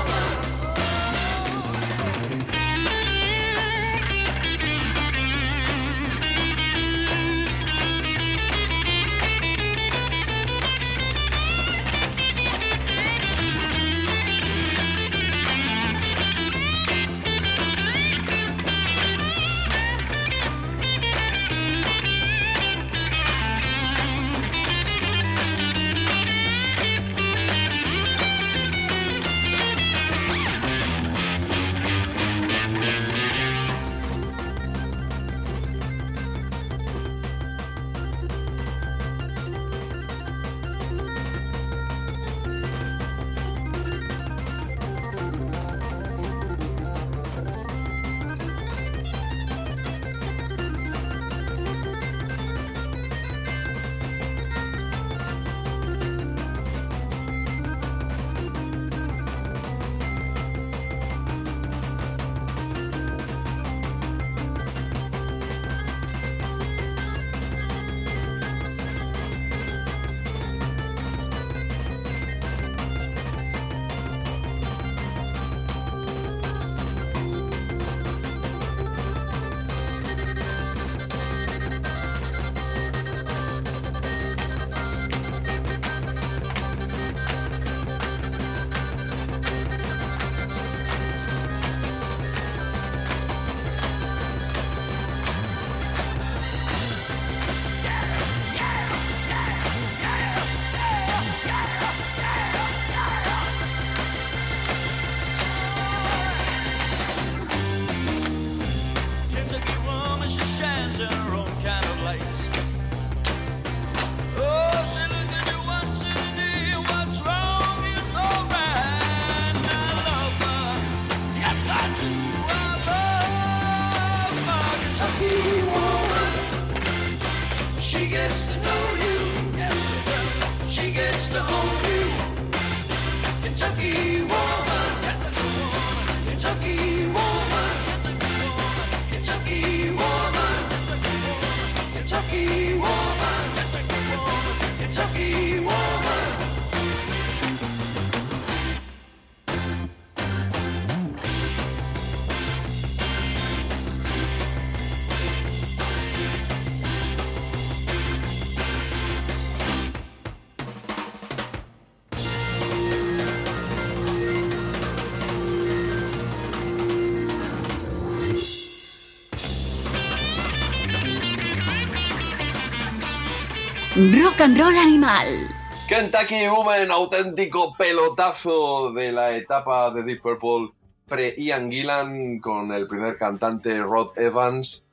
[174.37, 175.49] Rock Roll Animal.
[175.87, 180.73] Kentucky Woman, auténtico pelotazo de la etapa de Deep Purple
[181.07, 184.85] pre-Ian Gillan con el primer cantante Rod Evans,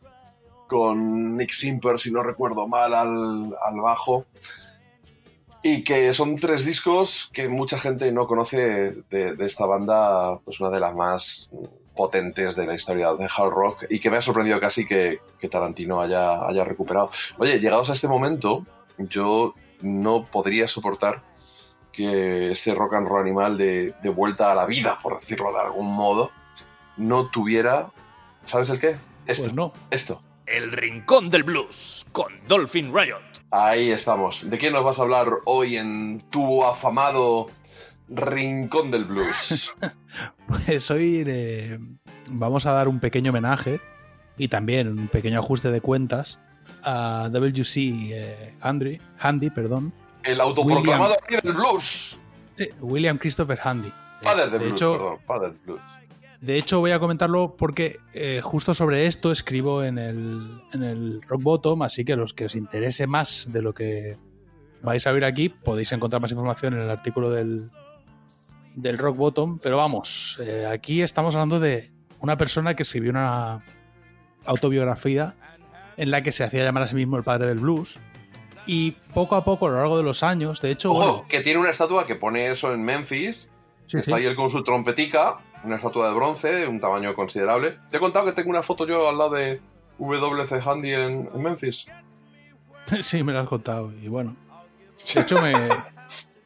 [0.67, 4.25] con Nick Simper, si no recuerdo mal, al, al bajo.
[5.63, 10.59] Y que son tres discos que mucha gente no conoce de, de esta banda, pues
[10.61, 11.51] una de las más
[11.95, 15.49] potentes de la historia de hard rock y que me ha sorprendido casi que, que
[15.49, 17.11] Tarantino haya, haya recuperado.
[17.39, 18.67] Oye, llegados a este momento,
[18.99, 21.23] yo no podría soportar
[21.93, 25.61] que este rock and roll animal de, de vuelta a la vida, por decirlo de
[25.61, 26.31] algún modo,
[26.97, 27.87] no tuviera,
[28.45, 28.97] ¿sabes el qué?
[29.27, 29.73] Esto, Pues no.
[29.91, 30.23] esto.
[30.47, 33.21] El Rincón del Blues con Dolphin Riot.
[33.51, 34.51] Ahí estamos.
[34.51, 37.49] ¿De qué nos vas a hablar hoy en tu afamado
[38.09, 39.73] Rincón del Blues?
[40.47, 41.79] Pues hoy eh,
[42.31, 43.81] vamos a dar un pequeño homenaje
[44.37, 46.39] y también un pequeño ajuste de cuentas
[46.85, 49.93] a WC eh, Handy, Handy, perdón.
[50.23, 52.19] El autoproclamado rey del blues.
[52.57, 53.93] Sí, William Christopher Handy.
[54.23, 55.19] Father del de blues, hecho, perdón.
[55.27, 55.81] Father del blues.
[56.41, 61.23] De hecho, voy a comentarlo porque eh, justo sobre esto escribo en el, en el
[61.23, 64.19] Rock Bottom, así que los que os interese más de lo que
[64.83, 67.71] vais a ver aquí, podéis encontrar más información en el artículo del,
[68.75, 69.59] del Rock Bottom.
[69.59, 71.91] Pero vamos, eh, aquí estamos hablando de
[72.21, 73.65] una persona que escribió una
[74.45, 75.35] autobiografía
[75.97, 77.99] en la que se hacía llamar a sí mismo el padre del blues.
[78.67, 81.41] Y poco a poco, a lo largo de los años, de hecho, Ojo, bueno, que
[81.41, 83.49] tiene una estatua que pone eso en Memphis.
[83.87, 84.23] Sí, está sí.
[84.23, 87.79] ahí él con su trompetica, una estatua de bronce de un tamaño considerable.
[87.91, 89.61] Te he contado que tengo una foto yo al lado de
[89.99, 91.87] WC Handy en, en Memphis.
[93.03, 93.93] sí, me lo has contado.
[93.93, 94.35] Y bueno,
[95.15, 95.53] De hecho, me,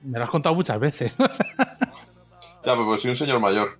[0.02, 1.14] me lo has contado muchas veces.
[2.64, 3.78] Ya, pero pues soy un señor mayor.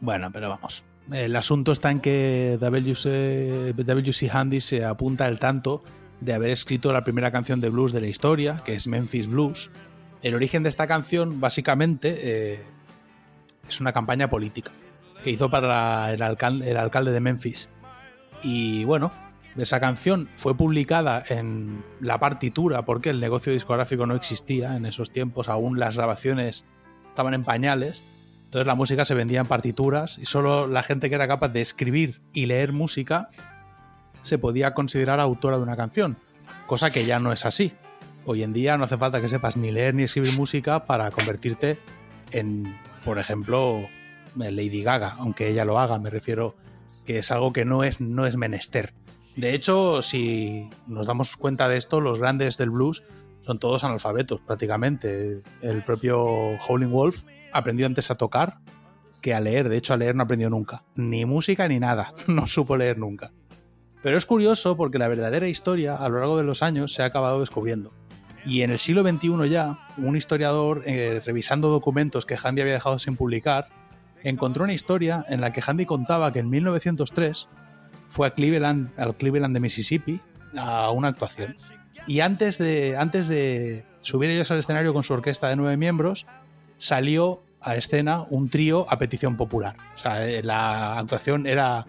[0.00, 0.84] Bueno, pero vamos.
[1.12, 5.82] El asunto está en que WC, Handy se apunta el tanto
[6.20, 9.70] de haber escrito la primera canción de blues de la historia, que es Memphis Blues.
[10.22, 12.18] El origen de esta canción, básicamente,
[12.54, 12.60] eh,
[13.68, 14.70] es una campaña política
[15.22, 17.70] que hizo para el el alcalde de Memphis.
[18.42, 19.10] Y bueno,
[19.56, 25.10] esa canción fue publicada en la partitura porque el negocio discográfico no existía en esos
[25.10, 26.64] tiempos, aún las grabaciones
[27.08, 28.04] estaban en pañales.
[28.48, 31.60] Entonces la música se vendía en partituras y solo la gente que era capaz de
[31.60, 33.28] escribir y leer música
[34.22, 36.16] se podía considerar autora de una canción,
[36.66, 37.74] cosa que ya no es así.
[38.24, 41.78] Hoy en día no hace falta que sepas ni leer ni escribir música para convertirte
[42.32, 43.86] en, por ejemplo,
[44.34, 46.56] Lady Gaga, aunque ella lo haga, me refiero
[47.04, 48.94] que es algo que no es, no es menester.
[49.36, 53.02] De hecho, si nos damos cuenta de esto, los grandes del blues
[53.42, 55.42] son todos analfabetos prácticamente.
[55.60, 56.18] El propio
[56.66, 58.58] Howling Wolf aprendió antes a tocar
[59.20, 59.68] que a leer.
[59.68, 60.84] De hecho, a leer no aprendió nunca.
[60.94, 62.14] Ni música ni nada.
[62.28, 63.32] No supo leer nunca.
[64.02, 67.06] Pero es curioso porque la verdadera historia a lo largo de los años se ha
[67.06, 67.92] acabado descubriendo.
[68.44, 72.98] Y en el siglo XXI ya, un historiador, eh, revisando documentos que Handy había dejado
[72.98, 73.68] sin publicar,
[74.22, 77.48] encontró una historia en la que Handy contaba que en 1903
[78.08, 80.20] fue a Cleveland, al Cleveland de Mississippi
[80.56, 81.56] a una actuación.
[82.06, 86.26] Y antes de, antes de subir ellos al escenario con su orquesta de nueve miembros,
[86.78, 89.76] salió a escena un trío a petición popular.
[89.94, 91.86] O sea, eh, la actuación era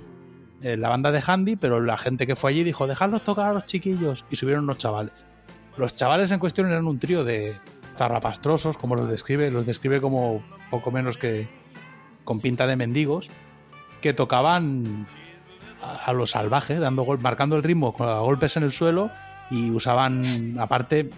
[0.61, 3.53] eh, la banda de Handy, pero la gente que fue allí dijo, dejadlos tocar a
[3.53, 4.25] los chiquillos.
[4.29, 5.13] Y subieron unos chavales.
[5.77, 7.55] Los chavales en cuestión eran un trío de
[7.97, 11.47] zarrapastrosos, como los describe, los describe como poco menos que
[12.23, 13.29] con pinta de mendigos,
[14.01, 15.07] que tocaban
[15.81, 19.11] a, a lo salvaje, dando gol- marcando el ritmo a golpes en el suelo
[19.51, 21.09] y usaban aparte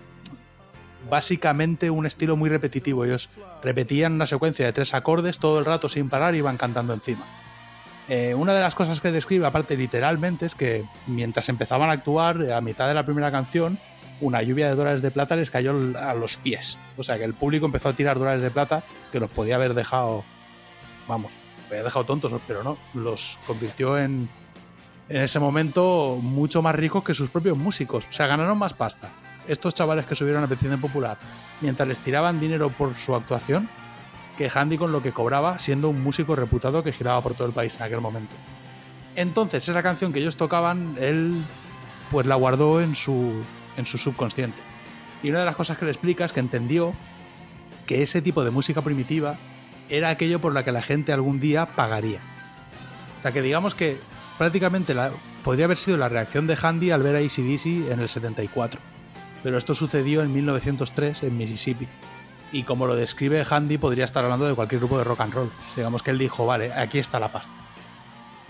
[1.09, 3.05] básicamente un estilo muy repetitivo.
[3.05, 3.29] Ellos
[3.63, 7.25] repetían una secuencia de tres acordes todo el rato sin parar y iban cantando encima.
[8.07, 12.51] Eh, una de las cosas que describe, aparte literalmente, es que mientras empezaban a actuar,
[12.51, 13.79] a mitad de la primera canción,
[14.19, 16.77] una lluvia de dólares de plata les cayó a los pies.
[16.97, 19.73] O sea que el público empezó a tirar dólares de plata que los podía haber
[19.73, 20.23] dejado,
[21.07, 21.35] vamos,
[21.67, 24.29] había dejado tontos, pero no, los convirtió en,
[25.09, 28.07] en ese momento mucho más ricos que sus propios músicos.
[28.09, 29.09] O sea, ganaron más pasta.
[29.47, 31.17] Estos chavales que subieron a petición popular,
[31.61, 33.69] mientras les tiraban dinero por su actuación,
[34.37, 37.53] que Handy con lo que cobraba siendo un músico reputado que giraba por todo el
[37.53, 38.35] país en aquel momento.
[39.15, 41.43] Entonces, esa canción que ellos tocaban, él
[42.09, 43.43] pues la guardó en su,
[43.77, 44.61] en su subconsciente.
[45.23, 46.93] Y una de las cosas que le explica es que entendió
[47.85, 49.37] que ese tipo de música primitiva
[49.89, 52.19] era aquello por la que la gente algún día pagaría.
[53.19, 53.99] O sea que digamos que
[54.37, 54.95] prácticamente
[55.43, 58.79] podría haber sido la reacción de Handy al ver a ACDC en el 74.
[59.43, 61.87] Pero esto sucedió en 1903 en Mississippi.
[62.51, 65.51] Y como lo describe Handy, podría estar hablando de cualquier grupo de rock and roll.
[65.75, 67.51] Digamos que él dijo, vale, aquí está la pasta.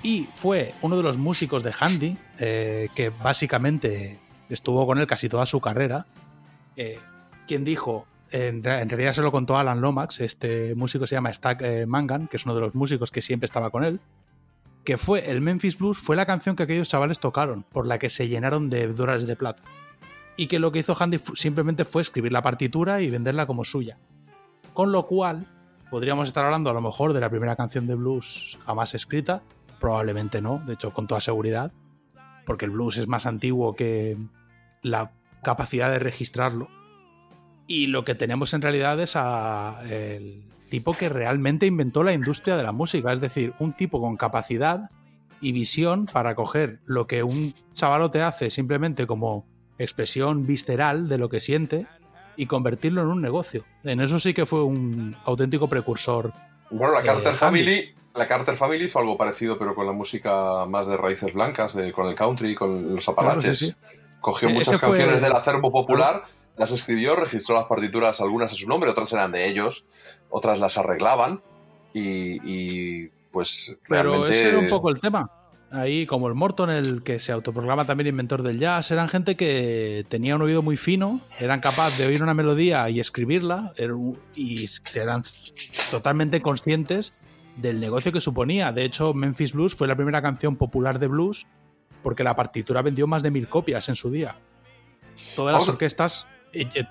[0.03, 4.19] Y fue uno de los músicos de Handy, eh, que básicamente
[4.49, 6.07] estuvo con él casi toda su carrera,
[6.76, 6.99] eh,
[7.47, 11.31] quien dijo, en, re- en realidad se lo contó Alan Lomax, este músico se llama
[11.31, 13.99] Stack eh, Mangan, que es uno de los músicos que siempre estaba con él,
[14.84, 18.09] que fue el Memphis Blues, fue la canción que aquellos chavales tocaron, por la que
[18.09, 19.61] se llenaron de dólares de plata.
[20.41, 23.99] Y que lo que hizo Handy simplemente fue escribir la partitura y venderla como suya.
[24.73, 25.45] Con lo cual,
[25.91, 29.43] podríamos estar hablando a lo mejor de la primera canción de blues jamás escrita,
[29.80, 31.72] probablemente no, de hecho con toda seguridad,
[32.43, 34.18] porque el blues es más antiguo que
[34.81, 35.11] la
[35.43, 36.69] capacidad de registrarlo.
[37.68, 42.57] Y lo que tenemos en realidad es a el tipo que realmente inventó la industria
[42.57, 44.89] de la música, es decir, un tipo con capacidad
[45.39, 49.51] y visión para coger lo que un chavalote hace simplemente como
[49.84, 51.88] expresión visceral de lo que siente
[52.38, 53.66] y convertirlo en un negocio.
[53.84, 56.34] En eso sí que fue un auténtico precursor.
[56.70, 57.36] Bueno, la Carter.
[57.36, 61.76] Family, la Carter Family hizo algo parecido, pero con la música más de raíces blancas,
[61.76, 63.58] de- con el country, con los apalaches.
[63.58, 63.76] sí, sí.
[64.22, 66.24] Cogió Eh, muchas fue- canciones del acervo popular,
[66.56, 69.84] las escribió, registró las partituras, algunas a su nombre, otras eran de ellos,
[70.30, 71.41] otras las arreglaban
[71.94, 74.36] y, y, pues Pero realmente...
[74.40, 75.30] ese era un poco el tema.
[75.73, 80.06] Ahí, como el Morton, el que se autoproclama también inventor del jazz, eran gente que
[80.10, 83.95] tenía un oído muy fino, eran capaces de oír una melodía y escribirla, er-
[84.35, 84.65] y
[84.95, 85.22] eran
[85.89, 87.14] totalmente conscientes
[87.56, 88.73] del negocio que suponía.
[88.73, 91.48] De hecho, Memphis Blues fue la primera canción popular de blues
[92.03, 94.35] porque la partitura vendió más de mil copias en su día.
[95.38, 96.27] Todas las orquestas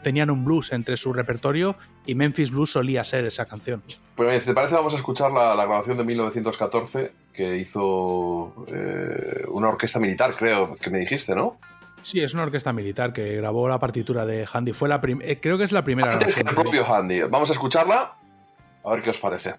[0.03, 1.77] tenían un blues entre su repertorio
[2.07, 3.83] y Memphis Blues solía ser esa canción.
[4.17, 9.45] Pues si te parece, vamos a escuchar la, la grabación de 1914 que hizo eh,
[9.49, 11.59] una orquesta militar, creo que me dijiste, ¿no?
[12.03, 14.73] Sí, es una orquesta militar que grabó la partitura de Handy.
[14.73, 17.23] Fue la eh, creo que es la primera Antes que el propio Handy.
[17.23, 18.17] Vamos a escucharla.
[18.85, 19.55] A ver qué os parece.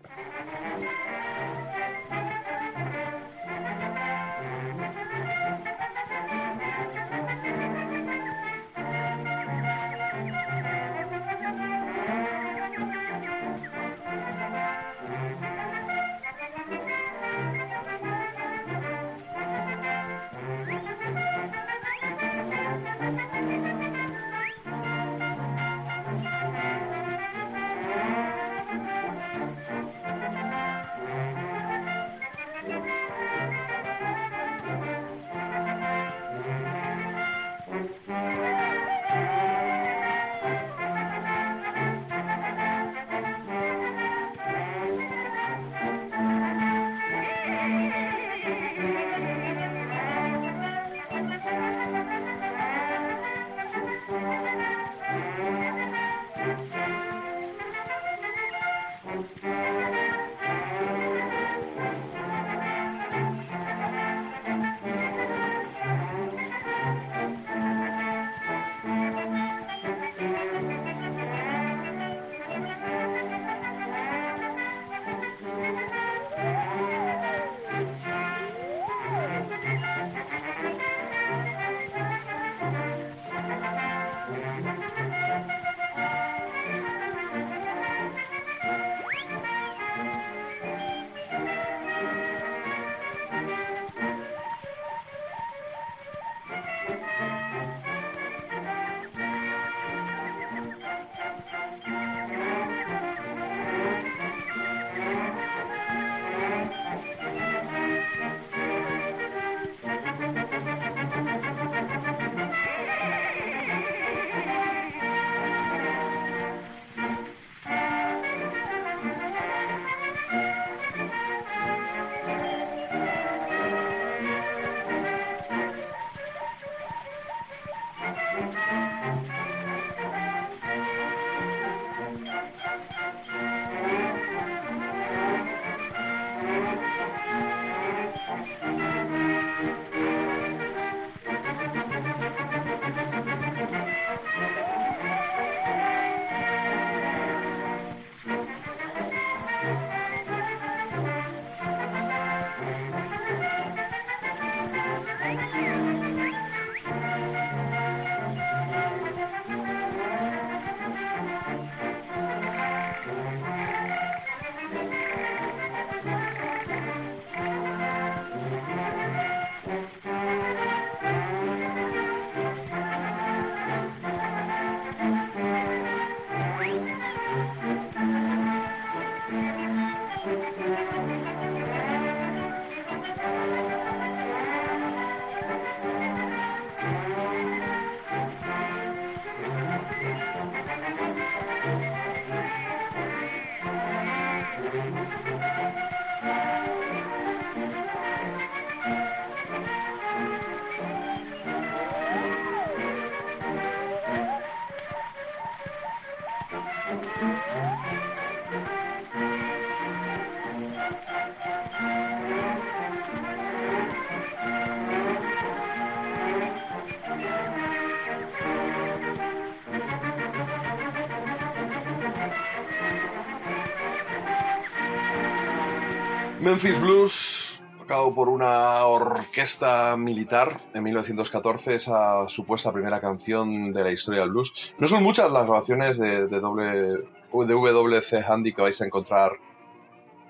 [226.64, 233.92] Memphis Blues, tocado por una orquesta militar en 1914, esa supuesta primera canción de la
[233.92, 234.76] historia del blues.
[234.78, 239.32] No son muchas las grabaciones de, de, de WC Handy que vais a encontrar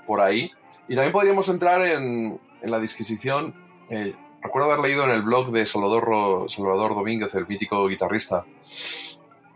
[0.08, 0.50] por ahí.
[0.88, 3.54] Y también podríamos entrar en, en la disquisición.
[3.90, 8.46] eh, recuerdo haber leído en el blog de Salvador, Salvador Domínguez, el mítico guitarrista,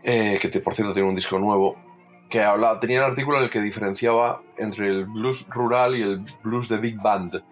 [0.02, 1.85] eh, que por cierto tiene un disco nuevo,
[2.28, 6.24] que habla, tenía un artículo en el que diferenciaba entre el blues rural y el
[6.42, 7.42] blues de big band.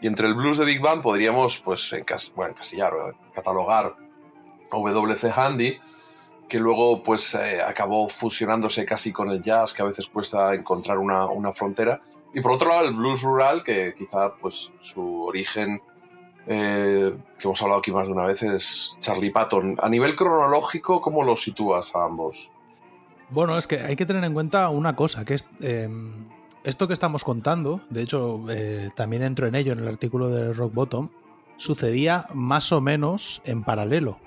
[0.00, 3.94] Y entre el blues de big band podríamos, pues, encas- bueno, encasillar, o catalogar
[4.70, 5.78] WC Handy,
[6.48, 10.98] que luego, pues, eh, acabó fusionándose casi con el jazz, que a veces cuesta encontrar
[10.98, 12.00] una, una frontera.
[12.32, 15.82] Y por otro lado, el blues rural, que quizá, pues, su origen,
[16.46, 19.76] eh, que hemos hablado aquí más de una vez, es Charlie Patton.
[19.80, 22.50] A nivel cronológico, ¿cómo los sitúas a ambos?
[23.30, 25.88] Bueno, es que hay que tener en cuenta una cosa, que es eh,
[26.64, 30.52] esto que estamos contando, de hecho eh, también entro en ello en el artículo de
[30.52, 31.10] Rock Bottom,
[31.56, 34.18] sucedía más o menos en paralelo.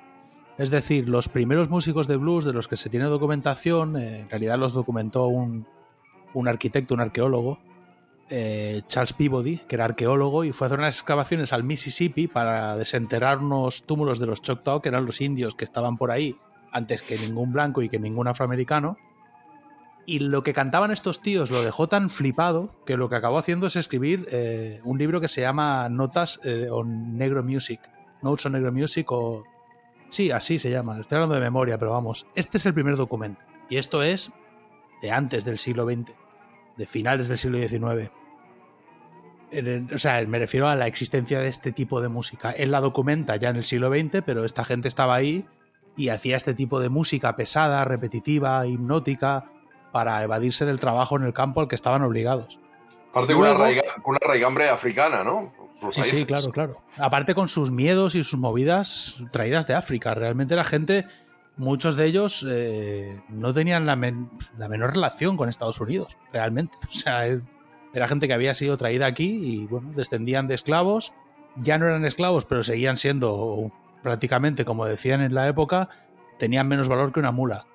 [0.57, 4.29] Es decir, los primeros músicos de blues de los que se tiene documentación, eh, en
[4.29, 5.67] realidad los documentó un,
[6.33, 7.59] un arquitecto, un arqueólogo,
[8.29, 12.77] eh, Charles Peabody, que era arqueólogo, y fue a hacer unas excavaciones al Mississippi para
[12.77, 16.37] desenterrar unos túmulos de los Choctaw, que eran los indios que estaban por ahí
[16.73, 18.97] antes que ningún blanco y que ningún afroamericano.
[20.05, 23.67] Y lo que cantaban estos tíos lo dejó tan flipado que lo que acabó haciendo
[23.67, 27.79] es escribir eh, un libro que se llama Notas eh, on Negro Music.
[28.21, 29.45] Notes on Negro Music o...
[30.09, 30.99] Sí, así se llama.
[30.99, 32.27] Estoy hablando de memoria, pero vamos.
[32.35, 33.45] Este es el primer documento.
[33.69, 34.31] Y esto es
[35.01, 36.11] de antes del siglo XX,
[36.77, 38.11] de finales del siglo XIX.
[39.93, 42.51] O sea, me refiero a la existencia de este tipo de música.
[42.51, 45.45] Él la documenta ya en el siglo XX, pero esta gente estaba ahí
[45.95, 49.45] y hacía este tipo de música pesada, repetitiva, hipnótica,
[49.91, 52.59] para evadirse del trabajo en el campo al que estaban obligados.
[53.11, 53.57] Aparte con una,
[54.01, 55.53] con raigambre africana, ¿no?
[55.91, 56.81] Sí, sí, claro, claro.
[56.97, 60.13] Aparte con sus miedos y sus movidas traídas de África.
[60.15, 61.05] Realmente la gente,
[61.57, 66.75] muchos de ellos eh, no tenían la, men- la menor relación con Estados Unidos, realmente.
[66.87, 67.43] O sea, él-
[67.93, 71.13] era gente que había sido traída aquí y, bueno, descendían de esclavos.
[71.57, 73.71] Ya no eran esclavos, pero seguían siendo
[74.03, 75.89] prácticamente, como decían en la época,
[76.37, 77.65] tenían menos valor que una mula.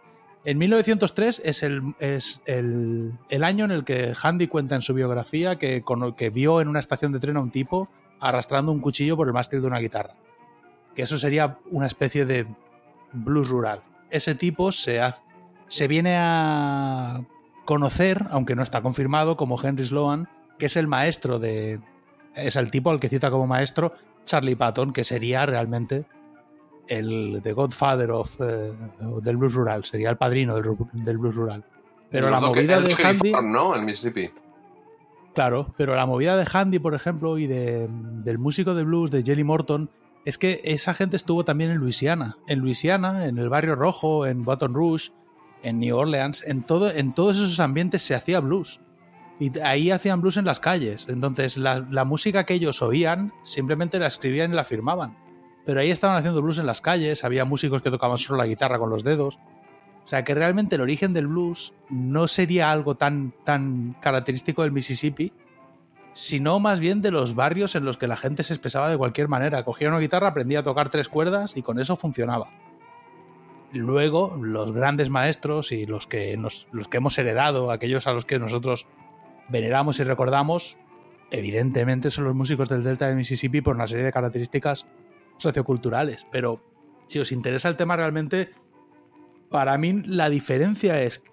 [0.44, 4.94] En 1903 es el, es el, el año en el que Handy cuenta en su
[4.94, 7.88] biografía que, cono- que vio en una estación de tren a un tipo
[8.20, 10.14] arrastrando un cuchillo por el mástil de una guitarra.
[10.94, 12.46] Que eso sería una especie de
[13.12, 13.82] blues rural.
[14.10, 15.22] Ese tipo se, haz-
[15.66, 17.22] se viene a
[17.64, 20.28] conocer, aunque no está confirmado, como Henry Sloan,
[20.58, 21.80] que es el maestro de...
[22.34, 23.92] Es el tipo al que cita como maestro
[24.24, 26.06] Charlie Patton, que sería realmente
[26.88, 28.72] el The Godfather of, eh,
[29.22, 31.64] del blues rural, sería el padrino del, del blues rural.
[32.10, 33.32] Pero El la movida el de Handy...
[33.42, 33.76] ¿no?
[33.76, 34.30] En Mississippi.
[35.34, 39.22] Claro, pero la movida de Handy, por ejemplo, y de, del músico de blues de
[39.22, 39.90] Jelly Morton,
[40.24, 42.38] es que esa gente estuvo también en Luisiana.
[42.48, 45.12] En Luisiana, en el Barrio Rojo, en Baton Rouge,
[45.62, 48.80] en New Orleans, en, todo, en todos esos ambientes se hacía blues.
[49.38, 51.06] Y ahí hacían blues en las calles.
[51.08, 55.16] Entonces, la, la música que ellos oían simplemente la escribían y la firmaban.
[55.68, 58.78] Pero ahí estaban haciendo blues en las calles, había músicos que tocaban solo la guitarra
[58.78, 59.38] con los dedos.
[60.02, 64.72] O sea que realmente el origen del blues no sería algo tan, tan característico del
[64.72, 65.30] Mississippi,
[66.14, 69.28] sino más bien de los barrios en los que la gente se expresaba de cualquier
[69.28, 69.62] manera.
[69.62, 72.48] Cogía una guitarra, aprendía a tocar tres cuerdas y con eso funcionaba.
[73.74, 78.24] Luego, los grandes maestros y los que, nos, los que hemos heredado, aquellos a los
[78.24, 78.86] que nosotros
[79.50, 80.78] veneramos y recordamos,
[81.30, 84.86] evidentemente son los músicos del Delta del Mississippi por una serie de características
[85.38, 86.26] socioculturales.
[86.30, 86.62] Pero
[87.06, 88.50] si os interesa el tema realmente,
[89.50, 91.24] para mí la diferencia es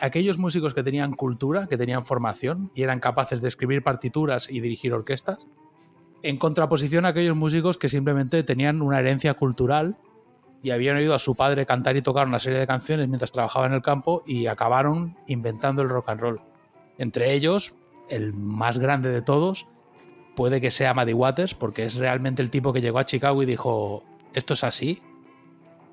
[0.00, 4.60] aquellos músicos que tenían cultura, que tenían formación y eran capaces de escribir partituras y
[4.60, 5.46] dirigir orquestas,
[6.22, 9.96] en contraposición a aquellos músicos que simplemente tenían una herencia cultural
[10.62, 13.66] y habían oído a su padre cantar y tocar una serie de canciones mientras trabajaba
[13.66, 16.40] en el campo y acabaron inventando el rock and roll.
[16.98, 17.74] Entre ellos,
[18.08, 19.66] el más grande de todos,
[20.34, 23.46] puede que sea Muddy Waters, porque es realmente el tipo que llegó a Chicago y
[23.46, 24.02] dijo,
[24.34, 25.02] esto es así,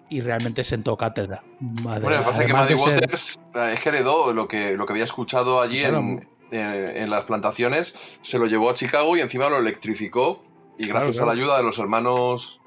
[0.10, 1.44] y realmente sentó cátedra.
[1.60, 4.86] Bueno, lo que pasa es que ser- Waters eh, es que heredó lo que, lo
[4.86, 5.98] que había escuchado allí Claro.
[6.00, 10.44] en, en- en las plantaciones, se lo llevó a Chicago y encima lo electrificó.
[10.80, 11.32] Y gracias claro.
[11.32, 12.62] a la ayuda de los hermanos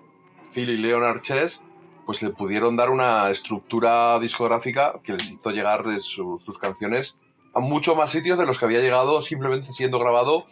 [0.52, 1.62] Phil y Leonard Chess,
[2.04, 7.16] pues le pudieron dar una estructura discográfica que les hizo llegar eh, su- sus canciones
[7.54, 10.46] a muchos más sitios de los que había llegado simplemente siendo grabado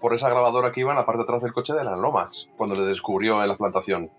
[0.00, 2.48] por esa grabadora que iba en la parte de atrás del coche de la Lomax,
[2.56, 4.10] cuando le descubrió en la plantación.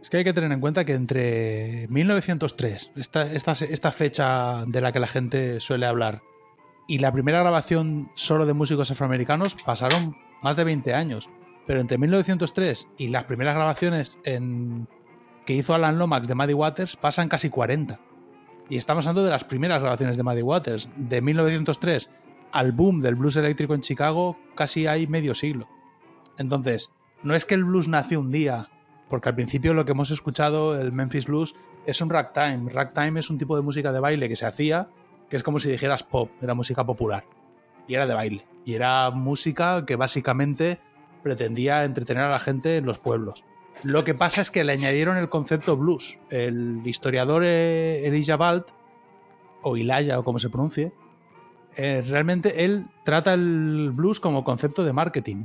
[0.00, 4.80] Es que hay que tener en cuenta que entre 1903, esta, esta, esta fecha de
[4.80, 6.22] la que la gente suele hablar,
[6.90, 11.30] y la primera grabación solo de músicos afroamericanos pasaron más de 20 años.
[11.64, 14.88] Pero entre 1903 y las primeras grabaciones en,
[15.46, 18.00] que hizo Alan Lomax de Muddy Waters pasan casi 40.
[18.68, 20.88] Y estamos hablando de las primeras grabaciones de Muddy Waters.
[20.96, 22.10] De 1903
[22.52, 25.68] al boom del blues eléctrico en Chicago casi hay medio siglo.
[26.38, 28.70] Entonces, no es que el blues nació un día,
[29.08, 31.54] porque al principio lo que hemos escuchado, el Memphis Blues,
[31.86, 32.70] es un ragtime.
[32.70, 34.88] Ragtime es un tipo de música de baile que se hacía,
[35.28, 37.24] que es como si dijeras pop, era música popular.
[37.86, 38.46] Y era de baile.
[38.64, 40.80] Y era música que básicamente
[41.22, 43.44] pretendía entretener a la gente en los pueblos.
[43.82, 46.18] Lo que pasa es que le añadieron el concepto blues.
[46.30, 48.68] El historiador eh, Elijah Balt,
[49.62, 50.92] o Ilaya, o como se pronuncie,
[51.82, 55.44] eh, realmente él trata el blues como concepto de marketing.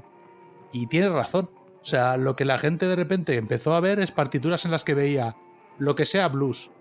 [0.73, 1.49] Y tiene razón.
[1.81, 4.83] O sea, lo que la gente de repente empezó a ver es partituras en las
[4.83, 5.38] que veía
[5.77, 6.72] lo que sea blues.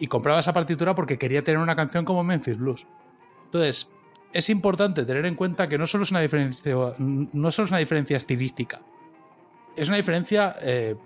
[0.00, 2.88] Y compraba esa partitura porque quería tener una canción como Memphis Blues.
[3.44, 3.88] Entonces,
[4.32, 7.78] es importante tener en cuenta que no solo es una diferencia, no solo es una
[7.78, 8.82] diferencia estilística,
[9.76, 10.96] es una diferencia eh,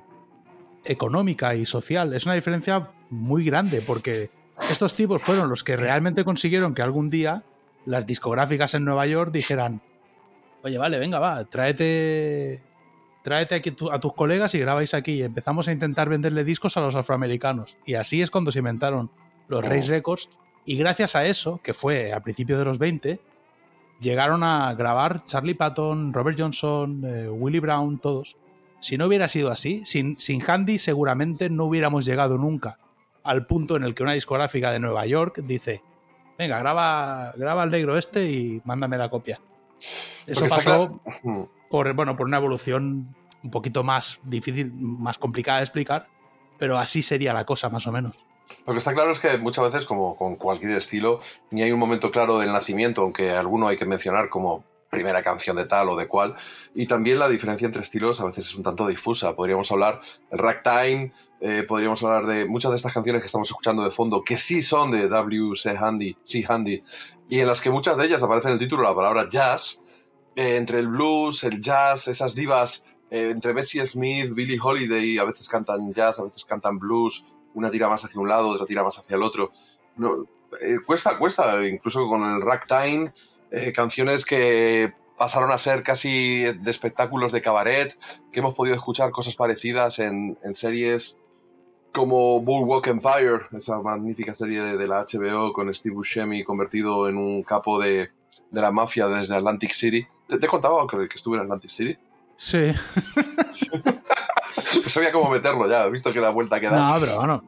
[0.86, 2.14] económica y social.
[2.14, 4.30] Es una diferencia muy grande porque
[4.70, 7.44] estos tipos fueron los que realmente consiguieron que algún día
[7.88, 9.80] las discográficas en Nueva York dijeran,
[10.62, 12.62] oye, vale, venga, va, tráete,
[13.22, 15.12] tráete aquí tu- a tus colegas y grabáis aquí.
[15.14, 17.78] Y empezamos a intentar venderle discos a los afroamericanos.
[17.86, 19.10] Y así es cuando se inventaron
[19.48, 19.68] los Oh.
[19.68, 20.28] Race Records.
[20.64, 23.20] Y gracias a eso, que fue a principios de los 20,
[24.00, 28.36] llegaron a grabar Charlie Patton, Robert Johnson, eh, Willie Brown, todos.
[28.80, 32.78] Si no hubiera sido así, sin, sin Handy seguramente no hubiéramos llegado nunca
[33.24, 35.82] al punto en el que una discográfica de Nueva York dice,
[36.38, 39.40] venga, graba, graba el negro este y mándame la copia.
[40.26, 45.58] Eso Porque pasó claro- por, bueno, por una evolución un poquito más difícil, más complicada
[45.58, 46.06] de explicar,
[46.58, 48.14] pero así sería la cosa más o menos.
[48.66, 51.78] Lo que está claro es que muchas veces, como con cualquier estilo, ni hay un
[51.78, 55.96] momento claro del nacimiento, aunque alguno hay que mencionar como primera canción de tal o
[55.96, 56.34] de cual.
[56.74, 59.34] Y también la diferencia entre estilos a veces es un tanto difusa.
[59.34, 60.00] Podríamos hablar
[60.30, 64.22] del ragtime, eh, podríamos hablar de muchas de estas canciones que estamos escuchando de fondo,
[64.24, 65.76] que sí son de W.C.
[65.78, 66.44] Handy, C.
[66.48, 66.82] Handy,
[67.28, 69.80] y en las que muchas de ellas aparece en el título la palabra jazz.
[70.34, 75.24] Eh, entre el blues, el jazz, esas divas, eh, entre Bessie Smith, Billie Holiday, a
[75.24, 78.82] veces cantan jazz, a veces cantan blues, una tira más hacia un lado, otra tira
[78.82, 79.50] más hacia el otro.
[79.96, 80.12] No,
[80.86, 83.12] cuesta, cuesta, incluso con el ragtime,
[83.50, 87.98] eh, canciones que pasaron a ser casi de espectáculos de cabaret,
[88.32, 91.18] que hemos podido escuchar cosas parecidas en, en series
[91.92, 97.16] como Boardwalk Empire, esa magnífica serie de, de la HBO con Steve Buscemi convertido en
[97.16, 98.10] un capo de,
[98.50, 100.06] de la mafia desde Atlantic City.
[100.28, 101.98] ¿Te, te he contado que, que estuve en Atlantic City?
[102.36, 102.72] Sí.
[104.82, 106.76] Pues sabía cómo meterlo ya, he visto que la vuelta que da.
[106.76, 107.44] No, pero bueno.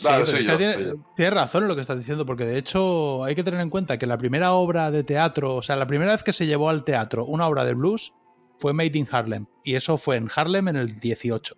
[0.00, 2.46] Sí, Vale, pero soy es yo, que tiene- razón en lo que estás diciendo, porque
[2.46, 5.76] de hecho hay que tener en cuenta que la primera obra de teatro, o sea,
[5.76, 8.14] la primera vez que se llevó al teatro una obra de blues
[8.58, 11.54] fue Made in Harlem, y eso fue en Harlem en el 18.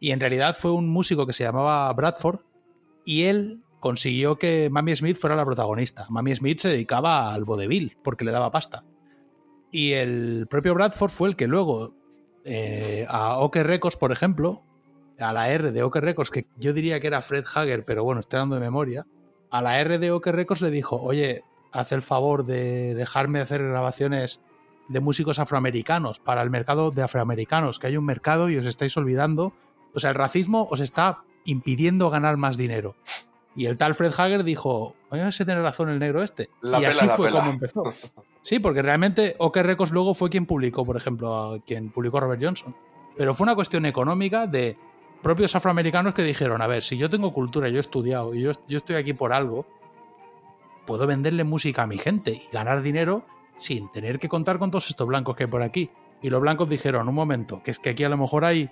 [0.00, 2.40] Y en realidad fue un músico que se llamaba Bradford,
[3.06, 6.06] y él consiguió que Mamie Smith fuera la protagonista.
[6.10, 8.84] Mamie Smith se dedicaba al vodevil, porque le daba pasta.
[9.72, 11.94] Y el propio Bradford fue el que luego,
[12.44, 14.62] eh, a OK Records, por ejemplo,
[15.18, 18.20] a la R de OK Records, que yo diría que era Fred Hager, pero bueno,
[18.20, 19.06] estoy dando de memoria,
[19.50, 23.62] a la R de OK Records le dijo, oye, haz el favor de dejarme hacer
[23.62, 24.40] grabaciones
[24.88, 28.96] de músicos afroamericanos para el mercado de afroamericanos, que hay un mercado y os estáis
[28.96, 29.52] olvidando.
[29.94, 32.96] O sea, el racismo os está impidiendo ganar más dinero.
[33.54, 36.48] Y el tal Fred Hager dijo, oye, se tiene razón el negro este.
[36.62, 37.40] La y pela, así fue pela.
[37.40, 37.82] como empezó.
[38.40, 42.42] Sí, porque realmente OK Records luego fue quien publicó, por ejemplo, a quien publicó Robert
[42.42, 42.74] Johnson.
[43.16, 44.78] Pero fue una cuestión económica de
[45.22, 48.52] propios afroamericanos que dijeron, a ver, si yo tengo cultura, yo he estudiado y yo,
[48.68, 49.66] yo estoy aquí por algo,
[50.86, 54.88] puedo venderle música a mi gente y ganar dinero sin tener que contar con todos
[54.88, 55.90] estos blancos que hay por aquí.
[56.22, 58.70] Y los blancos dijeron, un momento, que es que aquí a lo mejor hay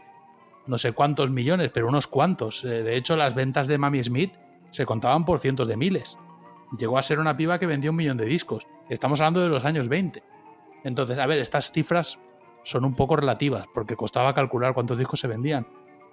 [0.67, 2.65] no sé cuántos millones, pero unos cuantos.
[2.65, 4.33] Eh, De hecho, las ventas de Mami Smith
[4.71, 6.19] se contaban por cientos de miles.
[6.77, 8.67] Llegó a ser una piba que vendía un millón de discos.
[8.89, 10.23] Estamos hablando de los años 20.
[10.85, 12.19] Entonces, a ver, estas cifras
[12.65, 15.67] son un poco relativas, porque costaba calcular cuántos discos se vendían.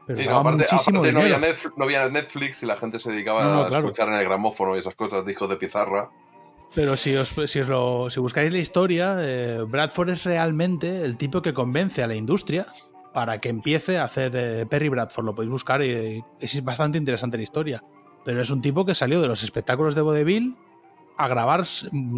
[0.06, 1.38] Pero Sí, no, aparte, muchísimo aparte no, había.
[1.38, 3.86] Netflix, no había Netflix y la gente se dedicaba No, a claro.
[3.88, 6.10] escuchar en el gramófono y esas cosas, discos de pizarra.
[6.76, 11.18] Pero si os, si os lo, si buscáis la historia, eh, Bradford es realmente el
[11.18, 12.66] tipo que convence a la industria
[13.14, 15.24] para que empiece a hacer eh, Perry Bradford.
[15.26, 17.84] Lo podéis buscar y es bastante interesante la historia.
[18.26, 20.58] Pero es un tipo que salió de los espectáculos de vodevil
[21.16, 21.60] a grabar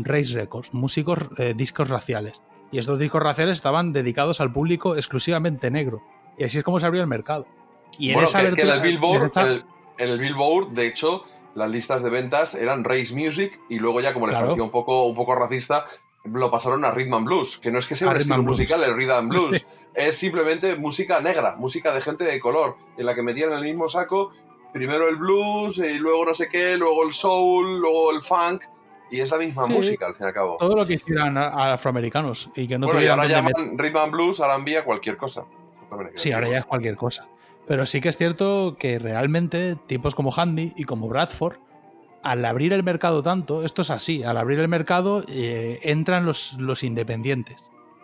[0.03, 2.41] race records, músicos, eh, discos raciales.
[2.72, 6.01] Y estos discos raciales estaban dedicados al público exclusivamente negro.
[6.38, 7.45] Y así es como se abrió el mercado.
[7.98, 9.65] Y en bueno, esa que, que en el Billboard, en el,
[9.98, 11.24] en el Billboard, de hecho,
[11.56, 14.48] las listas de ventas eran Race Music y luego ya como les Claro.
[14.48, 15.85] parecía un poco, un poco racista,
[16.25, 18.48] lo pasaron a Rhythm and Blues, que no es que sea A un estilo Blues.
[18.57, 23.06] musical el Rhythm and Blues, es simplemente música negra, música de gente de color, en
[23.06, 24.32] la que metían en el mismo saco
[24.74, 28.64] primero el blues, y luego no sé qué, luego el soul, luego el funk,
[29.09, 29.72] y es la misma Sí.
[29.72, 30.57] música al fin y al cabo.
[30.59, 34.11] todo lo que hicieran a- afroamericanos y que no bueno, y ahora llaman Rhythm and
[34.11, 35.45] Blues, ahora envía cualquier cosa.
[36.15, 37.25] Sí, ahora ya es cualquier cosa.
[37.68, 41.58] Pero sí que es cierto que realmente tipos como Handy y como Bradford,
[42.22, 46.53] al abrir el mercado tanto, esto es así, al abrir el mercado eh, entran los,
[46.60, 47.58] los independientes.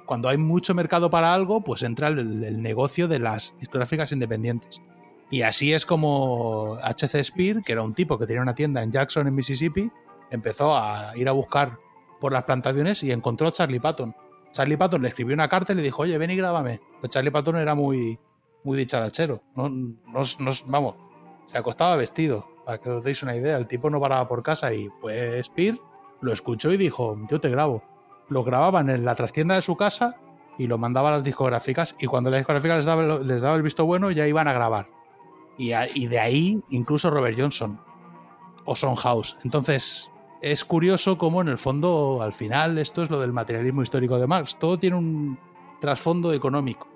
[0.05, 4.81] Cuando hay mucho mercado para algo, pues entra el, el negocio de las discográficas independientes.
[5.29, 8.91] Y así es como HC Spear, que era un tipo que tenía una tienda en
[8.91, 9.89] Jackson, en Mississippi,
[10.29, 11.77] empezó a ir a buscar
[12.19, 14.15] por las plantaciones y encontró a Charlie Patton.
[14.51, 16.81] Charlie Patton le escribió una carta y le dijo, oye, ven y grábame.
[16.99, 18.19] Pues Charlie Patton era muy,
[18.63, 19.41] muy dicharachero.
[19.55, 20.23] No, no,
[20.65, 20.95] vamos,
[21.47, 22.47] se acostaba vestido.
[22.65, 25.79] Para que os deis una idea, el tipo no paraba por casa y fue Spear,
[26.21, 27.83] lo escuchó y dijo, yo te grabo.
[28.29, 30.17] Lo grababan en la trastienda de su casa
[30.57, 33.63] y lo mandaba a las discográficas y cuando la discográfica les daba, les daba el
[33.63, 34.89] visto bueno ya iban a grabar.
[35.57, 37.79] Y, y de ahí incluso Robert Johnson
[38.65, 39.37] o Son House.
[39.43, 44.19] Entonces, es curioso cómo en el fondo, al final, esto es lo del materialismo histórico
[44.19, 44.57] de Marx.
[44.57, 45.39] Todo tiene un
[45.79, 46.90] trasfondo económico.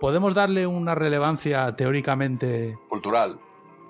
[0.00, 3.40] Podemos darle una relevancia teóricamente Cultural.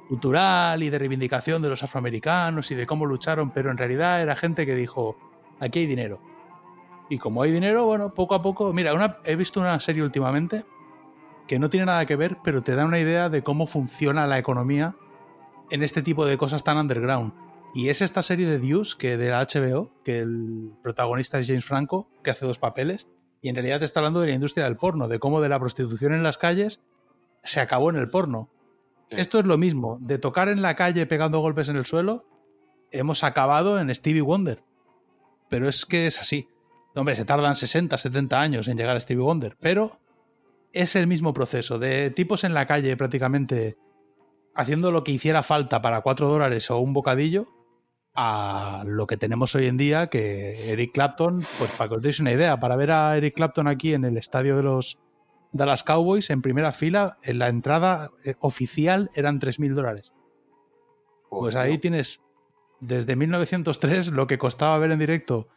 [0.08, 4.34] cultural y de reivindicación de los afroamericanos y de cómo lucharon, pero en realidad era
[4.36, 5.16] gente que dijo,
[5.60, 6.20] aquí hay dinero.
[7.10, 10.64] Y como hay dinero, bueno, poco a poco, mira, una, he visto una serie últimamente
[11.46, 14.38] que no tiene nada que ver, pero te da una idea de cómo funciona la
[14.38, 14.94] economía
[15.70, 17.32] en este tipo de cosas tan underground.
[17.74, 21.64] Y es esta serie de Deuce, que de la HBO, que el protagonista es James
[21.66, 23.08] Franco, que hace dos papeles,
[23.40, 25.58] y en realidad te está hablando de la industria del porno, de cómo de la
[25.58, 26.80] prostitución en las calles
[27.42, 28.50] se acabó en el porno.
[29.10, 32.26] Esto es lo mismo, de tocar en la calle pegando golpes en el suelo,
[32.90, 34.62] hemos acabado en Stevie Wonder.
[35.48, 36.48] Pero es que es así.
[36.94, 40.00] Hombre, se tardan 60, 70 años en llegar a Stevie Wonder, pero
[40.72, 43.78] es el mismo proceso de tipos en la calle prácticamente
[44.54, 47.46] haciendo lo que hiciera falta para 4 dólares o un bocadillo
[48.14, 52.20] a lo que tenemos hoy en día que Eric Clapton, pues para que os deis
[52.20, 54.98] una idea, para ver a Eric Clapton aquí en el estadio de los
[55.52, 60.12] Dallas Cowboys en primera fila, en la entrada eh, oficial eran 3.000 dólares.
[61.30, 62.20] Pues ahí tienes
[62.80, 65.48] desde 1903 lo que costaba ver en directo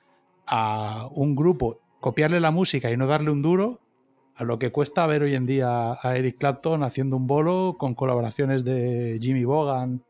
[0.46, 3.80] a un grupo, copiarle la música y no darle un duro,
[4.36, 7.96] a lo que cuesta ver hoy en día a Eric Clapton haciendo un bolo con
[7.96, 10.04] colaboraciones de Jimmy Bogan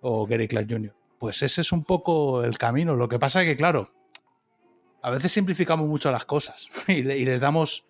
[0.00, 0.94] o Gary Clark Jr.
[1.24, 2.94] Pues ese es un poco el camino.
[2.96, 3.88] Lo que pasa es que, claro,
[5.02, 7.86] a veces simplificamos mucho las cosas y, le- y les damos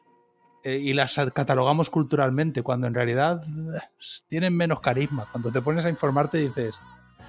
[0.63, 3.81] eh, y las catalogamos culturalmente cuando en realidad eh,
[4.29, 5.29] tienen menos carisma.
[5.33, 6.79] Cuando te pones a informarte dices,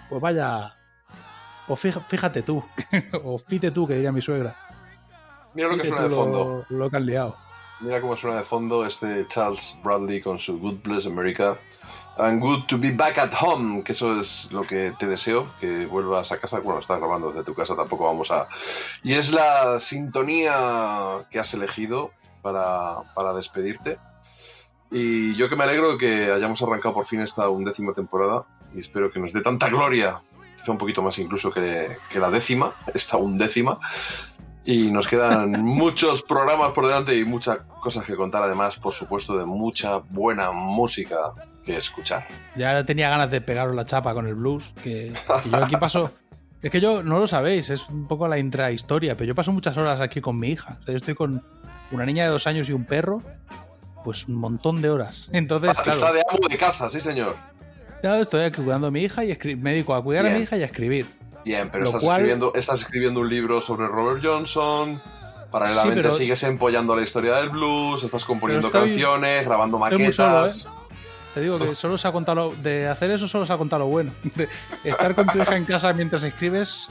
[0.08, 0.75] pues vaya,
[1.67, 2.64] pues fíjate tú,
[3.24, 4.56] o fíjate tú, que diría mi suegra.
[5.56, 6.66] Mira lo que Fíjate suena de fondo.
[6.69, 7.35] Lo, lo que han liado.
[7.80, 11.58] Mira cómo suena de fondo este Charles Bradley con su Good Bless America.
[12.18, 15.85] And good to be back at home, que eso es lo que te deseo, que
[15.85, 16.60] vuelvas a casa.
[16.60, 18.48] Bueno, estás grabando desde tu casa, tampoco vamos a...
[19.03, 22.11] Y es la sintonía que has elegido
[22.42, 24.00] para, para despedirte.
[24.92, 28.80] Y yo que me alegro de que hayamos arrancado por fin esta undécima temporada y
[28.80, 30.22] espero que nos dé tanta gloria,
[30.58, 33.77] quizá un poquito más incluso que, que la décima, esta undécima.
[34.64, 39.38] Y nos quedan muchos programas por delante y muchas cosas que contar, además, por supuesto,
[39.38, 41.34] de mucha buena música
[41.66, 42.27] que escuchar.
[42.56, 45.11] Ya tenía ganas de pegaros la chapa con el blues, que,
[45.44, 46.11] que yo aquí paso...
[46.61, 49.77] Es que yo, no lo sabéis, es un poco la intrahistoria, pero yo paso muchas
[49.77, 50.77] horas aquí con mi hija.
[50.82, 51.44] O sea, yo estoy con
[51.92, 53.22] una niña de dos años y un perro,
[54.03, 55.27] pues un montón de horas.
[55.32, 57.35] Entonces, Está, claro, está de amo de casa, sí, señor.
[58.02, 60.58] ya estoy aquí cuidando a mi hija y me dedico a cuidar a mi hija
[60.58, 61.06] y a escribir.
[61.44, 65.00] Bien, pero estás, cual- escribiendo, estás escribiendo un libro sobre Robert Johnson.
[65.52, 70.16] Paralelamente Sí, pero- sigues empollando la historia del blues, estás componiendo estoy- canciones, grabando maquetas.
[70.16, 70.84] solo, ¿eh?
[71.35, 73.81] Te digo que solo se ha contado lo- de hacer eso solo se ha contado
[73.83, 74.11] lo bueno.
[74.35, 74.49] De
[74.83, 76.88] estar con tu hija en casa mientras escribes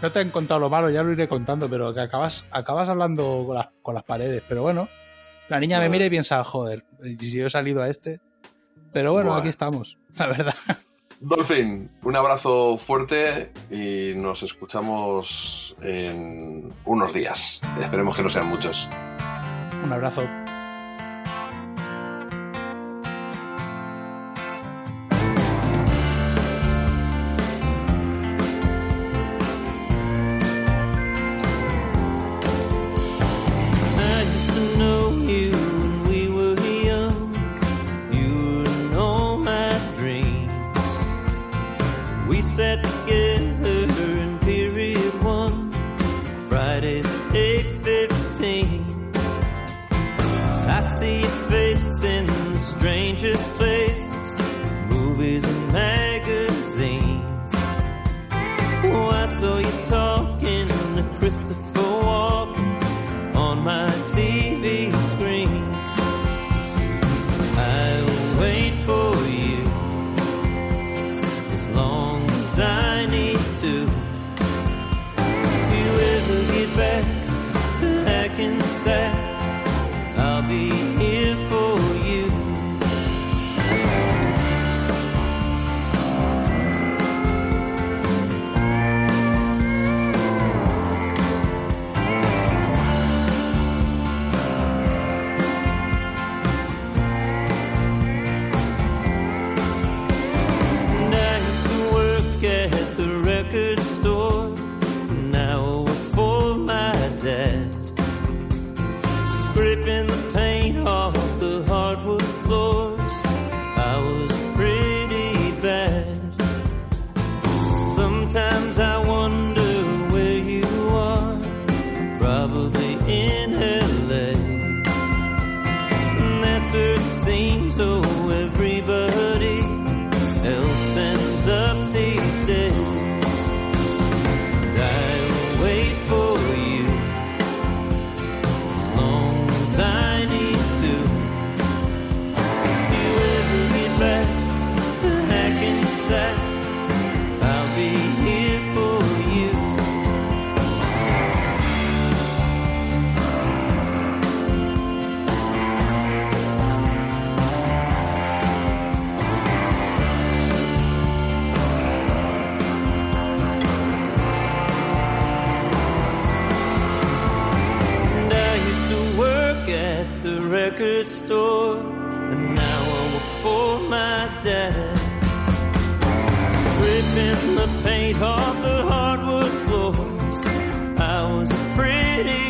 [0.00, 3.42] no te han contado lo malo, ya lo iré contando, pero que acabas, acabas hablando
[3.46, 4.44] con las, con las paredes.
[4.48, 4.88] Pero bueno,
[5.48, 8.20] la niña me mira y piensa, joder, si yo he salido a este.
[8.92, 9.40] Pero bueno, Bueno.
[9.40, 10.54] aquí estamos, la verdad.
[11.20, 17.60] Dolphin, un abrazo fuerte y nos escuchamos en unos días.
[17.80, 18.88] Esperemos que no sean muchos.
[19.82, 20.22] Un abrazo.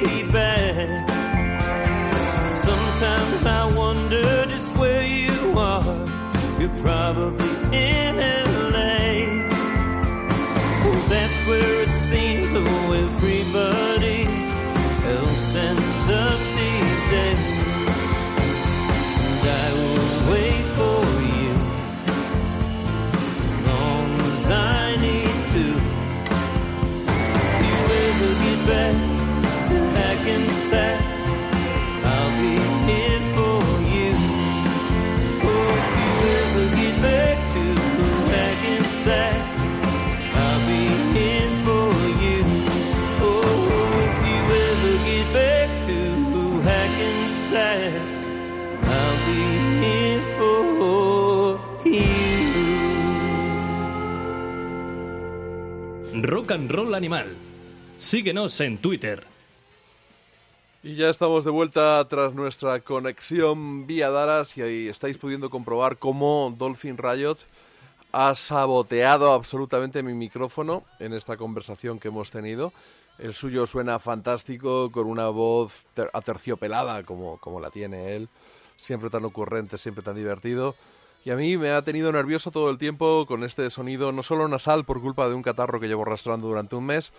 [0.01, 0.48] baby.
[56.99, 57.27] Animal.
[57.97, 59.25] Síguenos en Twitter.
[60.83, 65.97] Y ya estamos de vuelta tras nuestra conexión vía Dallas y ahí estáis pudiendo comprobar
[65.97, 67.37] cómo Dolphin Riot
[68.11, 72.73] ha saboteado absolutamente mi micrófono en esta conversación que hemos tenido.
[73.21, 78.29] El suyo suena fantástico, con una voz ter- aterciopelada como, como la tiene él,
[78.77, 80.75] siempre tan ocurrente, siempre tan divertido.
[81.29, 84.49] Y a mí me ha tenido nervioso todo el tiempo con este sonido, no solo
[84.49, 87.13] nasal por culpa de un catarro que llevo arrastrando durante un mes,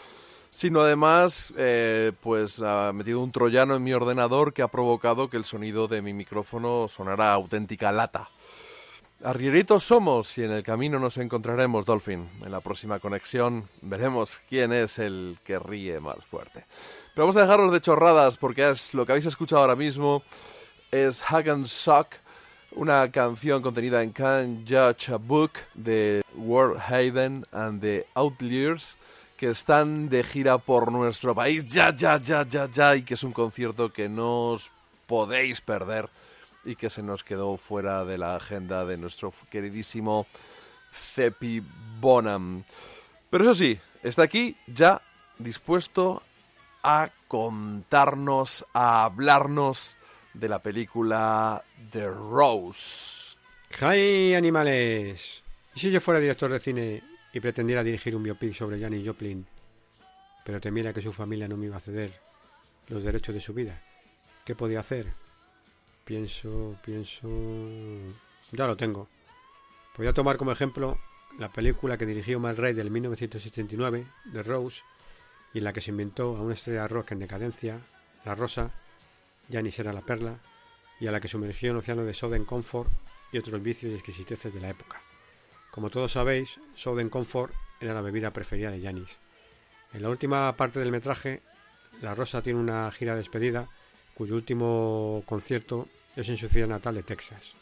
[0.49, 5.37] sino además, eh, pues ha metido un troyano en mi ordenador que ha provocado que
[5.37, 8.31] el sonido de mi micrófono sonara auténtica lata.
[9.23, 12.27] Arrieritos somos y en el camino nos encontraremos, Dolphin.
[12.43, 16.65] En la próxima conexión veremos quién es el que ríe más fuerte.
[17.13, 20.23] Pero vamos a dejarlos de chorradas porque es lo que habéis escuchado ahora mismo.
[20.89, 22.15] Es Hug and Suck,
[22.71, 28.97] una canción contenida en Can't Judge a Book de World Hayden and the Outliers
[29.37, 33.23] que están de gira por nuestro país ya, ya, ya, ya, ya y que es
[33.23, 34.71] un concierto que no os
[35.07, 36.09] podéis perder
[36.65, 40.27] y que se nos quedó fuera de la agenda de nuestro queridísimo
[41.15, 41.63] Cepi
[41.99, 42.63] Bonham.
[43.29, 45.01] Pero eso sí, está aquí ya
[45.37, 46.21] dispuesto
[46.83, 49.97] a contarnos, a hablarnos
[50.33, 53.37] de la película The Rose.
[53.81, 55.43] ¡Hi, animales!
[55.75, 59.45] ¿Y si yo fuera director de cine y pretendiera dirigir un biopic sobre Janis Joplin,
[60.43, 62.19] pero temiera que su familia no me iba a ceder
[62.87, 63.79] los derechos de su vida?
[64.45, 65.07] ¿Qué podía hacer?
[66.05, 67.27] Pienso, pienso...
[68.51, 69.07] Ya lo tengo.
[69.95, 70.97] Podría tomar como ejemplo
[71.37, 74.81] la película que dirigió Mal Ray del 1979, The Rose,
[75.53, 77.79] y en la que se inventó a una estrella de rock en decadencia,
[78.25, 78.71] La Rosa,
[79.51, 80.39] Janis era la perla,
[80.99, 82.91] y a la que sumergió un océano de Southern Comfort
[83.31, 85.01] y otros vicios y exquisiteces de la época.
[85.71, 89.17] Como todos sabéis, Southern Comfort era la bebida preferida de Janis.
[89.93, 91.41] En la última parte del metraje,
[92.01, 93.67] La Rosa tiene una gira de despedida
[94.13, 97.53] cuyo último concierto es en su ciudad natal de Texas.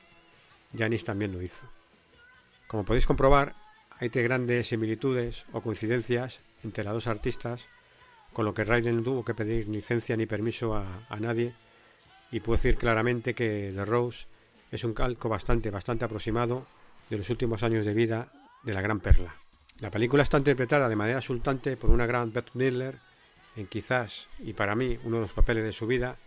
[0.76, 1.62] Janis también lo hizo.
[2.68, 3.56] Como podéis comprobar,
[4.00, 7.68] hay de grandes similitudes o coincidencias entre las dos artistas,
[8.34, 11.54] con lo que Raiden no tuvo que pedir licencia ni permiso a nadie,
[12.32, 14.26] y puedo decir claramente que The Rose
[14.72, 16.68] es un calco bastante, bastante aproximado
[17.10, 18.32] de los últimos años de vida
[18.64, 19.36] de la gran perla.
[19.80, 22.52] La película está interpretada de manera exultante por una gran Beth
[23.56, 26.18] en quizás, y para mí, uno de los papeles de su vida,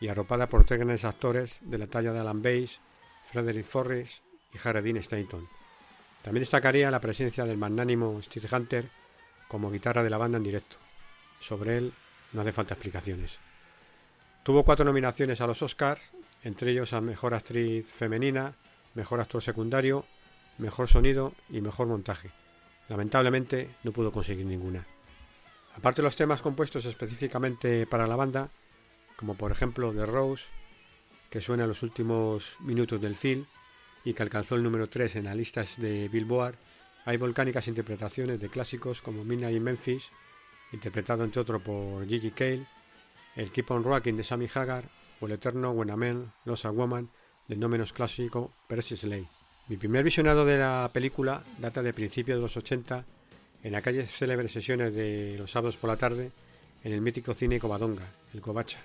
[0.00, 2.80] y arropada por tres grandes actores de la talla de Alan Bass,
[3.30, 4.22] Frederick Forrest
[4.52, 5.48] y Dean Stanton.
[6.22, 8.88] También destacaría la presencia del magnánimo Steve Hunter
[9.48, 10.76] como guitarra de la banda en directo.
[11.40, 11.92] Sobre él
[12.32, 13.38] no hace falta explicaciones.
[14.42, 16.02] Tuvo cuatro nominaciones a los Oscars,
[16.42, 18.54] entre ellos a Mejor Actriz Femenina,
[18.94, 20.04] Mejor Actor Secundario,
[20.58, 22.30] Mejor Sonido y Mejor Montaje.
[22.88, 24.84] Lamentablemente no pudo conseguir ninguna.
[25.76, 28.50] Aparte de los temas compuestos específicamente para la banda,
[29.14, 30.46] como por ejemplo The Rose,
[31.30, 33.46] que suena en los últimos minutos del film
[34.04, 36.56] y que alcanzó el número 3 en las listas de Billboard,
[37.04, 40.10] hay volcánicas interpretaciones de clásicos como Midnight in Memphis,
[40.72, 42.66] interpretado entre otros por Gigi Cale,
[43.36, 44.84] el Keep on Rocking de Sammy Hagar
[45.20, 47.10] o el eterno When a Man Lost a Woman
[47.48, 49.28] del no menos clásico Percy Slade.
[49.68, 53.04] Mi primer visionado de la película data de principios de los 80
[53.62, 56.30] en aquellas célebres sesiones de los sábados por la tarde
[56.82, 58.78] en el mítico cine Covadonga, el Covacha.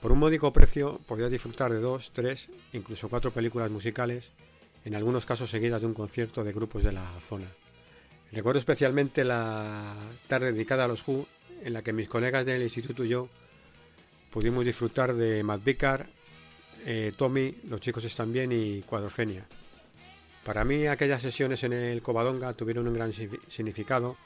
[0.00, 4.32] Por un módico precio podías disfrutar de dos, tres, incluso cuatro películas musicales,
[4.84, 7.46] en algunos casos seguidas de un concierto de grupos de la zona.
[8.32, 9.94] Recuerdo especialmente la
[10.28, 11.26] tarde dedicada a los Who,
[11.62, 13.28] en la que mis colegas del instituto y yo
[14.30, 16.06] pudimos disfrutar de Matt Vicar,
[16.86, 19.44] eh, Tommy, Los chicos están bien y Cuadrofenia.
[20.44, 24.16] Para mí aquellas sesiones en el Covadonga tuvieron un gran si- significado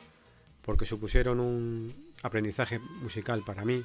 [0.62, 3.84] porque supusieron un aprendizaje musical para mí,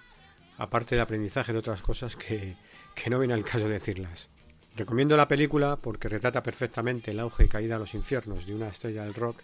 [0.57, 2.55] aparte del aprendizaje de otras cosas que,
[2.95, 4.29] que no viene al caso decirlas.
[4.77, 8.69] Recomiendo la película porque retrata perfectamente el auge y caída a los infiernos de una
[8.69, 9.41] estrella del rock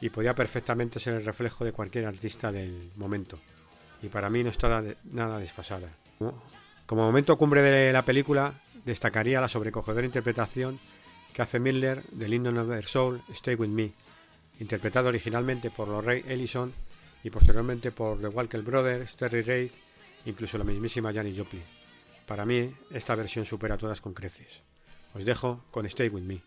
[0.00, 3.40] y podía perfectamente ser el reflejo de cualquier artista del momento.
[4.04, 5.88] Y para mí no está nada- desfasada.
[6.86, 8.52] Como- momento cumbre de la película,
[8.84, 10.78] destacaría la sobrecogedora interpretación
[11.32, 13.92] que hace Miller del himno Never Soul, Stay With Me,
[14.60, 16.72] interpretado originalmente por Lorraine Ellison
[17.22, 19.70] y posteriormente por The Walker Brothers, Terry Reid,
[20.26, 21.62] incluso la mismísima Janis Joplin.
[22.26, 24.60] Para mí, esta versión supera todas con creces.
[25.14, 26.42] Os dejo con Stay With Me.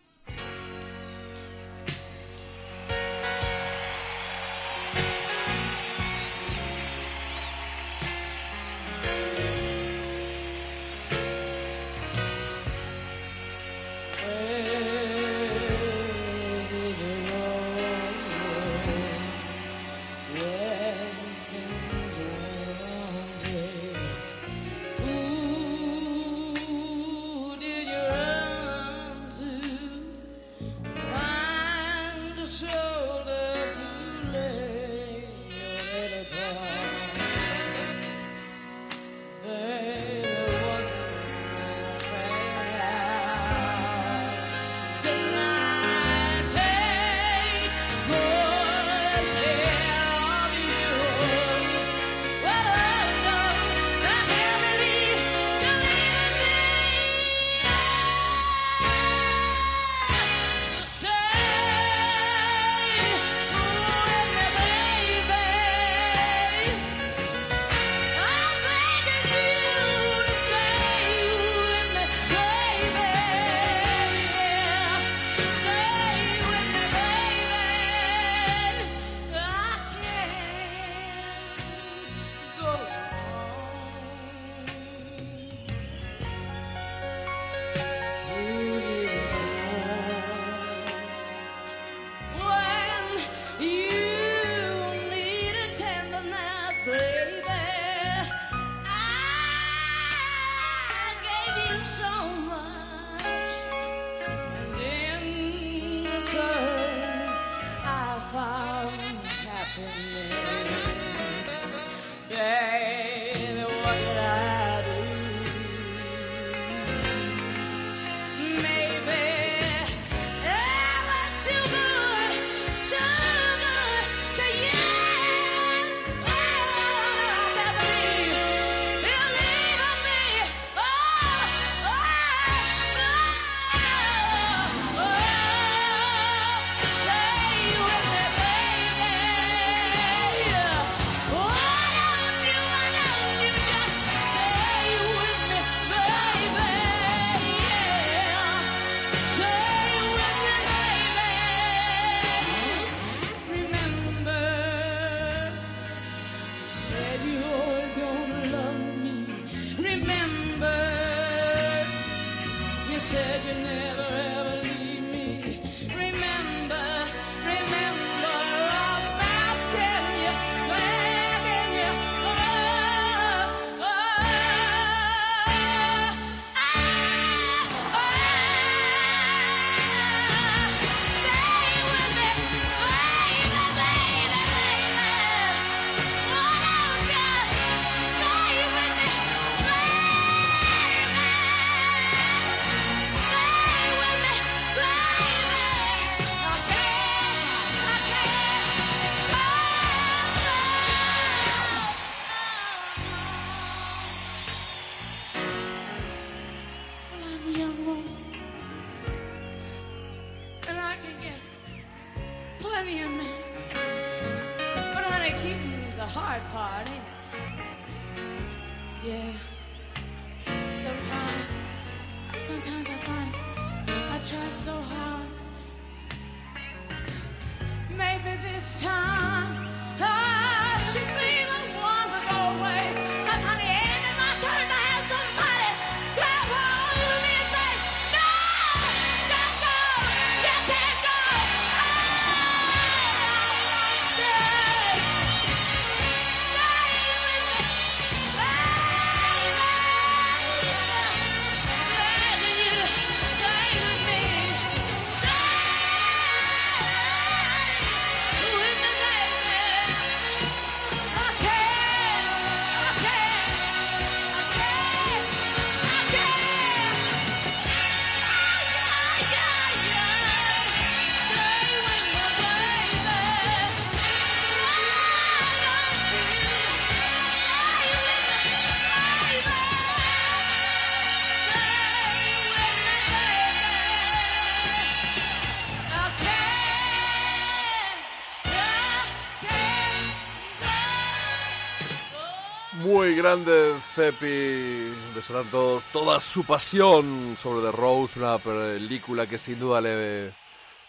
[293.18, 300.32] Grande Cepi desatando toda su pasión sobre The Rose, una película que sin duda le,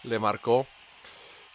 [0.04, 0.64] le marcó.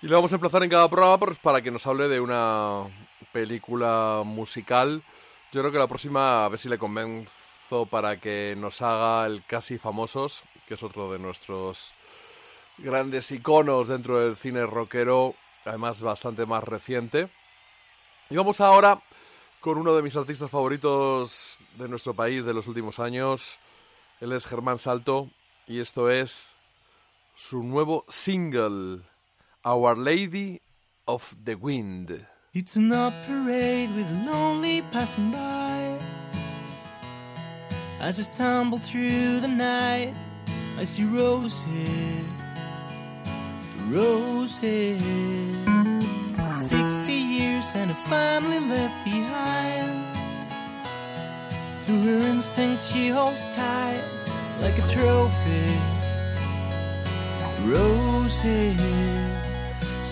[0.01, 2.83] Y le vamos a emplazar en cada programa pues, para que nos hable de una
[3.31, 5.01] película musical.
[5.53, 9.45] Yo creo que la próxima a ver si le convenzo para que nos haga el
[9.45, 11.93] Casi Famosos, que es otro de nuestros
[12.79, 17.29] grandes iconos dentro del cine rockero, además bastante más reciente.
[18.29, 19.01] Y vamos ahora
[19.65, 23.57] con uno de mis artistas favoritos de nuestro país de los últimos años.
[24.21, 25.31] Él es Germán Salto
[25.65, 26.55] y esto es
[27.33, 29.01] su nuevo single,
[29.63, 30.61] Our Lady
[31.05, 32.11] of the Wind.
[32.53, 35.97] It's not parade with lonely passing by.
[37.99, 40.13] As I stumble through the night,
[40.77, 41.65] I see roses,
[43.89, 45.74] roses.
[47.77, 50.15] And a family left behind.
[51.85, 54.01] To her instinct, she holds tight
[54.61, 55.67] like a trophy.
[57.65, 58.77] Roses.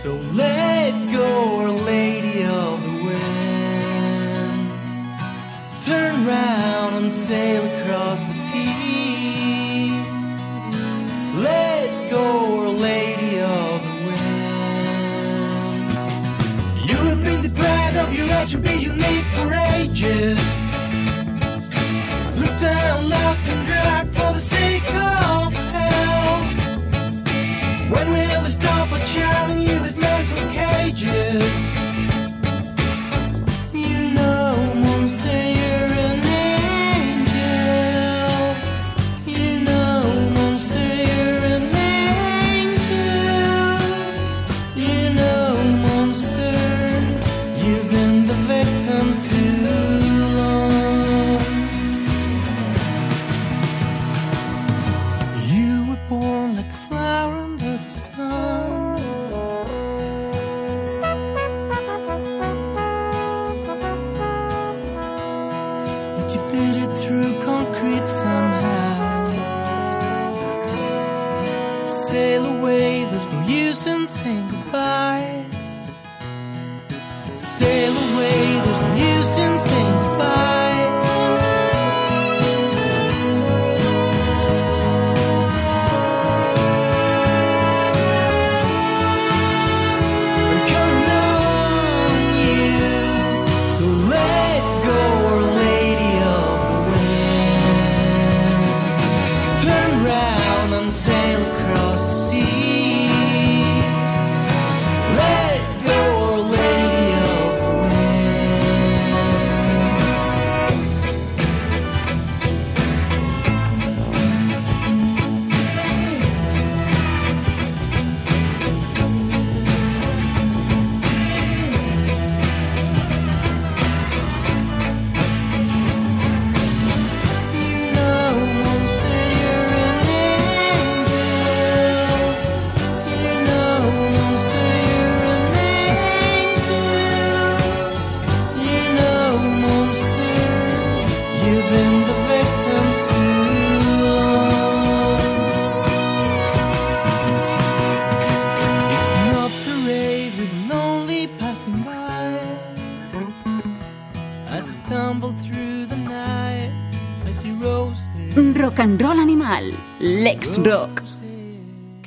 [0.01, 4.72] So let go, Our Lady of the Wind.
[5.85, 9.90] Turn round and sail across the sea.
[11.50, 13.23] Let go, Our Lady
[18.24, 20.40] deprived of your attribute you for ages.
[22.40, 26.53] Looked down, locked and dragged for the sake of health.
[27.90, 31.73] When will they stop by charming you with mental cages?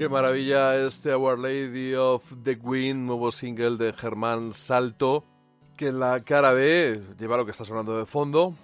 [0.07, 5.25] Qué maravilla este Our Lady of the Wind, nuevo single de Germán Salto,
[5.77, 8.55] que en la cara B lleva lo que está sonando de fondo,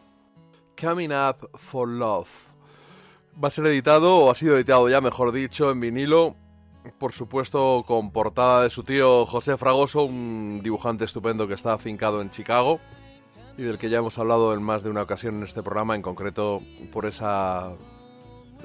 [0.80, 2.28] Coming Up for Love.
[3.42, 6.36] Va a ser editado, o ha sido editado ya, mejor dicho, en vinilo,
[7.00, 12.22] por supuesto con portada de su tío José Fragoso, un dibujante estupendo que está afincado
[12.22, 12.78] en Chicago
[13.58, 16.02] y del que ya hemos hablado en más de una ocasión en este programa, en
[16.02, 16.60] concreto
[16.92, 17.72] por esa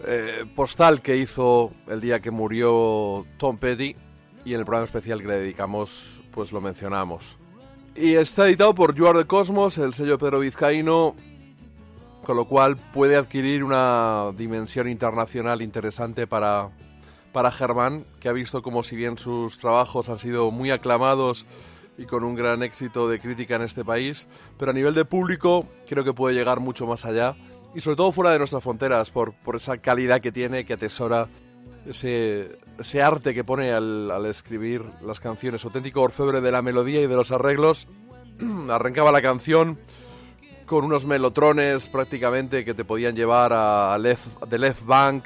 [0.05, 3.95] eh, postal que hizo el día que murió Tom Petty
[4.45, 7.37] y en el programa especial que le dedicamos pues lo mencionamos.
[7.95, 11.15] Y está editado por You Are Cosmos, el sello Pedro Vizcaíno,
[12.23, 16.69] con lo cual puede adquirir una dimensión internacional interesante para,
[17.33, 21.47] para Germán, que ha visto como si bien sus trabajos han sido muy aclamados
[21.97, 24.27] y con un gran éxito de crítica en este país,
[24.59, 27.35] pero a nivel de público creo que puede llegar mucho más allá
[27.77, 31.27] y sobre todo fuera de nuestras fronteras por, por esa calidad que tiene, que atesora
[31.85, 37.01] ese, ese arte que pone al, al escribir las canciones, auténtico orfebre de la melodía
[37.01, 37.87] y de los arreglos.
[38.71, 39.77] Arrancaba la canción
[40.65, 45.25] con unos melotrones prácticamente que te podían llevar a Left, The Left Bank,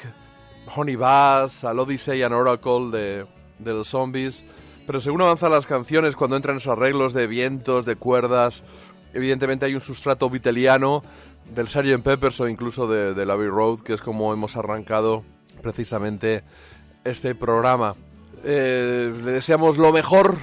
[0.76, 3.28] Honey Bass, al Odyssey and Oracle de,
[3.60, 4.44] de los zombies.
[4.86, 8.66] Pero según avanzan las canciones, cuando entran esos arreglos de vientos, de cuerdas,
[9.14, 11.02] evidentemente hay un sustrato viteliano
[11.54, 12.02] del Sgt.
[12.04, 15.24] Peppers o incluso de, de Abbey Road, que es como hemos arrancado
[15.62, 16.44] precisamente
[17.04, 17.96] este programa.
[18.44, 20.38] Eh, le deseamos lo mejor,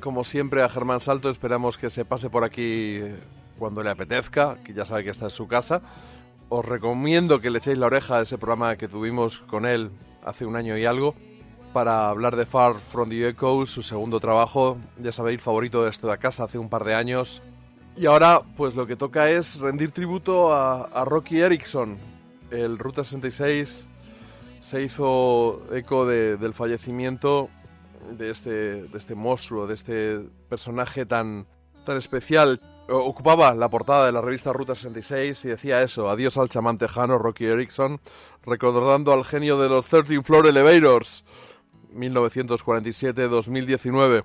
[0.00, 1.30] como siempre, a Germán Salto.
[1.30, 3.00] Esperamos que se pase por aquí
[3.58, 5.82] cuando le apetezca, que ya sabe que está en su casa.
[6.48, 9.90] Os recomiendo que le echéis la oreja a ese programa que tuvimos con él
[10.24, 11.14] hace un año y algo
[11.72, 16.16] para hablar de Far From the Echoes, su segundo trabajo, ya sabéis, favorito de esta
[16.16, 17.42] casa hace un par de años.
[18.00, 21.98] Y ahora, pues lo que toca es rendir tributo a, Rocky Erickson.
[22.50, 23.90] El Ruta 66
[24.58, 27.50] se hizo eco de- del fallecimiento
[28.16, 31.46] de este, de este monstruo, de este personaje tan,
[31.84, 32.62] tan especial.
[32.88, 37.18] Ocupaba la portada de la revista Ruta 66 y decía eso, adiós al chamán tejano
[37.18, 38.00] Rocky Erickson,
[38.46, 41.22] recordando al genio de los 13 Floor Elevators,
[41.94, 44.24] 1947-2019.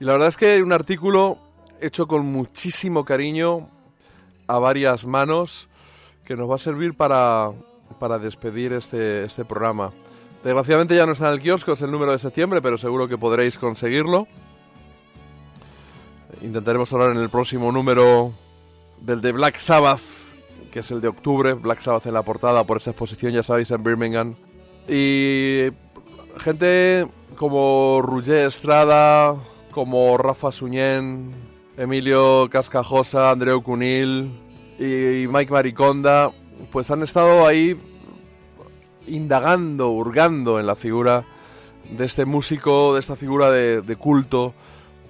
[0.00, 1.51] Y la verdad es que un artículo
[1.82, 3.68] hecho con muchísimo cariño
[4.46, 5.68] a varias manos
[6.24, 7.52] que nos va a servir para,
[7.98, 9.92] para despedir este, este programa.
[10.44, 13.18] Desgraciadamente ya no está en el kiosco, es el número de septiembre, pero seguro que
[13.18, 14.26] podréis conseguirlo.
[16.40, 18.32] Intentaremos hablar en el próximo número
[19.00, 20.00] del de Black Sabbath,
[20.72, 21.54] que es el de octubre.
[21.54, 24.34] Black Sabbath en la portada por esa exposición, ya sabéis, en Birmingham.
[24.88, 25.68] Y
[26.38, 29.36] gente como Roger Estrada,
[29.70, 34.30] como Rafa Suñén, Emilio Cascajosa, Andreu Cunil
[34.78, 36.30] y Mike Mariconda,
[36.70, 37.80] pues han estado ahí
[39.06, 41.24] indagando, hurgando en la figura
[41.90, 44.54] de este músico, de esta figura de, culto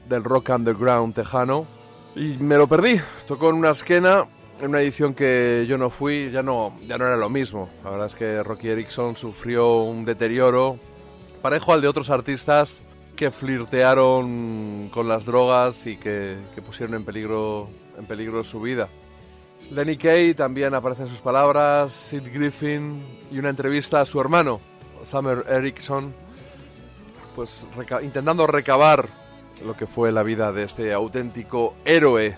[0.09, 1.67] del rock underground tejano.
[2.15, 3.01] Y me lo perdí.
[3.27, 4.29] Tocó en una esquena,
[4.61, 7.71] en una edición que yo no fui, ya no, ya no era lo mismo.
[7.83, 10.79] La verdad es que Rocky Erickson sufrió un deterioro
[11.41, 12.83] parejo al de otros artistas
[13.17, 17.69] que flirtearon con las drogas y que, pusieron en peligro,
[17.99, 18.89] en peligro su vida.
[19.71, 24.61] Lenny Kay también aparece en sus palabras, Sid Griffin y una entrevista a su hermano,
[25.03, 26.15] Summer Erickson,
[27.35, 27.65] pues
[28.03, 29.09] intentando recabar
[29.65, 32.37] lo que fue la vida de este auténtico héroe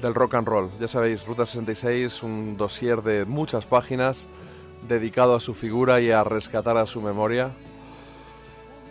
[0.00, 0.70] del rock and roll.
[0.78, 4.28] Ya sabéis, Ruta 66, un dossier de muchas páginas
[4.86, 7.50] dedicado a su figura y a rescatar a su memoria.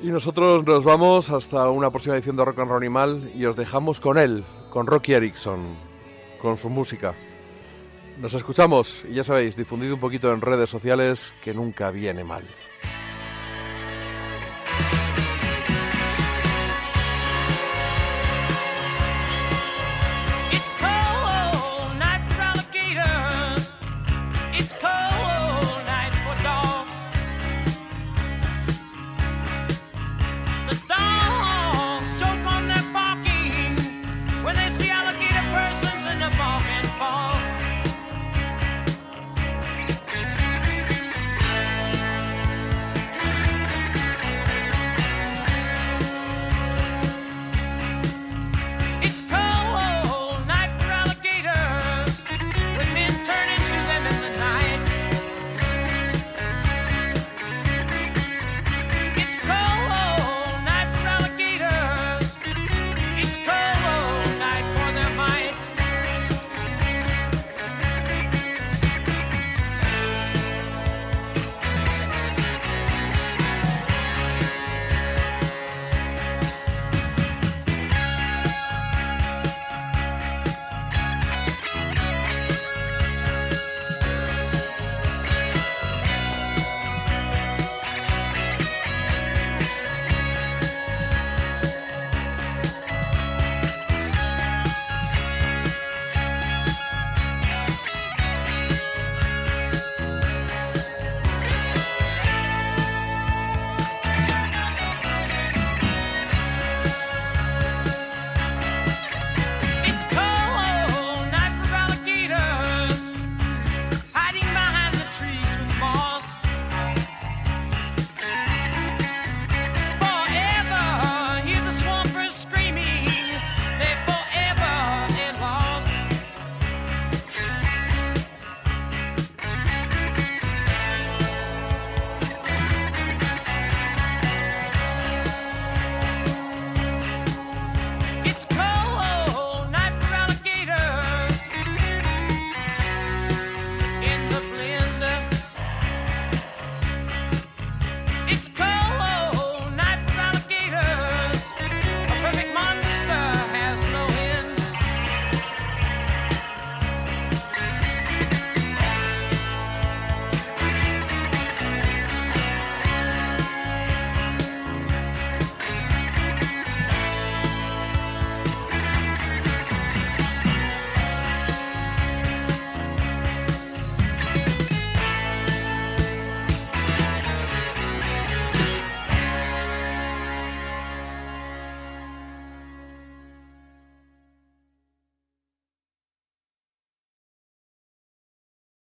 [0.01, 3.55] Y nosotros nos vamos hasta una próxima edición de Rock and Roll Animal y os
[3.55, 5.59] dejamos con él, con Rocky Erickson,
[6.41, 7.15] con su música.
[8.19, 12.43] Nos escuchamos y ya sabéis, difundid un poquito en redes sociales que nunca viene mal.